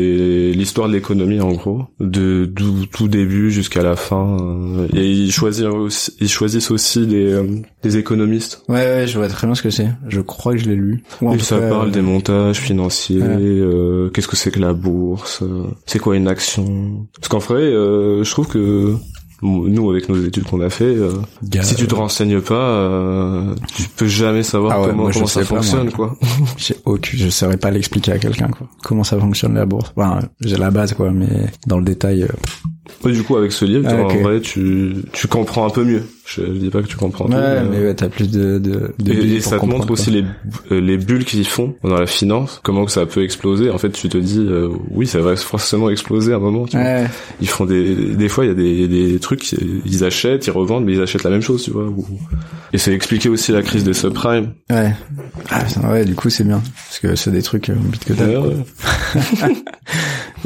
l'histoire 0.55 0.87
de 0.87 0.93
l'économie 0.93 1.39
en 1.41 1.51
gros, 1.51 1.83
de 1.99 2.45
du 2.45 2.87
tout 2.87 3.07
début 3.07 3.51
jusqu'à 3.51 3.83
la 3.83 3.95
fin. 3.95 4.37
euh, 4.41 4.87
et 4.93 5.11
ils 5.11 5.31
choisissent 5.31 5.65
aussi, 5.65 6.11
ils 6.19 6.29
choisissent 6.29 6.71
aussi 6.71 7.05
des, 7.05 7.31
euh, 7.33 7.43
des 7.83 7.97
économistes. 7.97 8.63
Ouais, 8.69 8.75
ouais, 8.75 9.07
je 9.07 9.17
vois 9.17 9.27
très 9.27 9.45
bien 9.47 9.53
ce 9.55 9.61
que 9.61 9.69
c'est. 9.69 9.89
Je 10.07 10.21
crois 10.21 10.53
que 10.53 10.59
je 10.59 10.65
l'ai 10.69 10.75
lu. 10.75 11.03
Ou 11.21 11.29
en 11.29 11.33
Et 11.33 11.37
tout 11.37 11.45
ça 11.45 11.59
cas, 11.59 11.69
parle 11.69 11.89
euh, 11.89 11.91
des 11.91 12.01
montages 12.01 12.59
financiers, 12.59 13.21
Ouais. 13.21 13.37
euh, 13.39 14.09
qu'est-ce 14.09 14.27
que 14.27 14.35
c'est 14.35 14.51
que 14.51 14.59
la 14.59 14.73
bourse, 14.73 15.43
c'est 15.85 15.99
quoi 15.99 16.15
une 16.15 16.27
action? 16.27 17.05
Parce 17.19 17.27
qu'en 17.27 17.39
vrai, 17.39 17.61
je 17.71 18.29
trouve 18.31 18.47
que 18.47 18.93
nous, 19.41 19.89
avec 19.91 20.07
nos 20.09 20.15
études 20.23 20.43
qu'on 20.45 20.61
a 20.61 20.69
fait, 20.69 20.83
euh, 20.85 21.11
si 21.61 21.75
tu 21.75 21.87
te 21.87 21.95
renseignes 21.95 22.39
pas, 22.41 22.53
euh, 22.55 23.53
tu 23.75 23.83
peux 23.95 24.07
jamais 24.07 24.43
savoir 24.43 24.71
Ah 24.73 24.81
ouais, 24.81 24.87
comment, 24.87 25.03
moi, 25.03 25.11
je 25.11 25.15
comment 25.15 25.27
ça 25.27 25.39
pas, 25.41 25.45
fonctionne, 25.45 25.91
moi. 25.97 26.15
quoi. 26.17 26.17
J'ai 26.57 26.75
aucune, 26.85 27.19
je 27.19 27.29
saurais 27.29 27.57
pas 27.57 27.69
l'expliquer 27.71 28.13
à 28.13 28.17
quelqu'un, 28.17 28.47
quoi. 28.47 28.67
Comment 28.83 29.03
ça 29.03 29.19
fonctionne 29.19 29.53
la 29.55 29.65
bourse? 29.65 29.91
Enfin, 29.95 30.21
j'ai 30.41 30.57
la 30.57 30.71
base, 30.71 30.93
quoi, 30.93 31.11
mais 31.11 31.27
dans 31.67 31.77
le 31.79 31.85
détail, 31.85 32.23
euh, 32.23 32.27
Ouais, 33.03 33.11
du 33.11 33.23
coup, 33.23 33.35
avec 33.35 33.51
ce 33.51 33.65
livre, 33.65 33.87
Ah, 33.89 33.95
en 34.03 34.07
vrai, 34.21 34.39
tu, 34.41 34.95
tu 35.11 35.27
comprends 35.27 35.65
un 35.65 35.69
peu 35.71 35.83
mieux. 35.83 36.03
Je, 36.27 36.41
je 36.43 36.51
dis 36.53 36.69
pas 36.71 36.81
que 36.81 36.87
tu 36.87 36.97
comprends 36.97 37.25
tout. 37.25 37.33
ouais, 37.33 37.61
mais, 37.63 37.69
mais 37.69 37.77
euh, 37.77 37.87
ouais, 37.89 37.93
t'as 37.93 38.09
plus 38.09 38.31
de, 38.31 38.57
de, 38.57 38.91
de 38.97 39.13
et, 39.13 39.35
et 39.35 39.39
ça 39.41 39.59
te 39.59 39.65
montre 39.67 39.91
aussi 39.91 40.09
les, 40.09 40.23
euh, 40.71 40.81
les 40.81 40.97
bulles 40.97 41.23
qu'ils 41.23 41.45
font 41.45 41.75
dans 41.83 41.99
la 41.99 42.07
finance, 42.07 42.59
comment 42.63 42.83
que 42.85 42.91
ça 42.91 43.05
peut 43.05 43.23
exploser. 43.23 43.69
En 43.69 43.77
fait, 43.77 43.91
tu 43.91 44.09
te 44.09 44.17
dis, 44.17 44.39
euh, 44.39 44.69
oui, 44.89 45.05
ça 45.05 45.19
va 45.21 45.35
forcément 45.35 45.87
exploser 45.91 46.33
à 46.33 46.37
un 46.37 46.39
moment. 46.39 46.65
Tu 46.65 46.71
quoi. 46.77 46.81
vois. 46.81 46.89
Ouais. 47.01 47.07
Ils 47.41 47.47
font 47.47 47.65
des, 47.65 47.93
des 48.15 48.27
fois, 48.27 48.43
il 48.45 48.47
y 48.47 48.51
a 48.51 48.55
des, 48.55 48.87
des 48.87 49.19
trucs, 49.19 49.51
ils 49.85 50.03
achètent, 50.03 50.47
ils 50.47 50.51
revendent, 50.51 50.85
mais 50.85 50.93
ils 50.93 51.01
achètent 51.01 51.23
la 51.23 51.29
même 51.29 51.41
chose, 51.41 51.61
tu 51.63 51.69
vois. 51.69 51.83
ou- 51.85 52.05
Et 52.73 52.79
c'est 52.79 52.91
expliqué 52.93 53.29
aussi 53.29 53.51
la 53.51 53.61
crise 53.61 53.83
des 53.83 53.93
subprimes. 53.93 54.53
Ouais. 54.71 54.93
Ah, 55.51 55.63
putain, 55.63 55.91
ouais, 55.91 56.05
du 56.05 56.15
coup, 56.15 56.31
c'est 56.31 56.43
bien. 56.43 56.63
Parce 56.87 56.99
que 56.99 57.15
c'est 57.15 57.29
des 57.31 57.43
trucs, 57.43 57.69
euh, 57.69 57.75
bit 57.75 58.03
que 58.03 58.13
dalle, 58.13 58.37
Ouais, 58.39 58.47
ouais. 58.47 59.55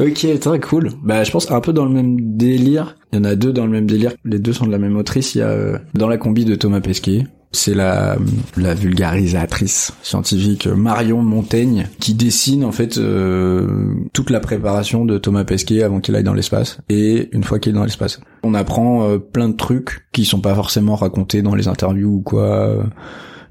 Ok, 0.00 0.26
très 0.40 0.60
cool. 0.60 0.90
Bah, 1.02 1.24
je 1.24 1.30
pense 1.30 1.50
un 1.50 1.60
peu 1.60 1.72
dans 1.72 1.84
le 1.84 1.90
même 1.92 2.36
délire. 2.36 2.96
Il 3.12 3.16
y 3.16 3.18
en 3.20 3.24
a 3.24 3.34
deux 3.34 3.52
dans 3.52 3.64
le 3.66 3.72
même 3.72 3.86
délire. 3.86 4.12
Les 4.24 4.38
deux 4.38 4.52
sont 4.52 4.66
de 4.66 4.70
la 4.72 4.78
même 4.78 4.96
autrice. 4.96 5.34
Il 5.34 5.38
y 5.38 5.42
a 5.42 5.48
euh, 5.48 5.78
dans 5.94 6.08
la 6.08 6.16
combi 6.16 6.44
de 6.44 6.54
Thomas 6.54 6.80
Pesquet. 6.80 7.26
C'est 7.52 7.74
la, 7.74 8.16
la 8.56 8.74
vulgarisatrice 8.74 9.92
scientifique 10.02 10.68
Marion 10.68 11.20
Montaigne 11.22 11.88
qui 11.98 12.14
dessine 12.14 12.64
en 12.64 12.70
fait 12.70 12.96
euh, 12.98 13.92
toute 14.12 14.30
la 14.30 14.38
préparation 14.38 15.04
de 15.04 15.18
Thomas 15.18 15.42
Pesquet 15.42 15.82
avant 15.82 15.98
qu'il 15.98 16.14
aille 16.14 16.22
dans 16.22 16.32
l'espace 16.34 16.78
et 16.88 17.28
une 17.32 17.42
fois 17.42 17.58
qu'il 17.58 17.70
est 17.70 17.74
dans 17.74 17.82
l'espace. 17.82 18.20
On 18.44 18.54
apprend 18.54 19.02
euh, 19.08 19.18
plein 19.18 19.48
de 19.48 19.56
trucs 19.56 20.06
qui 20.12 20.24
sont 20.24 20.40
pas 20.40 20.54
forcément 20.54 20.94
racontés 20.94 21.42
dans 21.42 21.56
les 21.56 21.66
interviews 21.66 22.18
ou 22.18 22.20
quoi. 22.20 22.44
euh, 22.44 22.82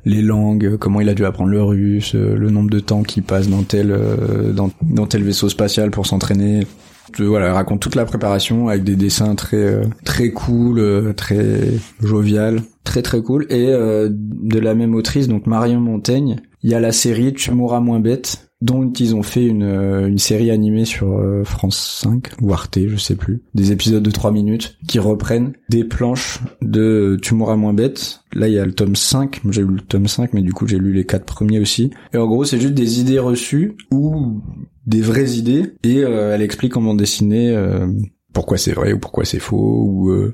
les 0.06 0.22
langues, 0.22 0.78
comment 0.78 1.02
il 1.02 1.10
a 1.10 1.14
dû 1.14 1.26
apprendre 1.26 1.50
le 1.50 1.62
russe, 1.62 2.16
euh, 2.16 2.36
le 2.38 2.50
nombre 2.50 2.70
de 2.70 2.80
temps 2.80 3.04
qu'il 3.04 3.24
passe 3.24 3.50
dans 3.50 3.64
tel 3.64 3.92
euh, 3.92 4.54
dans, 4.54 4.72
dans 4.82 5.08
tel 5.08 5.24
vaisseau 5.24 5.50
spatial 5.50 5.92
pour 5.92 6.06
s'entraîner. 6.06 6.66
Voilà, 7.18 7.48
elle 7.48 7.54
raconte 7.54 7.82
toute 7.82 7.96
la 7.96 8.06
préparation 8.06 8.68
avec 8.68 8.84
des 8.84 8.96
dessins 8.96 9.36
très 9.36 9.58
euh, 9.58 9.84
très 10.06 10.32
cool, 10.32 10.80
euh, 10.80 11.14
très 11.14 11.72
jovial, 12.02 12.62
très 12.84 13.02
très 13.02 13.22
cool. 13.22 13.46
Et 13.50 13.68
euh, 13.70 14.10
de 14.12 14.60
la 14.60 14.76
même 14.76 14.96
autrice, 14.96 15.28
donc 15.28 15.48
Marion 15.48 15.80
Montaigne, 15.80 16.38
il 16.64 16.70
y 16.70 16.76
a 16.76 16.80
la 16.80 16.92
série 16.92 17.34
Tu 17.34 17.52
mourras 17.52 17.80
moins 17.80 18.00
bête, 18.00 18.50
dont 18.62 18.92
ils 18.92 19.16
ont 19.16 19.24
fait 19.24 19.46
une, 19.46 19.64
euh, 19.64 20.08
une 20.08 20.18
série 20.18 20.52
animée 20.52 20.86
sur 20.86 21.22
France 21.46 22.02
5 22.04 22.42
ou 22.42 22.54
Arte, 22.54 22.80
je 22.88 22.98
sais 22.98 23.16
plus, 23.16 23.42
des 23.54 23.72
épisodes 23.72 24.04
de 24.04 24.12
3 24.12 24.32
minutes 24.32 24.78
qui 24.88 25.00
reprennent 25.00 25.54
des 25.70 25.84
planches 25.84 26.40
de 26.62 27.18
Tu 27.22 27.34
mourras 27.34 27.56
moins 27.56 27.74
bête. 27.74 28.22
Là, 28.34 28.48
il 28.48 28.54
y 28.54 28.60
a 28.60 28.66
le 28.66 28.74
tome 28.74 28.96
5, 28.96 29.44
Moi, 29.44 29.54
j'ai 29.54 29.62
lu 29.62 29.76
le 29.76 29.82
tome 29.82 30.08
5, 30.08 30.34
mais 30.34 30.42
du 30.42 30.54
coup, 30.54 30.68
j'ai 30.68 30.78
lu 30.78 30.94
les 30.94 31.06
quatre 31.06 31.26
premiers 31.26 31.60
aussi. 31.60 31.92
Et 32.14 32.18
en 32.18 32.28
gros, 32.28 32.44
c'est 32.46 32.60
juste 32.60 32.74
des 32.74 33.00
idées 33.00 33.20
reçues 33.20 33.76
ou 33.92 34.42
des 34.90 35.02
vraies 35.02 35.34
idées 35.34 35.76
et 35.84 36.04
euh, 36.04 36.34
elle 36.34 36.42
explique 36.42 36.72
comment 36.72 36.96
dessiner 36.96 37.52
euh, 37.52 37.88
pourquoi 38.34 38.58
c'est 38.58 38.74
vrai 38.74 38.94
ou 38.94 39.00
pourquoi 39.00 39.26
c'est 39.26 39.40
faux 39.40 39.86
ou 39.88 40.10
euh, 40.12 40.34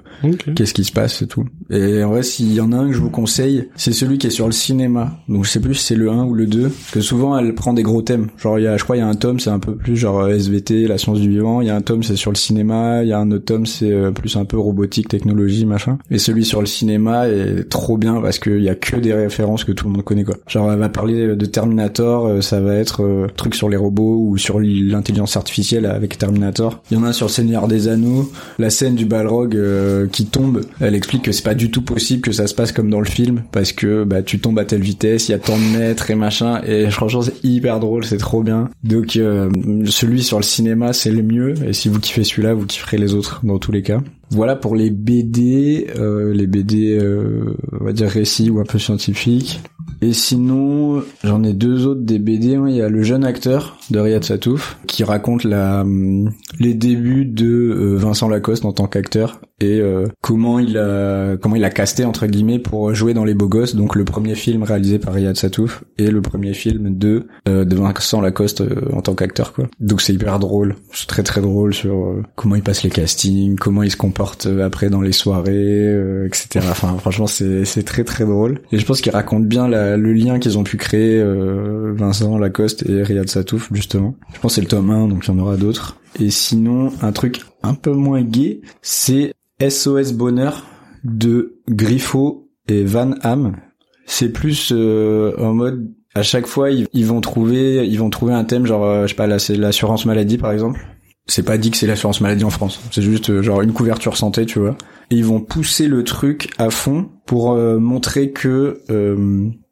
qu'est-ce 0.56 0.74
qui 0.74 0.84
se 0.84 0.92
passe 0.92 1.22
et 1.22 1.28
tout. 1.28 1.46
Et 1.70 2.04
en 2.04 2.10
vrai, 2.10 2.24
s'il 2.24 2.54
y 2.54 2.62
en 2.62 2.72
a 2.72 2.78
un 2.78 2.88
que 2.88 2.94
je 2.94 3.00
vous 3.00 3.10
conseille, 3.10 3.70
c'est 3.76 3.94
celui 3.94 4.18
qui 4.18 4.28
est 4.28 4.32
sur 4.32 4.46
le 4.46 4.52
cinéma. 4.52 5.20
Donc 5.30 5.46
je 5.46 5.50
sais 5.50 5.60
plus 5.60 5.76
si 5.76 5.86
c'est 5.86 5.96
le 5.96 6.10
1 6.10 6.26
ou 6.26 6.34
le 6.34 6.46
2, 6.46 6.64
parce 6.64 6.92
que 6.92 7.02
souvent 7.02 7.38
elle 7.38 7.56
prend 7.56 7.74
des 7.74 7.84
gros 7.84 8.02
thèmes. 8.02 8.28
Genre 8.38 8.60
il 8.60 8.64
y 8.64 8.68
a 8.68 8.78
je 8.78 8.84
crois 8.84 8.98
il 8.98 9.00
y 9.00 9.04
a 9.04 9.08
un 9.08 9.16
tome, 9.16 9.40
c'est 9.40 9.50
un 9.50 9.60
peu 9.60 9.76
plus 9.76 9.96
genre 9.96 10.28
SVT, 10.28 10.88
la 10.88 10.98
science 10.98 11.20
du 11.20 11.30
vivant, 11.30 11.62
il 11.62 11.68
y 11.68 11.70
a 11.70 11.76
un 11.76 11.82
tome 11.82 12.04
c'est 12.04 12.16
sur 12.16 12.32
le 12.32 12.38
cinéma, 12.38 13.04
il 13.04 13.10
y 13.10 13.14
a 13.14 13.20
un 13.20 13.32
autre 13.32 13.46
tome 13.46 13.66
c'est 13.66 13.92
euh, 13.92 14.12
plus 14.12 14.36
un 14.36 14.46
peu 14.46 14.58
robotique, 14.58 15.08
technologie, 15.08 15.66
machin. 15.66 15.98
Et 16.12 16.18
celui 16.18 16.44
sur 16.44 16.60
le 16.60 16.68
cinéma 16.68 17.28
est 17.30 17.70
trop 17.70 17.98
bien 17.98 18.22
parce 18.22 18.40
qu'il 18.40 18.62
y 18.62 18.70
a 18.70 18.76
que 18.76 18.98
des 18.98 19.14
références 19.14 19.64
que 19.64 19.72
tout 19.72 19.88
le 19.88 19.94
monde 19.94 20.04
connaît 20.04 20.26
quoi. 20.26 20.36
Genre 20.48 20.72
elle 20.72 20.80
va 20.80 20.90
parler 20.90 21.36
de 21.36 21.46
Terminator, 21.46 22.28
euh, 22.28 22.42
ça 22.42 22.60
va 22.60 22.76
être 22.76 23.04
euh, 23.04 23.28
truc 23.36 23.56
sur 23.56 23.70
les 23.70 23.78
robots 23.78 24.18
ou 24.20 24.38
sur 24.38 24.60
l'intelligence 24.60 25.38
artificielle 25.38 25.86
avec 25.86 26.18
Terminator. 26.18 26.82
Il 26.92 26.98
y 26.98 27.00
en 27.00 27.04
a 27.04 27.08
un 27.08 27.14
sur 27.14 27.28
le 27.28 27.32
Seigneur 27.32 27.68
des 27.68 27.85
Anneaux, 27.88 28.32
la 28.60 28.70
scène 28.70 28.96
du 28.96 29.06
Balrog 29.06 29.56
euh, 29.56 30.08
qui 30.08 30.26
tombe, 30.26 30.62
elle 30.80 30.96
explique 30.96 31.24
que 31.24 31.32
c'est 31.32 31.44
pas 31.44 31.56
du 31.56 31.72
tout 31.72 31.82
possible 31.82 32.22
que 32.22 32.32
ça 32.32 32.48
se 32.48 32.54
passe 32.54 32.72
comme 32.72 32.90
dans 32.90 33.00
le 33.00 33.06
film 33.06 33.44
parce 33.52 33.72
que 33.72 34.04
bah 34.04 34.22
tu 34.22 34.40
tombes 34.40 34.60
à 34.60 34.66
telle 34.66 34.82
vitesse, 34.82 35.30
il 35.30 35.32
y 35.32 35.36
a 35.36 35.40
tant 35.40 35.58
de 35.58 35.78
mètres 35.78 36.12
et 36.12 36.16
machin 36.16 36.62
et 36.66 36.90
franchement 36.90 37.22
c'est 37.22 37.44
hyper 37.44 37.80
drôle, 37.80 38.06
c'est 38.06 38.18
trop 38.18 38.44
bien. 38.44 38.70
Donc 38.84 39.16
euh, 39.16 39.50
celui 39.86 40.24
sur 40.24 40.38
le 40.38 40.44
cinéma 40.44 40.94
c'est 40.94 41.12
le 41.12 41.24
mieux 41.24 41.54
et 41.66 41.74
si 41.74 41.90
vous 41.90 42.00
kiffez 42.00 42.24
celui-là, 42.24 42.54
vous 42.54 42.66
kifferez 42.66 42.98
les 42.98 43.14
autres 43.14 43.42
dans 43.44 43.60
tous 43.60 43.72
les 43.72 43.82
cas. 43.82 44.02
Voilà 44.32 44.56
pour 44.56 44.76
les 44.76 44.90
BD, 44.90 45.88
euh, 45.98 46.34
les 46.34 46.48
BD 46.48 46.98
euh, 47.00 47.56
on 47.80 47.86
va 47.86 47.94
dire 47.94 48.10
récits 48.10 48.50
ou 48.50 48.60
un 48.60 48.66
peu 48.66 48.80
scientifiques. 48.80 49.62
Et 50.02 50.14
sinon, 50.14 51.02
j'en 51.24 51.44
ai 51.44 51.54
deux 51.54 51.88
autres 51.88 52.02
des 52.02 52.20
BD. 52.20 52.56
hein. 52.56 52.66
Il 52.68 52.76
y 52.76 52.82
a 52.82 52.90
le 52.90 53.02
jeune 53.02 53.24
acteur 53.24 53.78
de 53.90 54.00
Riyad 54.00 54.24
Satouf 54.24 54.78
qui 54.88 55.04
raconte 55.04 55.44
la, 55.44 55.82
hum, 55.82 56.32
les 56.60 56.74
débuts 56.74 57.26
de 57.26 57.46
euh, 57.48 57.96
Vincent 57.98 58.28
Lacoste 58.28 58.66
en 58.66 58.74
tant 58.74 58.88
qu'acteur 58.88 59.40
et 59.62 59.80
euh, 59.80 60.08
comment 60.22 60.60
il 60.60 60.78
a 60.78 61.38
comment 61.38 61.56
il 61.56 61.64
a 61.64 61.70
casté 61.70 62.04
entre 62.06 62.28
guillemets 62.28 62.60
pour 62.60 62.94
jouer 62.94 63.14
dans 63.14 63.24
Les 63.24 63.34
Beaux 63.34 63.48
Gosses. 63.48 63.76
Donc 63.76 63.96
le 63.96 64.04
premier 64.06 64.36
film 64.36 64.64
réalisé 64.64 65.00
par 65.00 65.14
Riyad 65.14 65.36
Satouf 65.36 65.84
et 65.98 66.12
le 66.12 66.22
premier 66.22 66.54
film 66.54 66.98
de 66.98 67.28
euh, 67.48 67.66
de 67.66 67.76
Vincent 67.76 68.22
Lacoste 68.22 68.62
euh, 68.62 68.90
en 68.94 69.02
tant 69.02 69.16
qu'acteur 69.16 69.54
quoi. 69.54 69.68
Donc 69.80 70.02
c'est 70.02 70.14
hyper 70.14 70.40
drôle, 70.40 70.76
c'est 70.92 71.08
très 71.08 71.24
très 71.24 71.42
drôle 71.42 71.74
sur 71.74 71.96
euh, 71.96 72.24
comment 72.36 72.56
il 72.56 72.64
passe 72.64 72.84
les 72.84 72.90
castings, 72.90 73.56
comment 73.56 73.84
il 73.84 73.92
se 73.92 73.98
comporte 73.98 74.46
euh, 74.46 74.66
après 74.66 74.90
dans 74.90 75.02
les 75.02 75.12
soirées, 75.14 75.54
euh, 75.56 76.28
etc. 76.28 76.66
Enfin 76.70 76.98
franchement 76.98 77.28
c'est 77.28 77.64
c'est 77.66 77.84
très 77.84 78.04
très 78.04 78.26
drôle 78.26 78.60
et 78.72 78.78
je 78.80 78.86
pense 78.86 79.02
qu'il 79.02 79.12
raconte 79.12 79.46
bien 79.46 79.68
la- 79.68 79.96
le 79.98 80.14
lien 80.14 80.40
qu'ils 80.40 80.58
ont 80.58 80.64
pu 80.64 80.78
créer 80.78 81.24
Vincent 81.94 82.38
Lacoste 82.38 82.88
et 82.90 83.04
Riyad 83.04 83.30
Satouf 83.30 83.70
justement. 83.74 84.16
Je 84.34 84.40
pense 84.40 84.52
que 84.52 84.56
c'est 84.56 84.62
le 84.62 84.68
tome 84.68 84.90
1 84.90 85.08
donc 85.08 85.26
il 85.28 85.32
y 85.32 85.34
en 85.34 85.40
aura 85.40 85.58
d'autres. 85.58 85.98
Et 86.20 86.30
sinon 86.30 86.92
un 87.02 87.12
truc 87.12 87.42
un 87.66 87.74
peu 87.74 87.92
moins 87.92 88.22
gay, 88.22 88.62
c'est 88.82 89.34
SOS 89.62 90.14
Bonheur 90.14 90.64
de 91.04 91.60
Griffo 91.70 92.50
et 92.68 92.84
Van 92.84 93.14
Ham. 93.22 93.58
C'est 94.06 94.30
plus 94.30 94.72
euh, 94.72 95.34
en 95.40 95.54
mode 95.54 95.92
à 96.14 96.24
chaque 96.24 96.46
fois 96.46 96.70
ils, 96.72 97.06
vont 97.06 97.22
trouver 97.22 97.88
ils 97.88 98.00
vont 98.00 98.10
trouver 98.10 98.34
un 98.34 98.44
thème 98.44 98.66
genre 98.66 98.86
euh, 98.86 99.04
je 99.04 99.08
sais 99.10 99.16
pas 99.16 99.28
l'assurance 99.28 100.06
maladie 100.06 100.38
par 100.38 100.52
exemple. 100.52 100.86
C'est 101.28 101.44
pas 101.44 101.58
dit 101.58 101.72
que 101.72 101.78
c'est 101.78 101.88
l'assurance 101.88 102.22
maladie 102.22 102.44
en 102.44 102.52
France. 102.52 102.80
C'est 102.92 103.02
juste 103.02 103.32
euh, 103.32 103.42
genre 103.42 103.62
une 103.62 103.74
couverture 103.74 104.16
santé, 104.16 104.46
tu 104.46 104.60
vois. 104.60 104.78
Et 105.10 105.16
ils 105.16 105.26
vont 105.26 105.42
pousser 105.42 105.88
le 105.88 106.04
truc 106.04 106.52
à 106.60 106.70
fond 106.70 107.10
pour 107.26 107.56
montrer 107.56 108.32
que 108.32 108.82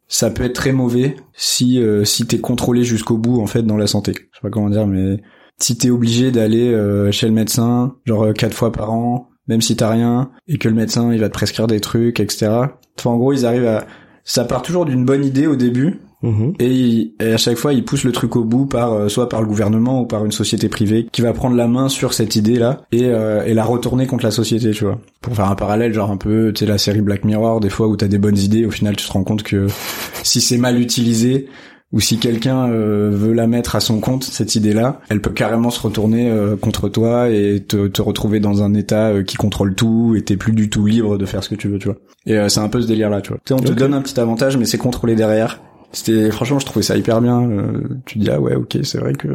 ça 0.07 0.29
peut 0.29 0.43
être 0.43 0.53
très 0.53 0.71
mauvais 0.71 1.15
si 1.33 1.81
si 2.03 2.27
t'es 2.27 2.37
contrôlé 2.39 2.83
jusqu'au 2.83 3.17
bout 3.17 3.41
en 3.41 3.47
fait 3.47 3.63
dans 3.63 3.77
la 3.77 3.87
santé. 3.87 4.13
Je 4.13 4.37
sais 4.37 4.41
pas 4.41 4.51
comment 4.51 4.69
dire 4.69 4.85
mais 4.85 5.19
si 5.63 5.77
t'es 5.77 5.89
obligé 5.89 6.31
d'aller 6.31 6.71
euh, 6.73 7.11
chez 7.11 7.25
le 7.27 7.33
médecin 7.33 7.95
genre 8.05 8.23
euh, 8.25 8.33
quatre 8.33 8.53
fois 8.55 8.71
par 8.71 8.91
an 8.91 9.29
même 9.47 9.61
si 9.61 9.75
t'as 9.75 9.89
rien 9.89 10.31
et 10.47 10.57
que 10.57 10.67
le 10.69 10.75
médecin 10.75 11.11
il 11.13 11.19
va 11.19 11.29
te 11.29 11.33
prescrire 11.33 11.67
des 11.67 11.79
trucs 11.79 12.19
etc. 12.19 12.47
Enfin 12.99 13.09
en 13.11 13.17
gros 13.17 13.33
ils 13.33 13.45
arrivent 13.45 13.67
à 13.67 13.85
ça 14.23 14.45
part 14.45 14.61
toujours 14.61 14.85
d'une 14.85 15.03
bonne 15.05 15.25
idée 15.25 15.47
au 15.47 15.55
début 15.55 15.99
Mhm. 16.25 16.53
et, 16.57 16.71
il- 16.71 17.13
et 17.19 17.33
à 17.33 17.37
chaque 17.37 17.57
fois, 17.57 17.73
ils 17.73 17.83
poussent 17.83 18.05
le 18.05 18.13
truc 18.13 18.37
au 18.37 18.45
bout 18.45 18.65
par 18.65 18.93
euh, 18.93 19.09
soit 19.09 19.27
par 19.27 19.41
le 19.41 19.45
gouvernement 19.47 19.99
ou 19.99 20.05
par 20.05 20.23
une 20.23 20.31
société 20.31 20.69
privée 20.69 21.05
qui 21.11 21.21
va 21.21 21.33
prendre 21.33 21.57
la 21.57 21.67
main 21.67 21.89
sur 21.89 22.13
cette 22.13 22.37
idée-là 22.37 22.83
et, 22.93 23.07
euh, 23.07 23.43
et 23.43 23.53
la 23.53 23.65
retourner 23.65 24.07
contre 24.07 24.23
la 24.23 24.31
société, 24.31 24.71
tu 24.71 24.85
vois. 24.85 24.99
Pour 25.19 25.35
faire 25.35 25.51
un 25.51 25.55
parallèle, 25.55 25.91
genre 25.93 26.09
un 26.11 26.15
peu, 26.15 26.53
tu 26.55 26.59
sais, 26.59 26.65
la 26.65 26.77
série 26.77 27.01
Black 27.01 27.25
Mirror, 27.25 27.59
des 27.59 27.67
fois 27.67 27.89
où 27.89 27.97
t'as 27.97 28.07
des 28.07 28.19
bonnes 28.19 28.37
idées, 28.37 28.65
au 28.65 28.71
final, 28.71 28.95
tu 28.95 29.05
te 29.05 29.11
rends 29.11 29.25
compte 29.25 29.43
que 29.43 29.67
si 30.23 30.39
c'est 30.39 30.57
mal 30.57 30.79
utilisé 30.79 31.47
ou 31.93 31.99
si 31.99 32.17
quelqu'un 32.17 32.67
euh, 32.69 33.11
veut 33.13 33.33
la 33.33 33.47
mettre 33.47 33.75
à 33.75 33.79
son 33.79 33.99
compte, 33.99 34.23
cette 34.23 34.55
idée-là, 34.55 34.99
elle 35.09 35.21
peut 35.21 35.29
carrément 35.31 35.69
se 35.69 35.79
retourner 35.79 36.29
euh, 36.29 36.55
contre 36.57 36.89
toi 36.89 37.29
et 37.29 37.63
te, 37.65 37.87
te 37.87 38.01
retrouver 38.01 38.39
dans 38.39 38.63
un 38.63 38.73
état 38.73 39.09
euh, 39.09 39.23
qui 39.23 39.37
contrôle 39.37 39.75
tout 39.75 40.15
et 40.17 40.23
t'es 40.23 40.35
plus 40.35 40.53
du 40.53 40.69
tout 40.69 40.85
libre 40.85 41.17
de 41.17 41.25
faire 41.25 41.43
ce 41.43 41.49
que 41.49 41.55
tu 41.55 41.67
veux, 41.69 41.77
tu 41.79 41.87
vois. 41.87 41.97
Et 42.25 42.37
euh, 42.37 42.49
c'est 42.49 42.59
un 42.61 42.67
peu 42.69 42.81
ce 42.81 42.87
délire-là, 42.87 43.21
tu 43.21 43.29
vois. 43.29 43.37
Tu 43.45 43.53
sais, 43.53 43.59
on 43.59 43.63
te 43.63 43.71
donne 43.71 43.93
un 43.93 44.01
petit 44.01 44.19
avantage, 44.19 44.57
mais 44.57 44.65
c'est 44.65 44.77
contrôlé 44.79 45.15
derrière. 45.15 45.61
C'était 45.91 46.31
franchement, 46.31 46.57
je 46.57 46.65
trouvais 46.65 46.81
ça 46.81 46.97
hyper 46.97 47.21
bien. 47.21 47.47
euh, 47.47 47.81
tu 48.05 48.17
dis 48.17 48.29
ah 48.31 48.41
ouais, 48.41 48.55
ok, 48.55 48.79
c'est 48.81 48.97
vrai 48.97 49.13
que 49.13 49.27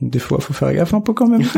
des 0.00 0.20
fois, 0.20 0.38
faut 0.40 0.52
faire 0.54 0.72
gaffe 0.72 0.94
un 0.94 1.00
peu 1.00 1.12
quand 1.12 1.26
même. 1.26 1.42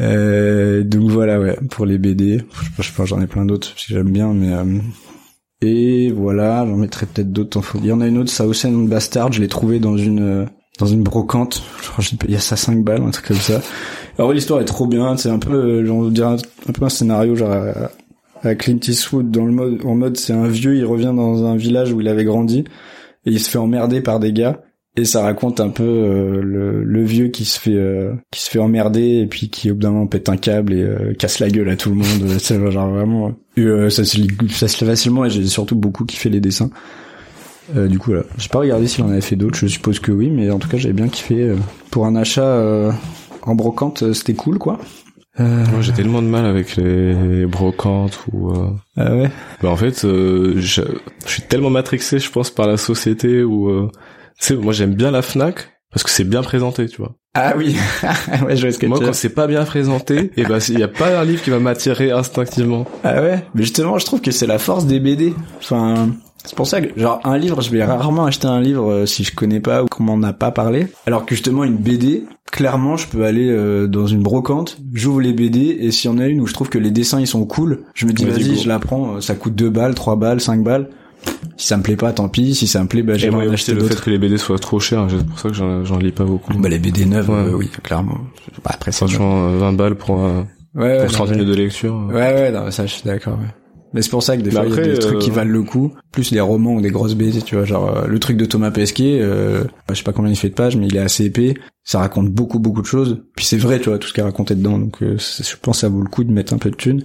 Euh, 0.00 0.82
donc 0.84 1.10
voilà, 1.10 1.38
ouais, 1.38 1.58
pour 1.70 1.84
les 1.84 1.98
BD, 1.98 2.42
je 2.78 2.92
pas, 2.92 3.04
j'en 3.04 3.20
ai 3.20 3.26
plein 3.26 3.44
d'autres 3.44 3.74
que 3.74 3.80
j'aime 3.88 4.10
bien, 4.10 4.32
mais 4.32 4.50
euh, 4.50 4.64
et 5.62 6.10
voilà, 6.10 6.66
j'en 6.66 6.76
mettrai 6.76 7.06
peut-être 7.06 7.32
d'autres. 7.32 7.58
en. 7.58 7.62
Il 7.78 7.86
y 7.86 7.92
en 7.92 8.00
a 8.00 8.06
une 8.06 8.18
autre, 8.18 8.30
Sausen 8.30 8.74
and 8.74 8.88
Bastard, 8.88 9.32
je 9.32 9.40
l'ai 9.40 9.48
trouvé 9.48 9.78
dans 9.78 9.96
une 9.96 10.42
euh, 10.42 10.44
dans 10.80 10.86
une 10.86 11.02
brocante. 11.02 11.62
Que 11.96 12.02
j'ai 12.02 12.16
payé 12.16 12.38
ça 12.38 12.56
5 12.56 12.82
balles, 12.82 13.02
un 13.02 13.10
truc 13.10 13.26
comme 13.26 13.36
ça. 13.36 13.60
Alors 14.18 14.32
l'histoire 14.32 14.60
est 14.60 14.66
trop 14.66 14.86
bien, 14.86 15.16
c'est 15.16 15.30
un 15.30 15.38
peu, 15.38 15.54
euh, 15.54 15.86
genre, 15.86 16.10
dirait 16.10 16.32
un, 16.32 16.36
un 16.68 16.72
peu 16.72 16.84
un 16.84 16.88
scénario 16.88 17.36
genre 17.36 17.52
à, 17.52 17.90
à 18.42 18.54
Clint 18.56 18.80
Eastwood 18.86 19.30
dans 19.30 19.44
le 19.44 19.52
mode, 19.52 19.84
en 19.84 19.94
mode 19.94 20.16
c'est 20.16 20.32
un 20.32 20.48
vieux, 20.48 20.76
il 20.76 20.84
revient 20.84 21.12
dans 21.14 21.44
un 21.44 21.56
village 21.56 21.92
où 21.92 22.00
il 22.00 22.08
avait 22.08 22.24
grandi 22.24 22.64
et 23.24 23.30
il 23.30 23.40
se 23.40 23.48
fait 23.48 23.58
emmerder 23.58 24.00
par 24.00 24.18
des 24.18 24.32
gars 24.32 24.60
et 24.96 25.04
ça 25.06 25.22
raconte 25.22 25.58
un 25.60 25.70
peu 25.70 25.82
euh, 25.84 26.42
le, 26.42 26.84
le 26.84 27.02
vieux 27.02 27.28
qui 27.28 27.44
se 27.46 27.58
fait 27.58 27.74
euh, 27.74 28.12
qui 28.30 28.42
se 28.42 28.50
fait 28.50 28.58
emmerder 28.58 29.20
et 29.22 29.26
puis 29.26 29.48
qui 29.48 29.70
au 29.70 29.74
bout 29.74 29.80
d'un 29.80 29.90
moment 29.90 30.06
pète 30.06 30.28
un 30.28 30.36
câble 30.36 30.74
et 30.74 30.82
euh, 30.82 31.14
casse 31.14 31.38
la 31.38 31.48
gueule 31.48 31.70
à 31.70 31.76
tout 31.76 31.88
le 31.88 31.94
monde 31.96 32.28
c'est 32.38 32.70
genre 32.70 32.90
vraiment 32.90 33.32
et, 33.56 33.62
euh, 33.62 33.88
ça 33.88 34.04
se 34.04 34.18
lit 34.18 34.28
ça 34.50 34.68
se 34.68 34.78
lit 34.84 34.90
facilement 34.90 35.24
et 35.24 35.30
j'ai 35.30 35.46
surtout 35.46 35.76
beaucoup 35.76 36.04
kiffé 36.04 36.28
les 36.28 36.40
dessins 36.40 36.68
euh, 37.74 37.88
du 37.88 37.98
coup 37.98 38.10
voilà 38.10 38.24
j'ai 38.36 38.48
pas 38.50 38.58
regardé 38.58 38.86
s'il 38.86 39.02
en 39.04 39.08
avait 39.08 39.22
fait 39.22 39.36
d'autres 39.36 39.56
je 39.58 39.66
suppose 39.66 39.98
que 39.98 40.12
oui 40.12 40.28
mais 40.28 40.50
en 40.50 40.58
tout 40.58 40.68
cas 40.68 40.76
j'avais 40.76 40.92
bien 40.92 41.08
kiffé 41.08 41.42
euh, 41.42 41.56
pour 41.90 42.04
un 42.04 42.14
achat 42.14 42.44
euh, 42.44 42.92
en 43.42 43.54
brocante 43.54 44.02
euh, 44.02 44.12
c'était 44.12 44.34
cool 44.34 44.58
quoi 44.58 44.78
euh, 45.40 45.64
Moi, 45.72 45.80
j'ai 45.80 45.92
tellement 45.94 46.20
de 46.20 46.26
mal 46.26 46.44
avec 46.44 46.76
les 46.76 47.46
brocantes 47.46 48.18
ou. 48.30 48.50
euh, 48.50 48.68
ah 48.98 49.16
ouais 49.16 49.30
Bah, 49.62 49.70
en 49.70 49.76
fait, 49.76 50.04
euh, 50.04 50.52
je, 50.58 50.82
je 51.24 51.30
suis 51.30 51.40
tellement 51.40 51.70
matrixé, 51.70 52.18
je 52.18 52.30
pense, 52.30 52.50
par 52.50 52.66
la 52.66 52.76
société 52.76 53.42
ou. 53.42 53.88
Sais, 54.38 54.56
moi, 54.56 54.72
j'aime 54.72 54.94
bien 54.94 55.10
la 55.10 55.22
Fnac 55.22 55.68
parce 55.90 56.02
que 56.04 56.10
c'est 56.10 56.24
bien 56.24 56.42
présenté, 56.42 56.86
tu 56.88 56.96
vois. 56.98 57.12
ah 57.34 57.52
oui 57.56 57.76
ouais 58.46 58.56
je 58.56 58.62
vois 58.62 58.72
ce 58.72 58.78
que 58.78 58.86
Moi, 58.86 58.98
quand 58.98 59.12
c'est 59.12 59.28
pas 59.34 59.46
bien 59.46 59.64
présenté, 59.64 60.30
et 60.38 60.44
ben, 60.44 60.58
il 60.68 60.78
y 60.78 60.82
a 60.82 60.88
pas 60.88 61.18
un 61.20 61.24
livre 61.24 61.42
qui 61.42 61.50
va 61.50 61.58
m'attirer 61.58 62.10
instinctivement. 62.10 62.86
Ah 63.04 63.20
ouais, 63.20 63.44
mais 63.54 63.62
justement, 63.62 63.98
je 63.98 64.06
trouve 64.06 64.20
que 64.22 64.30
c'est 64.30 64.46
la 64.46 64.58
force 64.58 64.86
des 64.86 65.00
BD. 65.00 65.34
Enfin, 65.58 66.08
C'est 66.44 66.54
pour 66.56 66.66
ça 66.66 66.80
que, 66.80 66.98
genre, 66.98 67.20
un 67.24 67.36
livre, 67.36 67.60
je 67.60 67.70
vais 67.70 67.84
rarement 67.84 68.24
acheter 68.24 68.46
un 68.46 68.60
livre 68.62 68.90
euh, 68.90 69.06
si 69.06 69.22
je 69.22 69.34
connais 69.34 69.60
pas 69.60 69.82
ou 69.84 69.86
qu'on 69.86 70.02
m'en 70.02 70.22
a 70.22 70.32
pas 70.32 70.50
parlé. 70.50 70.86
Alors 71.06 71.26
que 71.26 71.34
justement, 71.34 71.62
une 71.62 71.76
BD, 71.76 72.24
clairement, 72.50 72.96
je 72.96 73.06
peux 73.06 73.24
aller 73.24 73.50
euh, 73.50 73.86
dans 73.86 74.06
une 74.06 74.22
brocante, 74.22 74.78
j'ouvre 74.94 75.20
les 75.20 75.34
BD, 75.34 75.76
et 75.78 75.90
s'il 75.90 76.10
y 76.10 76.14
en 76.14 76.18
a 76.18 76.26
une 76.26 76.40
où 76.40 76.46
je 76.46 76.54
trouve 76.54 76.70
que 76.70 76.78
les 76.78 76.90
dessins, 76.90 77.20
ils 77.20 77.26
sont 77.26 77.44
cool, 77.44 77.82
je 77.94 78.06
me 78.06 78.12
dis, 78.12 78.24
Vas-y, 78.24 78.56
je 78.58 78.66
la 78.66 78.78
prends, 78.78 79.16
euh, 79.16 79.20
ça 79.20 79.34
coûte 79.34 79.54
2 79.54 79.68
balles, 79.68 79.94
3 79.94 80.16
balles, 80.16 80.40
5 80.40 80.62
balles. 80.64 80.88
Si 81.56 81.66
ça 81.68 81.76
me 81.76 81.82
plaît 81.82 81.96
pas, 81.96 82.12
tant 82.12 82.28
pis. 82.28 82.54
Si 82.54 82.66
ça 82.66 82.82
me 82.82 82.88
plaît, 82.88 83.02
bah, 83.02 83.16
j'aimerais 83.16 83.48
acheter 83.48 83.74
le 83.74 83.84
fait 83.84 84.00
que 84.00 84.10
les 84.10 84.18
BD 84.18 84.36
soient 84.38 84.58
trop 84.58 84.80
chers, 84.80 85.06
c'est 85.10 85.24
pour 85.26 85.38
ça 85.38 85.48
que 85.50 85.54
j'en 85.84 85.98
lis 85.98 86.12
pas 86.12 86.24
beaucoup. 86.24 86.52
Bah, 86.54 86.68
les 86.68 86.78
BD 86.78 87.04
neuves, 87.04 87.30
Ouais. 87.30 87.36
euh, 87.36 87.54
oui, 87.56 87.70
clairement. 87.82 88.18
Bah, 88.64 88.70
après, 88.74 88.90
c'est 88.92 88.98
Franchement, 88.98 89.48
euh, 89.48 89.58
20 89.58 89.72
balles 89.74 89.94
pour, 89.96 90.24
euh, 90.24 90.42
Ouais, 90.74 90.82
ouais, 90.84 90.98
pour 91.04 91.12
30 91.12 91.28
non, 91.28 91.34
minutes 91.34 91.48
de 91.48 91.54
lecture. 91.54 91.94
euh. 91.94 92.12
Ouais, 92.14 92.34
ouais, 92.34 92.50
non, 92.50 92.70
ça, 92.70 92.86
je 92.86 92.92
suis 92.92 93.02
d'accord, 93.04 93.34
ouais. 93.34 93.46
Mais 93.94 94.00
c'est 94.00 94.08
pour 94.10 94.22
ça 94.22 94.38
que 94.38 94.42
des 94.42 94.48
Mais 94.48 94.56
fois, 94.56 94.64
il 94.66 94.74
y 94.74 94.78
a 94.78 94.82
des 94.94 94.98
trucs 94.98 95.16
euh, 95.16 95.18
qui 95.18 95.30
valent 95.30 95.50
le 95.50 95.62
coup. 95.62 95.92
Plus 96.12 96.30
les 96.30 96.40
romans 96.40 96.74
ou 96.76 96.80
des 96.80 96.90
grosses 96.90 97.14
BD, 97.14 97.42
tu 97.42 97.56
vois, 97.56 97.66
genre, 97.66 97.94
euh, 97.94 98.06
le 98.06 98.18
truc 98.18 98.38
de 98.38 98.46
Thomas 98.46 98.70
Pesquet, 98.70 99.18
euh, 99.20 99.64
je 99.90 99.94
sais 99.96 100.02
pas 100.02 100.12
combien 100.14 100.30
il 100.32 100.36
fait 100.36 100.48
de 100.48 100.54
pages, 100.54 100.76
mais 100.76 100.86
il 100.86 100.96
est 100.96 101.00
assez 101.00 101.26
épais. 101.26 101.54
Ça 101.84 101.98
raconte 101.98 102.30
beaucoup, 102.30 102.58
beaucoup 102.58 102.80
de 102.80 102.86
choses. 102.86 103.22
Puis 103.36 103.44
c'est 103.44 103.58
vrai, 103.58 103.78
tu 103.80 103.90
vois, 103.90 103.98
tout 103.98 104.08
ce 104.08 104.14
qu'il 104.14 104.22
racontait 104.22 104.54
dedans. 104.54 104.78
Donc, 104.78 105.02
euh, 105.02 105.16
je 105.18 105.56
pense 105.60 105.76
que 105.76 105.80
ça 105.82 105.88
vaut 105.90 106.00
le 106.00 106.08
coup 106.08 106.24
de 106.24 106.32
mettre 106.32 106.54
un 106.54 106.58
peu 106.58 106.70
de 106.70 106.76
thunes. 106.76 107.04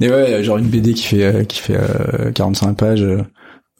Mais 0.00 0.10
ouais, 0.10 0.42
genre 0.42 0.58
une 0.58 0.66
BD 0.66 0.94
qui 0.94 1.04
fait, 1.04 1.22
euh, 1.24 1.44
qui 1.44 1.60
fait, 1.60 1.76
euh, 1.78 2.32
45 2.32 2.74
pages, 2.76 3.02
euh, 3.02 3.22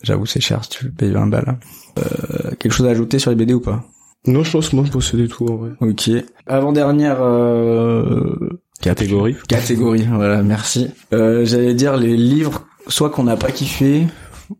j'avoue, 0.06 0.26
c'est 0.26 0.40
cher 0.40 0.64
si 0.64 0.70
tu 0.70 0.90
payes 0.90 1.10
20 1.10 1.26
balles. 1.26 1.58
Euh, 1.98 2.54
quelque 2.58 2.72
chose 2.72 2.86
à 2.86 2.90
ajouter 2.90 3.18
sur 3.18 3.30
les 3.30 3.36
BD 3.36 3.54
ou 3.54 3.60
pas? 3.60 3.84
Non, 4.26 4.42
je 4.42 4.50
pense 4.50 4.68
que 4.70 4.76
moi, 4.76 4.84
je 4.84 4.90
possédais 4.90 5.28
tout, 5.28 5.46
en 5.46 5.56
vrai. 5.56 5.70
Ok. 5.80 6.10
Avant-dernière, 6.46 7.22
euh, 7.22 8.60
Catégorie. 8.80 9.36
Catégorie, 9.48 10.06
voilà, 10.10 10.42
merci. 10.42 10.88
Euh, 11.12 11.44
j'allais 11.44 11.74
dire 11.74 11.96
les 11.96 12.16
livres, 12.16 12.66
soit 12.88 13.10
qu'on 13.10 13.24
n'a 13.24 13.36
pas 13.36 13.50
kiffé, 13.50 14.06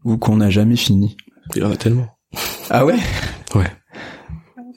ou 0.05 0.17
qu'on 0.17 0.37
n'a 0.37 0.51
jamais 0.51 0.77
fini. 0.77 1.17
Il 1.55 1.63
y 1.63 1.65
en 1.65 1.71
a 1.71 1.77
tellement. 1.77 2.07
Ah 2.71 2.85
ouais? 2.85 2.97
Ouais. 3.55 3.71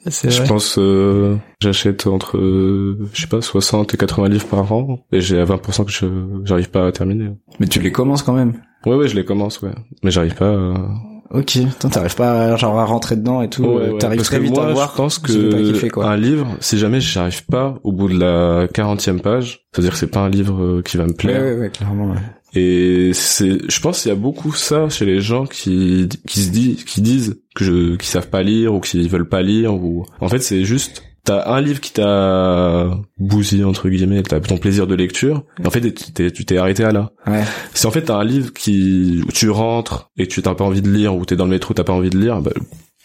Je 0.06 0.28
vrai. 0.28 0.48
pense, 0.48 0.78
euh, 0.78 1.36
j'achète 1.60 2.06
entre, 2.06 2.38
euh, 2.38 3.10
je 3.12 3.20
sais 3.20 3.26
pas, 3.26 3.42
60 3.42 3.92
et 3.92 3.96
80 3.98 4.28
livres 4.28 4.46
par 4.46 4.72
an, 4.72 5.00
et 5.12 5.20
j'ai 5.20 5.38
à 5.38 5.44
20% 5.44 5.84
que 5.84 5.90
je, 5.90 6.06
j'arrive 6.44 6.70
pas 6.70 6.86
à 6.86 6.92
terminer. 6.92 7.30
Mais 7.58 7.66
tu 7.66 7.80
les 7.80 7.92
commences 7.92 8.22
quand 8.22 8.32
même. 8.32 8.54
Ouais, 8.86 8.94
ouais, 8.96 9.08
je 9.08 9.14
les 9.16 9.24
commence, 9.24 9.60
ouais. 9.62 9.72
Mais 10.02 10.10
j'arrive 10.10 10.34
pas 10.34 10.50
à... 10.50 10.74
Ok. 11.32 11.52
Putain, 11.52 11.88
t'arrives 11.90 12.16
pas 12.16 12.52
à, 12.52 12.56
genre 12.56 12.76
à 12.78 12.84
rentrer 12.84 13.14
dedans 13.14 13.40
et 13.42 13.48
tout. 13.48 13.62
Ouais, 13.62 13.68
euh, 13.82 13.92
ouais, 13.92 13.98
T'arrives 13.98 14.22
très 14.22 14.38
que 14.38 14.42
vite 14.42 14.54
moi, 14.54 14.66
à 14.66 14.72
voir. 14.72 14.90
je 14.90 14.96
pense 14.96 15.18
pas 15.20 15.28
que 15.28 15.88
quoi. 15.88 16.06
un 16.10 16.16
livre, 16.16 16.46
si 16.58 16.76
jamais 16.76 17.00
j'arrive 17.00 17.46
pas 17.46 17.78
au 17.84 17.92
bout 17.92 18.08
de 18.08 18.18
la 18.18 18.66
40e 18.66 19.20
page, 19.20 19.60
c'est-à-dire 19.72 19.92
que 19.92 19.98
c'est 19.98 20.08
pas 20.10 20.20
un 20.20 20.28
livre 20.28 20.60
euh, 20.60 20.82
qui 20.82 20.96
va 20.96 21.04
me 21.04 21.10
Ouais, 21.10 21.14
plaire. 21.14 21.40
ouais, 21.40 21.54
ouais, 21.60 21.70
clairement. 21.70 22.10
Ouais. 22.10 22.16
Et 22.54 23.12
c'est, 23.14 23.58
je 23.70 23.80
pense 23.80 24.02
qu'il 24.02 24.08
y 24.08 24.12
a 24.12 24.16
beaucoup 24.16 24.52
ça 24.52 24.88
chez 24.88 25.04
les 25.04 25.20
gens 25.20 25.46
qui, 25.46 26.08
qui 26.26 26.40
se 26.40 26.50
disent, 26.50 26.82
qui 26.82 27.00
disent 27.00 27.40
que 27.54 27.64
je, 27.64 27.94
qui 27.94 28.08
savent 28.08 28.28
pas 28.28 28.42
lire 28.42 28.74
ou 28.74 28.80
qui 28.80 29.06
veulent 29.06 29.28
pas 29.28 29.42
lire 29.42 29.72
ou, 29.72 30.04
en 30.20 30.28
fait, 30.28 30.40
c'est 30.40 30.64
juste, 30.64 31.04
t'as 31.30 31.48
un 31.52 31.60
livre 31.60 31.80
qui 31.80 31.92
t'a 31.92 32.90
bousillé, 33.18 33.62
entre 33.64 33.88
guillemets, 33.88 34.22
t'as 34.22 34.40
ton 34.40 34.58
plaisir 34.58 34.86
de 34.88 34.94
lecture. 34.96 35.44
Et 35.62 35.66
en 35.66 35.70
fait, 35.70 35.80
tu 35.92 36.44
t'es, 36.44 36.58
arrêté 36.58 36.82
à 36.84 36.90
là. 36.90 37.10
Ouais. 37.26 37.44
Si 37.72 37.86
en 37.86 37.90
fait 37.92 38.02
t'as 38.02 38.16
un 38.16 38.24
livre 38.24 38.52
qui, 38.52 39.22
où 39.26 39.30
tu 39.32 39.48
rentres 39.50 40.10
et 40.16 40.26
que 40.26 40.32
tu 40.32 40.42
t'as 40.42 40.54
pas 40.54 40.64
envie 40.64 40.82
de 40.82 40.90
lire 40.90 41.14
ou 41.14 41.24
t'es 41.24 41.36
dans 41.36 41.44
le 41.44 41.50
métro, 41.50 41.72
t'as 41.72 41.84
pas 41.84 41.92
envie 41.92 42.10
de 42.10 42.18
lire, 42.18 42.40
bah, 42.42 42.50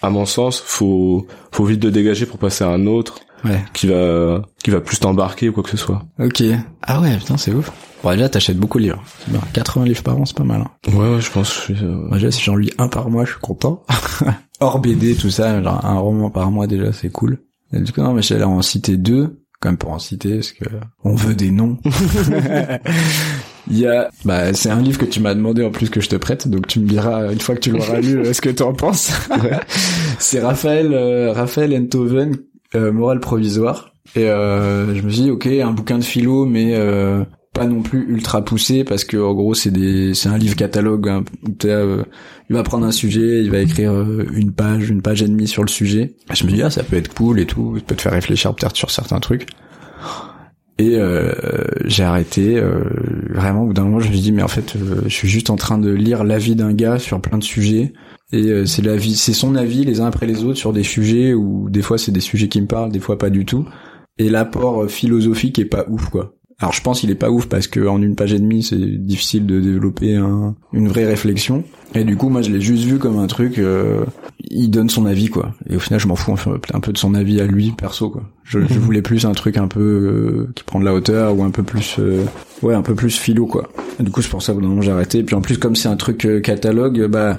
à 0.01 0.09
mon 0.09 0.25
sens, 0.25 0.59
faut, 0.59 1.27
faut 1.51 1.65
vite 1.65 1.83
le 1.83 1.91
dégager 1.91 2.25
pour 2.25 2.37
passer 2.39 2.63
à 2.63 2.69
un 2.69 2.87
autre 2.87 3.19
Ouais. 3.43 3.63
qui 3.73 3.85
va, 3.85 4.41
qui 4.63 4.71
va 4.71 4.81
plus 4.81 4.97
t'embarquer 4.99 5.49
ou 5.49 5.51
quoi 5.53 5.61
que 5.61 5.69
ce 5.69 5.77
soit. 5.77 6.01
Ok. 6.17 6.41
Ah 6.81 6.99
ouais, 6.99 7.15
putain, 7.17 7.37
c'est 7.37 7.53
ouf. 7.53 7.71
Bon, 8.01 8.09
déjà, 8.09 8.27
t'achètes 8.27 8.57
beaucoup 8.57 8.79
de 8.79 8.85
livres. 8.85 9.03
C'est 9.19 9.29
bien. 9.31 9.41
80 9.53 9.85
livres 9.85 10.01
par 10.01 10.17
an, 10.17 10.25
c'est 10.25 10.35
pas 10.35 10.43
mal. 10.43 10.61
Hein. 10.61 10.91
Ouais, 10.91 11.13
ouais, 11.13 11.21
je 11.21 11.29
pense. 11.29 11.69
euh, 11.69 12.09
déjà, 12.13 12.31
si 12.31 12.41
j'en 12.41 12.55
lis 12.55 12.71
un 12.79 12.87
par 12.87 13.11
mois, 13.11 13.23
je 13.23 13.31
suis 13.31 13.39
content. 13.39 13.83
Hors 14.61 14.79
BD, 14.79 15.15
tout 15.15 15.29
ça, 15.29 15.61
genre 15.61 15.85
un 15.85 15.99
roman 15.99 16.31
par 16.31 16.49
mois, 16.49 16.65
déjà, 16.65 16.91
c'est 16.91 17.09
cool. 17.11 17.37
Et 17.75 17.81
du 17.81 17.91
coup, 17.91 18.01
non, 18.01 18.13
mais 18.13 18.21
j'allais 18.21 18.43
en 18.43 18.61
citer 18.61 18.97
deux, 18.97 19.41
quand 19.59 19.69
même 19.69 19.77
pour 19.77 19.91
en 19.91 19.99
citer, 19.99 20.35
parce 20.35 20.51
que 20.53 20.65
on 21.03 21.15
veut 21.15 21.35
des 21.35 21.51
noms. 21.51 21.77
Il 23.69 23.79
y 23.79 23.87
a, 23.87 24.09
bah, 24.23 24.53
c'est 24.53 24.69
un 24.69 24.81
livre 24.81 24.99
que 24.99 25.05
tu 25.05 25.19
m'as 25.19 25.33
demandé 25.33 25.63
en 25.63 25.71
plus 25.71 25.89
que 25.89 25.99
je 25.99 26.07
te 26.07 26.15
prête, 26.15 26.47
donc 26.47 26.67
tu 26.67 26.79
me 26.79 26.87
diras 26.87 27.31
une 27.33 27.39
fois 27.39 27.55
que 27.55 27.61
tu 27.61 27.71
l'auras 27.71 27.99
lu 27.99 28.31
ce 28.31 28.39
que 28.39 28.49
tu 28.49 28.61
en 28.61 28.73
penses. 28.73 29.11
c'est 30.19 30.39
Raphaël, 30.39 30.93
euh, 30.93 31.33
Raphaël 31.33 31.75
Enthoven, 31.75 32.37
euh, 32.75 32.91
Morale 32.91 33.19
provisoire. 33.19 33.91
Et 34.15 34.29
euh, 34.29 34.93
je 34.93 35.01
me 35.01 35.09
suis 35.09 35.23
dit, 35.23 35.31
ok, 35.31 35.47
un 35.47 35.71
bouquin 35.71 35.97
de 35.97 36.03
philo, 36.03 36.45
mais 36.45 36.75
euh, 36.75 37.23
pas 37.55 37.65
non 37.65 37.81
plus 37.81 38.05
ultra 38.07 38.43
poussé, 38.45 38.83
parce 38.83 39.03
que 39.05 39.17
en 39.17 39.33
gros, 39.33 39.55
c'est 39.55 39.71
des, 39.71 40.13
c'est 40.13 40.29
un 40.29 40.37
livre 40.37 40.55
catalogue. 40.55 41.09
hein, 41.09 41.23
où 41.47 41.55
euh, 41.65 42.03
il 42.49 42.55
va 42.55 42.61
prendre 42.61 42.85
un 42.85 42.91
sujet, 42.91 43.41
il 43.43 43.49
va 43.49 43.59
écrire 43.59 43.93
euh, 43.93 44.27
une 44.35 44.51
page, 44.51 44.89
une 44.91 45.01
page 45.01 45.23
et 45.23 45.27
demie 45.27 45.47
sur 45.47 45.63
le 45.63 45.69
sujet. 45.69 46.15
Et 46.31 46.35
je 46.35 46.45
me 46.45 46.51
dis, 46.51 46.61
ah, 46.61 46.69
ça 46.69 46.83
peut 46.83 46.97
être 46.97 47.13
cool 47.15 47.39
et 47.39 47.45
tout, 47.47 47.77
ça 47.77 47.83
peut 47.87 47.95
te 47.95 48.01
faire 48.01 48.11
réfléchir 48.11 48.53
peut-être 48.53 48.75
sur 48.75 48.91
certains 48.91 49.19
trucs. 49.19 49.47
Et 50.77 50.97
euh, 50.97 51.31
j'ai 51.85 52.03
arrêté. 52.03 52.57
euh, 52.57 52.83
vraiment, 53.33 53.63
au 53.63 53.67
bout 53.67 53.73
d'un 53.73 53.83
moment, 53.83 54.01
je 54.01 54.09
me 54.09 54.13
suis 54.13 54.21
dit, 54.21 54.31
mais 54.33 54.43
en 54.43 54.49
fait, 54.49 54.75
euh, 54.75 55.01
je 55.05 55.09
suis 55.13 55.29
juste 55.29 55.49
en 55.49 55.55
train 55.55 55.77
de 55.77 55.89
lire 55.89 56.23
l'avis 56.25 56.55
d'un 56.55 56.73
gars 56.73 56.99
sur 56.99 57.21
plein 57.21 57.37
de 57.37 57.43
sujets. 57.43 57.93
Et 58.33 58.65
c'est 58.65 58.81
l'avis, 58.81 59.15
c'est 59.15 59.33
son 59.33 59.55
avis 59.55 59.85
les 59.85 60.01
uns 60.01 60.07
après 60.07 60.25
les 60.25 60.43
autres 60.43 60.57
sur 60.57 60.73
des 60.73 60.83
sujets 60.83 61.33
où 61.33 61.69
des 61.69 61.83
fois 61.83 61.97
c'est 61.97 62.11
des 62.11 62.19
sujets 62.19 62.49
qui 62.49 62.59
me 62.59 62.65
parlent, 62.65 62.91
des 62.91 62.99
fois 62.99 63.17
pas 63.17 63.29
du 63.29 63.45
tout. 63.45 63.65
Et 64.17 64.29
l'apport 64.29 64.89
philosophique 64.89 65.59
est 65.59 65.65
pas 65.65 65.85
ouf, 65.87 66.09
quoi. 66.09 66.33
Alors 66.61 66.71
je 66.73 66.81
pense 66.81 67.01
qu'il 67.01 67.11
est 67.11 67.15
pas 67.15 67.29
ouf 67.29 67.47
parce 67.47 67.67
que 67.67 67.85
en 67.85 68.01
une 68.01 68.15
page 68.15 68.33
et 68.33 68.39
demie 68.39 68.63
c'est 68.63 68.77
difficile 68.77 69.45
de 69.45 69.59
développer 69.59 70.15
un- 70.15 70.55
une 70.71 70.87
vraie 70.87 71.05
réflexion. 71.05 71.63
Et 71.93 72.03
du 72.05 72.15
coup 72.15 72.29
moi 72.29 72.41
je 72.41 72.49
l'ai 72.51 72.61
juste 72.61 72.83
vu 72.85 72.97
comme 72.97 73.19
un 73.19 73.27
truc, 73.27 73.57
euh, 73.59 74.05
il 74.49 74.69
donne 74.69 74.89
son 74.89 75.05
avis 75.05 75.27
quoi. 75.27 75.53
Et 75.69 75.75
au 75.75 75.79
final 75.79 75.99
je 75.99 76.07
m'en 76.07 76.15
fous 76.15 76.33
un 76.73 76.79
peu, 76.79 76.93
de 76.93 76.97
son 76.97 77.13
avis 77.13 77.41
à 77.41 77.45
lui 77.45 77.71
perso 77.71 78.09
quoi. 78.09 78.23
Je, 78.45 78.59
je 78.69 78.79
voulais 78.79 79.01
plus 79.01 79.25
un 79.25 79.33
truc 79.33 79.57
un 79.57 79.67
peu 79.67 79.81
euh, 79.81 80.51
qui 80.55 80.63
prend 80.63 80.79
de 80.79 80.85
la 80.85 80.93
hauteur 80.93 81.37
ou 81.37 81.43
un 81.43 81.51
peu 81.51 81.63
plus, 81.63 81.97
euh, 81.99 82.23
ouais 82.61 82.73
un 82.73 82.81
peu 82.83 82.95
plus 82.95 83.17
philo 83.17 83.45
quoi. 83.47 83.67
Et 83.99 84.03
du 84.03 84.11
coup 84.11 84.21
c'est 84.21 84.29
pour 84.29 84.41
ça 84.41 84.53
que 84.53 84.59
j'ai 84.81 84.91
arrêté. 84.91 85.19
Et 85.19 85.23
puis 85.23 85.35
en 85.35 85.41
plus 85.41 85.57
comme 85.57 85.75
c'est 85.75 85.89
un 85.89 85.97
truc 85.97 86.25
euh, 86.25 86.39
catalogue, 86.39 87.05
bah 87.07 87.37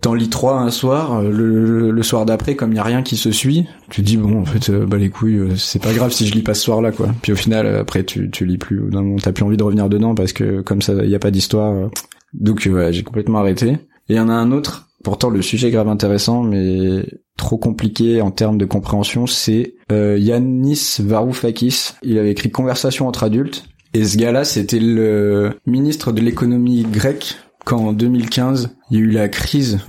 t'en 0.00 0.14
lis 0.14 0.28
trois 0.28 0.60
un 0.60 0.70
soir, 0.70 1.18
euh, 1.18 1.30
le, 1.30 1.90
le 1.90 2.02
soir 2.02 2.26
d'après, 2.26 2.54
comme 2.54 2.72
y 2.72 2.78
a 2.78 2.82
rien 2.82 3.02
qui 3.02 3.16
se 3.16 3.30
suit, 3.30 3.66
tu 3.90 4.02
dis 4.02 4.16
bon 4.16 4.40
en 4.40 4.44
fait 4.44 4.70
euh, 4.70 4.86
bah 4.86 4.96
les 4.96 5.10
couilles, 5.10 5.38
euh, 5.38 5.56
c'est 5.56 5.82
pas 5.82 5.92
grave 5.92 6.12
si 6.12 6.26
je 6.26 6.34
lis 6.34 6.42
pas 6.42 6.54
ce 6.54 6.62
soir-là 6.62 6.92
quoi. 6.92 7.08
Puis 7.22 7.32
au 7.32 7.36
final 7.36 7.66
après 7.66 8.04
tu 8.04 8.30
tu 8.30 8.46
lis 8.46 8.58
plus, 8.58 8.82
t'as 9.22 9.32
plus 9.32 9.44
envie 9.44 9.56
de 9.56 9.62
revenir 9.62 9.88
dedans 9.88 10.14
parce 10.14 10.32
que 10.32 10.60
comme 10.60 10.82
ça 10.82 10.94
y 10.94 11.14
a 11.14 11.18
pas 11.18 11.30
d'histoire. 11.30 11.90
Donc 12.34 12.68
ouais, 12.70 12.92
j'ai 12.92 13.02
complètement 13.02 13.38
arrêté. 13.38 13.70
Et 13.70 14.14
il 14.14 14.16
y 14.16 14.20
en 14.20 14.28
a 14.28 14.34
un 14.34 14.52
autre, 14.52 14.88
pourtant 15.04 15.30
le 15.30 15.42
sujet 15.42 15.70
grave 15.70 15.88
intéressant 15.88 16.42
mais 16.42 17.04
trop 17.38 17.56
compliqué 17.56 18.20
en 18.20 18.30
termes 18.30 18.58
de 18.58 18.66
compréhension, 18.66 19.26
c'est 19.26 19.76
euh, 19.90 20.18
Yannis 20.18 20.98
Varoufakis. 21.00 21.92
Il 22.02 22.18
avait 22.18 22.32
écrit 22.32 22.50
Conversation 22.50 23.08
entre 23.08 23.24
adultes. 23.24 23.64
Et 23.94 24.04
ce 24.04 24.18
gars-là, 24.18 24.44
c'était 24.44 24.80
le 24.80 25.52
ministre 25.66 26.12
de 26.12 26.20
l'économie 26.20 26.82
grec 26.82 27.36
quand 27.68 27.88
en 27.88 27.92
2015, 27.92 28.70
il 28.90 28.96
y 28.96 29.00
a 29.00 29.04
eu 29.04 29.10
la 29.10 29.28
crise. 29.28 29.80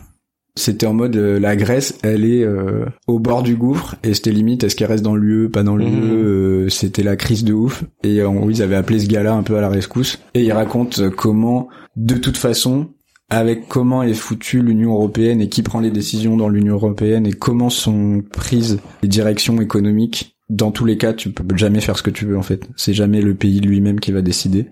C'était 0.57 0.85
en 0.85 0.93
mode 0.93 1.15
euh, 1.15 1.39
la 1.39 1.55
Grèce, 1.55 1.97
elle 2.03 2.25
est 2.25 2.43
euh, 2.43 2.85
au 3.07 3.19
bord 3.19 3.41
du 3.41 3.55
gouffre 3.55 3.95
et 4.03 4.13
c'était 4.13 4.33
limite 4.33 4.65
est-ce 4.65 4.75
qu'elle 4.75 4.89
reste 4.89 5.03
dans 5.03 5.15
l'UE, 5.15 5.49
pas 5.49 5.63
dans 5.63 5.77
l'UE. 5.77 5.85
Mhm. 5.85 6.11
euh, 6.11 6.69
c'était 6.69 7.03
la 7.03 7.15
crise 7.15 7.45
de 7.45 7.53
ouf 7.53 7.85
et 8.03 8.21
en 8.21 8.33
gros, 8.33 8.49
ils 8.49 8.61
avaient 8.61 8.75
appelé 8.75 8.99
ce 8.99 9.07
gars-là 9.07 9.33
un 9.33 9.43
peu 9.43 9.55
à 9.55 9.61
la 9.61 9.69
rescousse 9.69 10.19
et 10.33 10.43
il 10.43 10.51
raconte 10.51 10.99
euh, 10.99 11.09
comment 11.09 11.69
de 11.95 12.15
toute 12.15 12.35
façon 12.35 12.89
avec 13.29 13.69
comment 13.69 14.03
est 14.03 14.13
foutue 14.13 14.61
l'Union 14.61 14.91
européenne 14.91 15.39
et 15.39 15.47
qui 15.47 15.63
prend 15.63 15.79
les 15.79 15.91
décisions 15.91 16.35
dans 16.35 16.49
l'Union 16.49 16.73
européenne 16.73 17.25
et 17.25 17.31
comment 17.31 17.69
sont 17.69 18.23
prises 18.33 18.79
les 19.03 19.07
directions 19.07 19.61
économiques. 19.61 20.35
Dans 20.49 20.71
tous 20.71 20.83
les 20.83 20.97
cas, 20.97 21.13
tu 21.13 21.31
peux 21.31 21.55
jamais 21.55 21.79
faire 21.79 21.97
ce 21.97 22.03
que 22.03 22.09
tu 22.09 22.25
veux 22.25 22.37
en 22.37 22.43
fait. 22.43 22.67
C'est 22.75 22.93
jamais 22.93 23.21
le 23.21 23.35
pays 23.35 23.61
lui-même 23.61 24.01
qui 24.01 24.11
va 24.11 24.21
décider. 24.21 24.65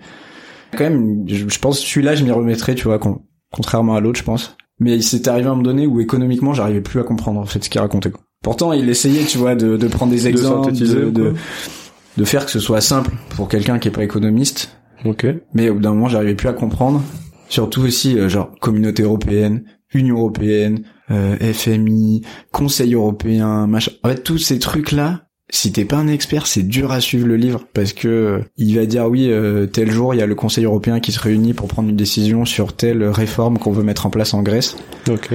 Quand 0.76 0.84
même, 0.84 1.24
je 1.28 1.47
je 1.47 1.59
pense 1.59 1.80
celui-là, 1.80 2.15
je 2.15 2.24
m'y 2.24 2.32
remettrai, 2.32 2.76
tu 2.76 2.84
vois, 2.86 2.99
con- 2.99 3.22
contrairement 3.51 3.95
à 3.95 3.99
l'autre, 4.01 4.20
je 4.20 4.24
pense. 4.24 4.57
Mais 4.80 4.95
il 4.95 5.03
s'est 5.03 5.28
arrivé 5.28 5.47
à 5.47 5.51
un 5.51 5.53
moment 5.55 5.63
donné 5.63 5.88
où 5.88 5.99
économiquement, 5.99 6.53
j'arrivais 6.53 6.82
plus 6.82 6.99
à 6.99 7.03
comprendre 7.03 7.39
en 7.39 7.45
fait 7.45 7.63
ce 7.63 7.70
qu'il 7.70 7.82
racontait. 7.82 8.11
quoi. 8.11 8.22
Pourtant, 8.43 8.74
il 8.74 8.88
essayait, 8.89 9.24
tu 9.26 9.38
vois, 9.39 9.55
de, 9.55 9.78
de 9.78 9.88
prendre 9.88 10.11
des 10.11 10.28
exemples, 10.28 10.72
de, 10.72 11.09
de, 11.09 11.34
de 12.18 12.24
faire 12.26 12.45
que 12.45 12.51
ce 12.51 12.59
soit 12.59 12.82
simple 12.82 13.11
pour 13.36 13.47
quelqu'un 13.47 13.80
qui 13.80 13.88
est 13.88 13.91
pas 13.91 14.03
économiste. 14.03 14.78
Ok. 15.05 15.26
Mais 15.53 15.70
au 15.70 15.76
bout 15.76 15.80
d'un 15.82 15.93
moment, 15.93 16.09
j'arrivais 16.09 16.36
plus 16.36 16.47
à 16.49 16.53
comprendre. 16.53 17.01
Surtout 17.49 17.82
aussi, 17.82 18.18
euh, 18.20 18.30
genre, 18.30 18.51
communauté 18.59 19.03
européenne, 19.03 19.63
Union 19.93 20.18
européenne, 20.18 20.84
euh, 21.11 21.36
FMI, 21.53 22.22
Conseil 22.51 22.93
européen, 22.93 23.68
machin. 23.68 23.93
En 24.03 24.09
fait, 24.09 24.22
tous 24.24 24.38
ces 24.38 24.59
trucs-là, 24.59 25.26
si 25.49 25.71
t'es 25.71 25.85
pas 25.85 25.95
un 25.97 26.07
expert, 26.07 26.45
c'est 26.47 26.63
dur 26.63 26.91
à 26.91 26.99
suivre 26.99 27.25
le 27.27 27.37
livre 27.37 27.65
parce 27.73 27.93
que 27.93 28.07
euh, 28.07 28.39
il 28.57 28.75
va 28.75 28.85
dire 28.85 29.05
oui, 29.07 29.27
euh, 29.31 29.65
tel 29.65 29.89
jour, 29.91 30.13
il 30.13 30.17
y 30.17 30.21
a 30.21 30.25
le 30.25 30.35
Conseil 30.35 30.65
européen 30.65 30.99
qui 30.99 31.11
se 31.11 31.19
réunit 31.19 31.53
pour 31.53 31.67
prendre 31.67 31.89
une 31.89 31.95
décision 31.95 32.43
sur 32.45 32.73
telle 32.73 33.03
réforme 33.03 33.57
qu'on 33.57 33.71
veut 33.71 33.83
mettre 33.83 34.05
en 34.05 34.09
place 34.09 34.33
en 34.33 34.41
Grèce. 34.43 34.75
Ok. 35.09 35.29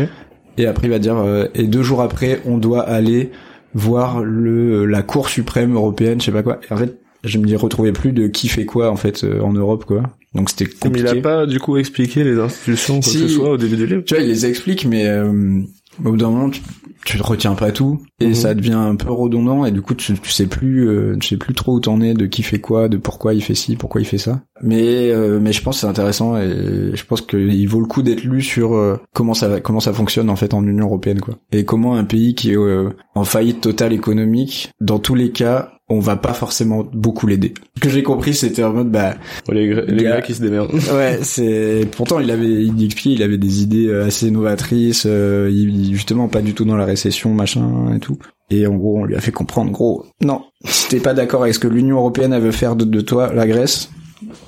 Et 0.59 0.67
après, 0.67 0.87
il 0.87 0.91
va 0.91 0.99
dire 0.99 1.17
euh, 1.17 1.47
et 1.55 1.63
deux 1.67 1.83
jours 1.83 2.03
après, 2.03 2.43
on 2.45 2.59
doit 2.59 2.83
aller 2.83 3.31
voir 3.75 4.21
le 4.23 4.85
la 4.85 5.03
Cour 5.03 5.29
suprême 5.31 5.75
européenne, 5.75 6.21
je 6.21 6.27
sais 6.27 6.33
pas 6.33 6.43
quoi. 6.43 6.61
Et 6.69 6.75
en 6.75 6.77
fait, 6.77 6.99
je 7.25 7.39
me 7.39 7.57
retrouvais 7.57 7.93
plus 7.93 8.13
de 8.13 8.27
qui 8.27 8.49
fait 8.49 8.67
quoi 8.67 8.91
en 8.91 8.97
fait 8.97 9.25
euh, 9.25 9.41
en 9.41 9.53
Europe 9.55 9.87
quoi. 9.87 10.03
Donc 10.35 10.51
c'était 10.51 10.65
Mais 10.67 10.71
il 10.73 10.79
compliqué. 10.81 11.09
a 11.09 11.23
pas 11.23 11.47
du 11.47 11.59
coup 11.59 11.77
expliqué 11.79 12.23
les 12.25 12.39
institutions 12.39 13.01
quoi 13.01 13.11
Si. 13.11 13.23
que 13.23 13.29
ce 13.29 13.35
soit 13.35 13.51
au 13.53 13.57
début 13.57 13.77
du 13.77 13.87
livre. 13.87 14.03
Tu 14.05 14.15
vois, 14.15 14.23
il 14.23 14.29
les 14.29 14.45
explique, 14.45 14.85
mais 14.87 15.07
euh, 15.07 15.63
au 16.01 16.11
bout 16.11 16.17
d'un 16.17 16.31
moment, 16.31 16.51
tu, 16.51 16.61
tu 17.05 17.21
retiens 17.21 17.55
pas 17.55 17.73
tout 17.73 18.01
et 18.21 18.29
Mhm. 18.29 18.35
ça 18.35 18.55
devient 18.55 18.73
un 18.73 18.97
peu 18.97 19.11
redondant 19.11 19.65
et 19.65 19.71
du 19.73 19.83
coup, 19.83 19.95
tu, 19.95 20.15
tu 20.19 20.31
sais 20.31 20.47
plus, 20.47 20.89
euh, 20.89 21.17
tu 21.21 21.29
sais 21.29 21.37
plus 21.37 21.55
trop 21.55 21.75
où 21.75 21.81
t'en 21.81 22.01
es, 22.01 22.15
de 22.15 22.27
qui 22.27 22.43
fait 22.43 22.61
quoi, 22.61 22.89
de 22.89 22.97
pourquoi 22.97 23.35
il 23.35 23.43
fait 23.43 23.55
ci, 23.55 23.77
pourquoi 23.77 24.01
il 24.01 24.05
fait 24.07 24.19
ça. 24.19 24.41
Mais 24.63 25.11
euh, 25.11 25.41
mais 25.41 25.53
je 25.53 25.61
pense 25.63 25.77
que 25.77 25.81
c'est 25.81 25.87
intéressant 25.89 26.37
et 26.39 26.93
je 26.95 27.05
pense 27.05 27.21
qu'il 27.21 27.69
vaut 27.69 27.81
le 27.81 27.87
coup 27.87 28.03
d'être 28.03 28.23
lu 28.23 28.41
sur 28.43 28.75
euh, 28.75 28.97
comment 29.15 29.35
ça 29.35 29.61
comment 29.61 29.81
ça 29.81 29.93
fonctionne 29.93 30.31
en 30.31 30.37
fait 30.37 30.55
en 30.55 30.65
Union 30.65 30.87
européenne 30.87 31.21
quoi 31.21 31.35
et 31.51 31.65
comment 31.65 31.97
un 31.97 32.05
pays 32.05 32.35
qui 32.37 32.53
est 32.53 32.57
euh, 32.57 32.91
en 33.17 33.25
faillite 33.25 33.61
totale 33.61 33.93
économique, 33.93 34.71
dans 34.81 34.99
tous 35.01 35.15
les 35.17 35.31
cas, 35.33 35.73
on 35.89 36.01
va 36.01 36.17
pas 36.17 36.33
forcément 36.33 36.89
beaucoup 36.93 37.27
l'aider. 37.27 37.53
Ce 37.77 37.81
que 37.81 37.89
j'ai 37.91 38.03
compris, 38.03 38.35
c'était 38.35 38.63
en 38.65 38.73
mode 38.73 38.91
bah 38.91 39.15
Les, 39.51 39.69
Gre- 39.69 39.85
les 39.87 40.05
Grecs 40.05 40.25
qui 40.25 40.35
se 40.35 40.41
démerdent. 40.43 40.73
Ouais, 40.93 41.19
c'est 41.23 41.87
pourtant 41.97 42.19
il 42.21 42.31
avait 42.31 42.65
il 42.65 42.85
expliquait 42.85 43.17
il 43.17 43.23
avait 43.23 43.39
des 43.39 43.63
idées 43.63 43.89
euh, 43.89 44.07
assez 44.07 44.31
novatrices, 44.31 45.05
euh, 45.07 45.51
il, 45.53 45.93
justement 45.93 46.29
pas 46.29 46.41
du 46.41 46.55
tout 46.55 46.65
dans 46.65 46.77
la 46.77 46.85
récession 46.87 47.35
machin 47.35 47.95
et 47.95 47.99
tout. 47.99 48.19
Et 48.51 48.67
en 48.67 48.75
gros, 48.75 49.01
on 49.01 49.05
lui 49.05 49.17
a 49.17 49.21
fait 49.21 49.33
comprendre 49.33 49.71
gros, 49.73 50.05
non, 50.23 50.43
si 50.67 50.89
t'es 50.89 51.01
pas 51.01 51.15
d'accord 51.15 51.43
avec 51.43 51.55
ce 51.55 51.59
que 51.59 51.69
l'Union 51.69 51.97
européenne 51.97 52.33
elle 52.33 52.43
veut 52.43 52.53
faire 52.53 52.77
de, 52.77 52.85
de 52.85 53.01
toi, 53.01 53.33
la 53.35 53.47
Grèce, 53.47 53.91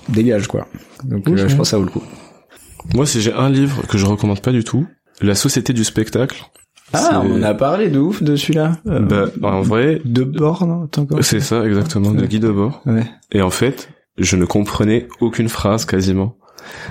dégage 0.09 0.47
quoi. 0.47 0.67
Donc 1.05 1.29
euh, 1.29 1.37
je 1.37 1.57
pense 1.57 1.67
que 1.69 1.71
ça 1.71 1.79
vaut 1.79 1.85
le 1.85 1.91
coup. 1.91 2.03
Moi, 2.95 3.07
si 3.07 3.23
j'ai 3.23 3.33
un 3.33 3.49
livre 3.49 3.87
que 3.87 3.97
je 3.99 4.05
recommande 4.07 4.41
pas 4.41 4.53
du 4.53 4.63
tout, 4.63 4.87
La 5.23 5.35
Société 5.35 5.73
du 5.73 5.85
spectacle. 5.85 6.45
Ah, 6.95 7.23
on 7.25 7.43
a 7.43 7.55
parlé 7.55 7.89
de 7.89 7.99
ouf 7.99 8.23
de 8.23 8.37
celui-là. 8.37 8.73
Euh, 8.87 9.01
Bah, 9.37 9.53
en 9.53 9.63
vrai, 9.63 10.01
de 10.05 10.23
bord, 10.25 10.67
non 10.67 10.89
c'est 11.23 11.41
ça 11.41 11.65
exactement, 11.67 12.13
de. 12.13 12.25
Guy 12.27 12.41
Debord. 12.41 12.83
Ouais. 12.87 13.05
Et 13.33 13.43
en 13.43 13.51
fait, 13.51 13.89
je 14.19 14.37
ne 14.37 14.45
comprenais 14.45 15.09
aucune 15.21 15.49
phrase 15.49 15.85
quasiment. 15.85 16.37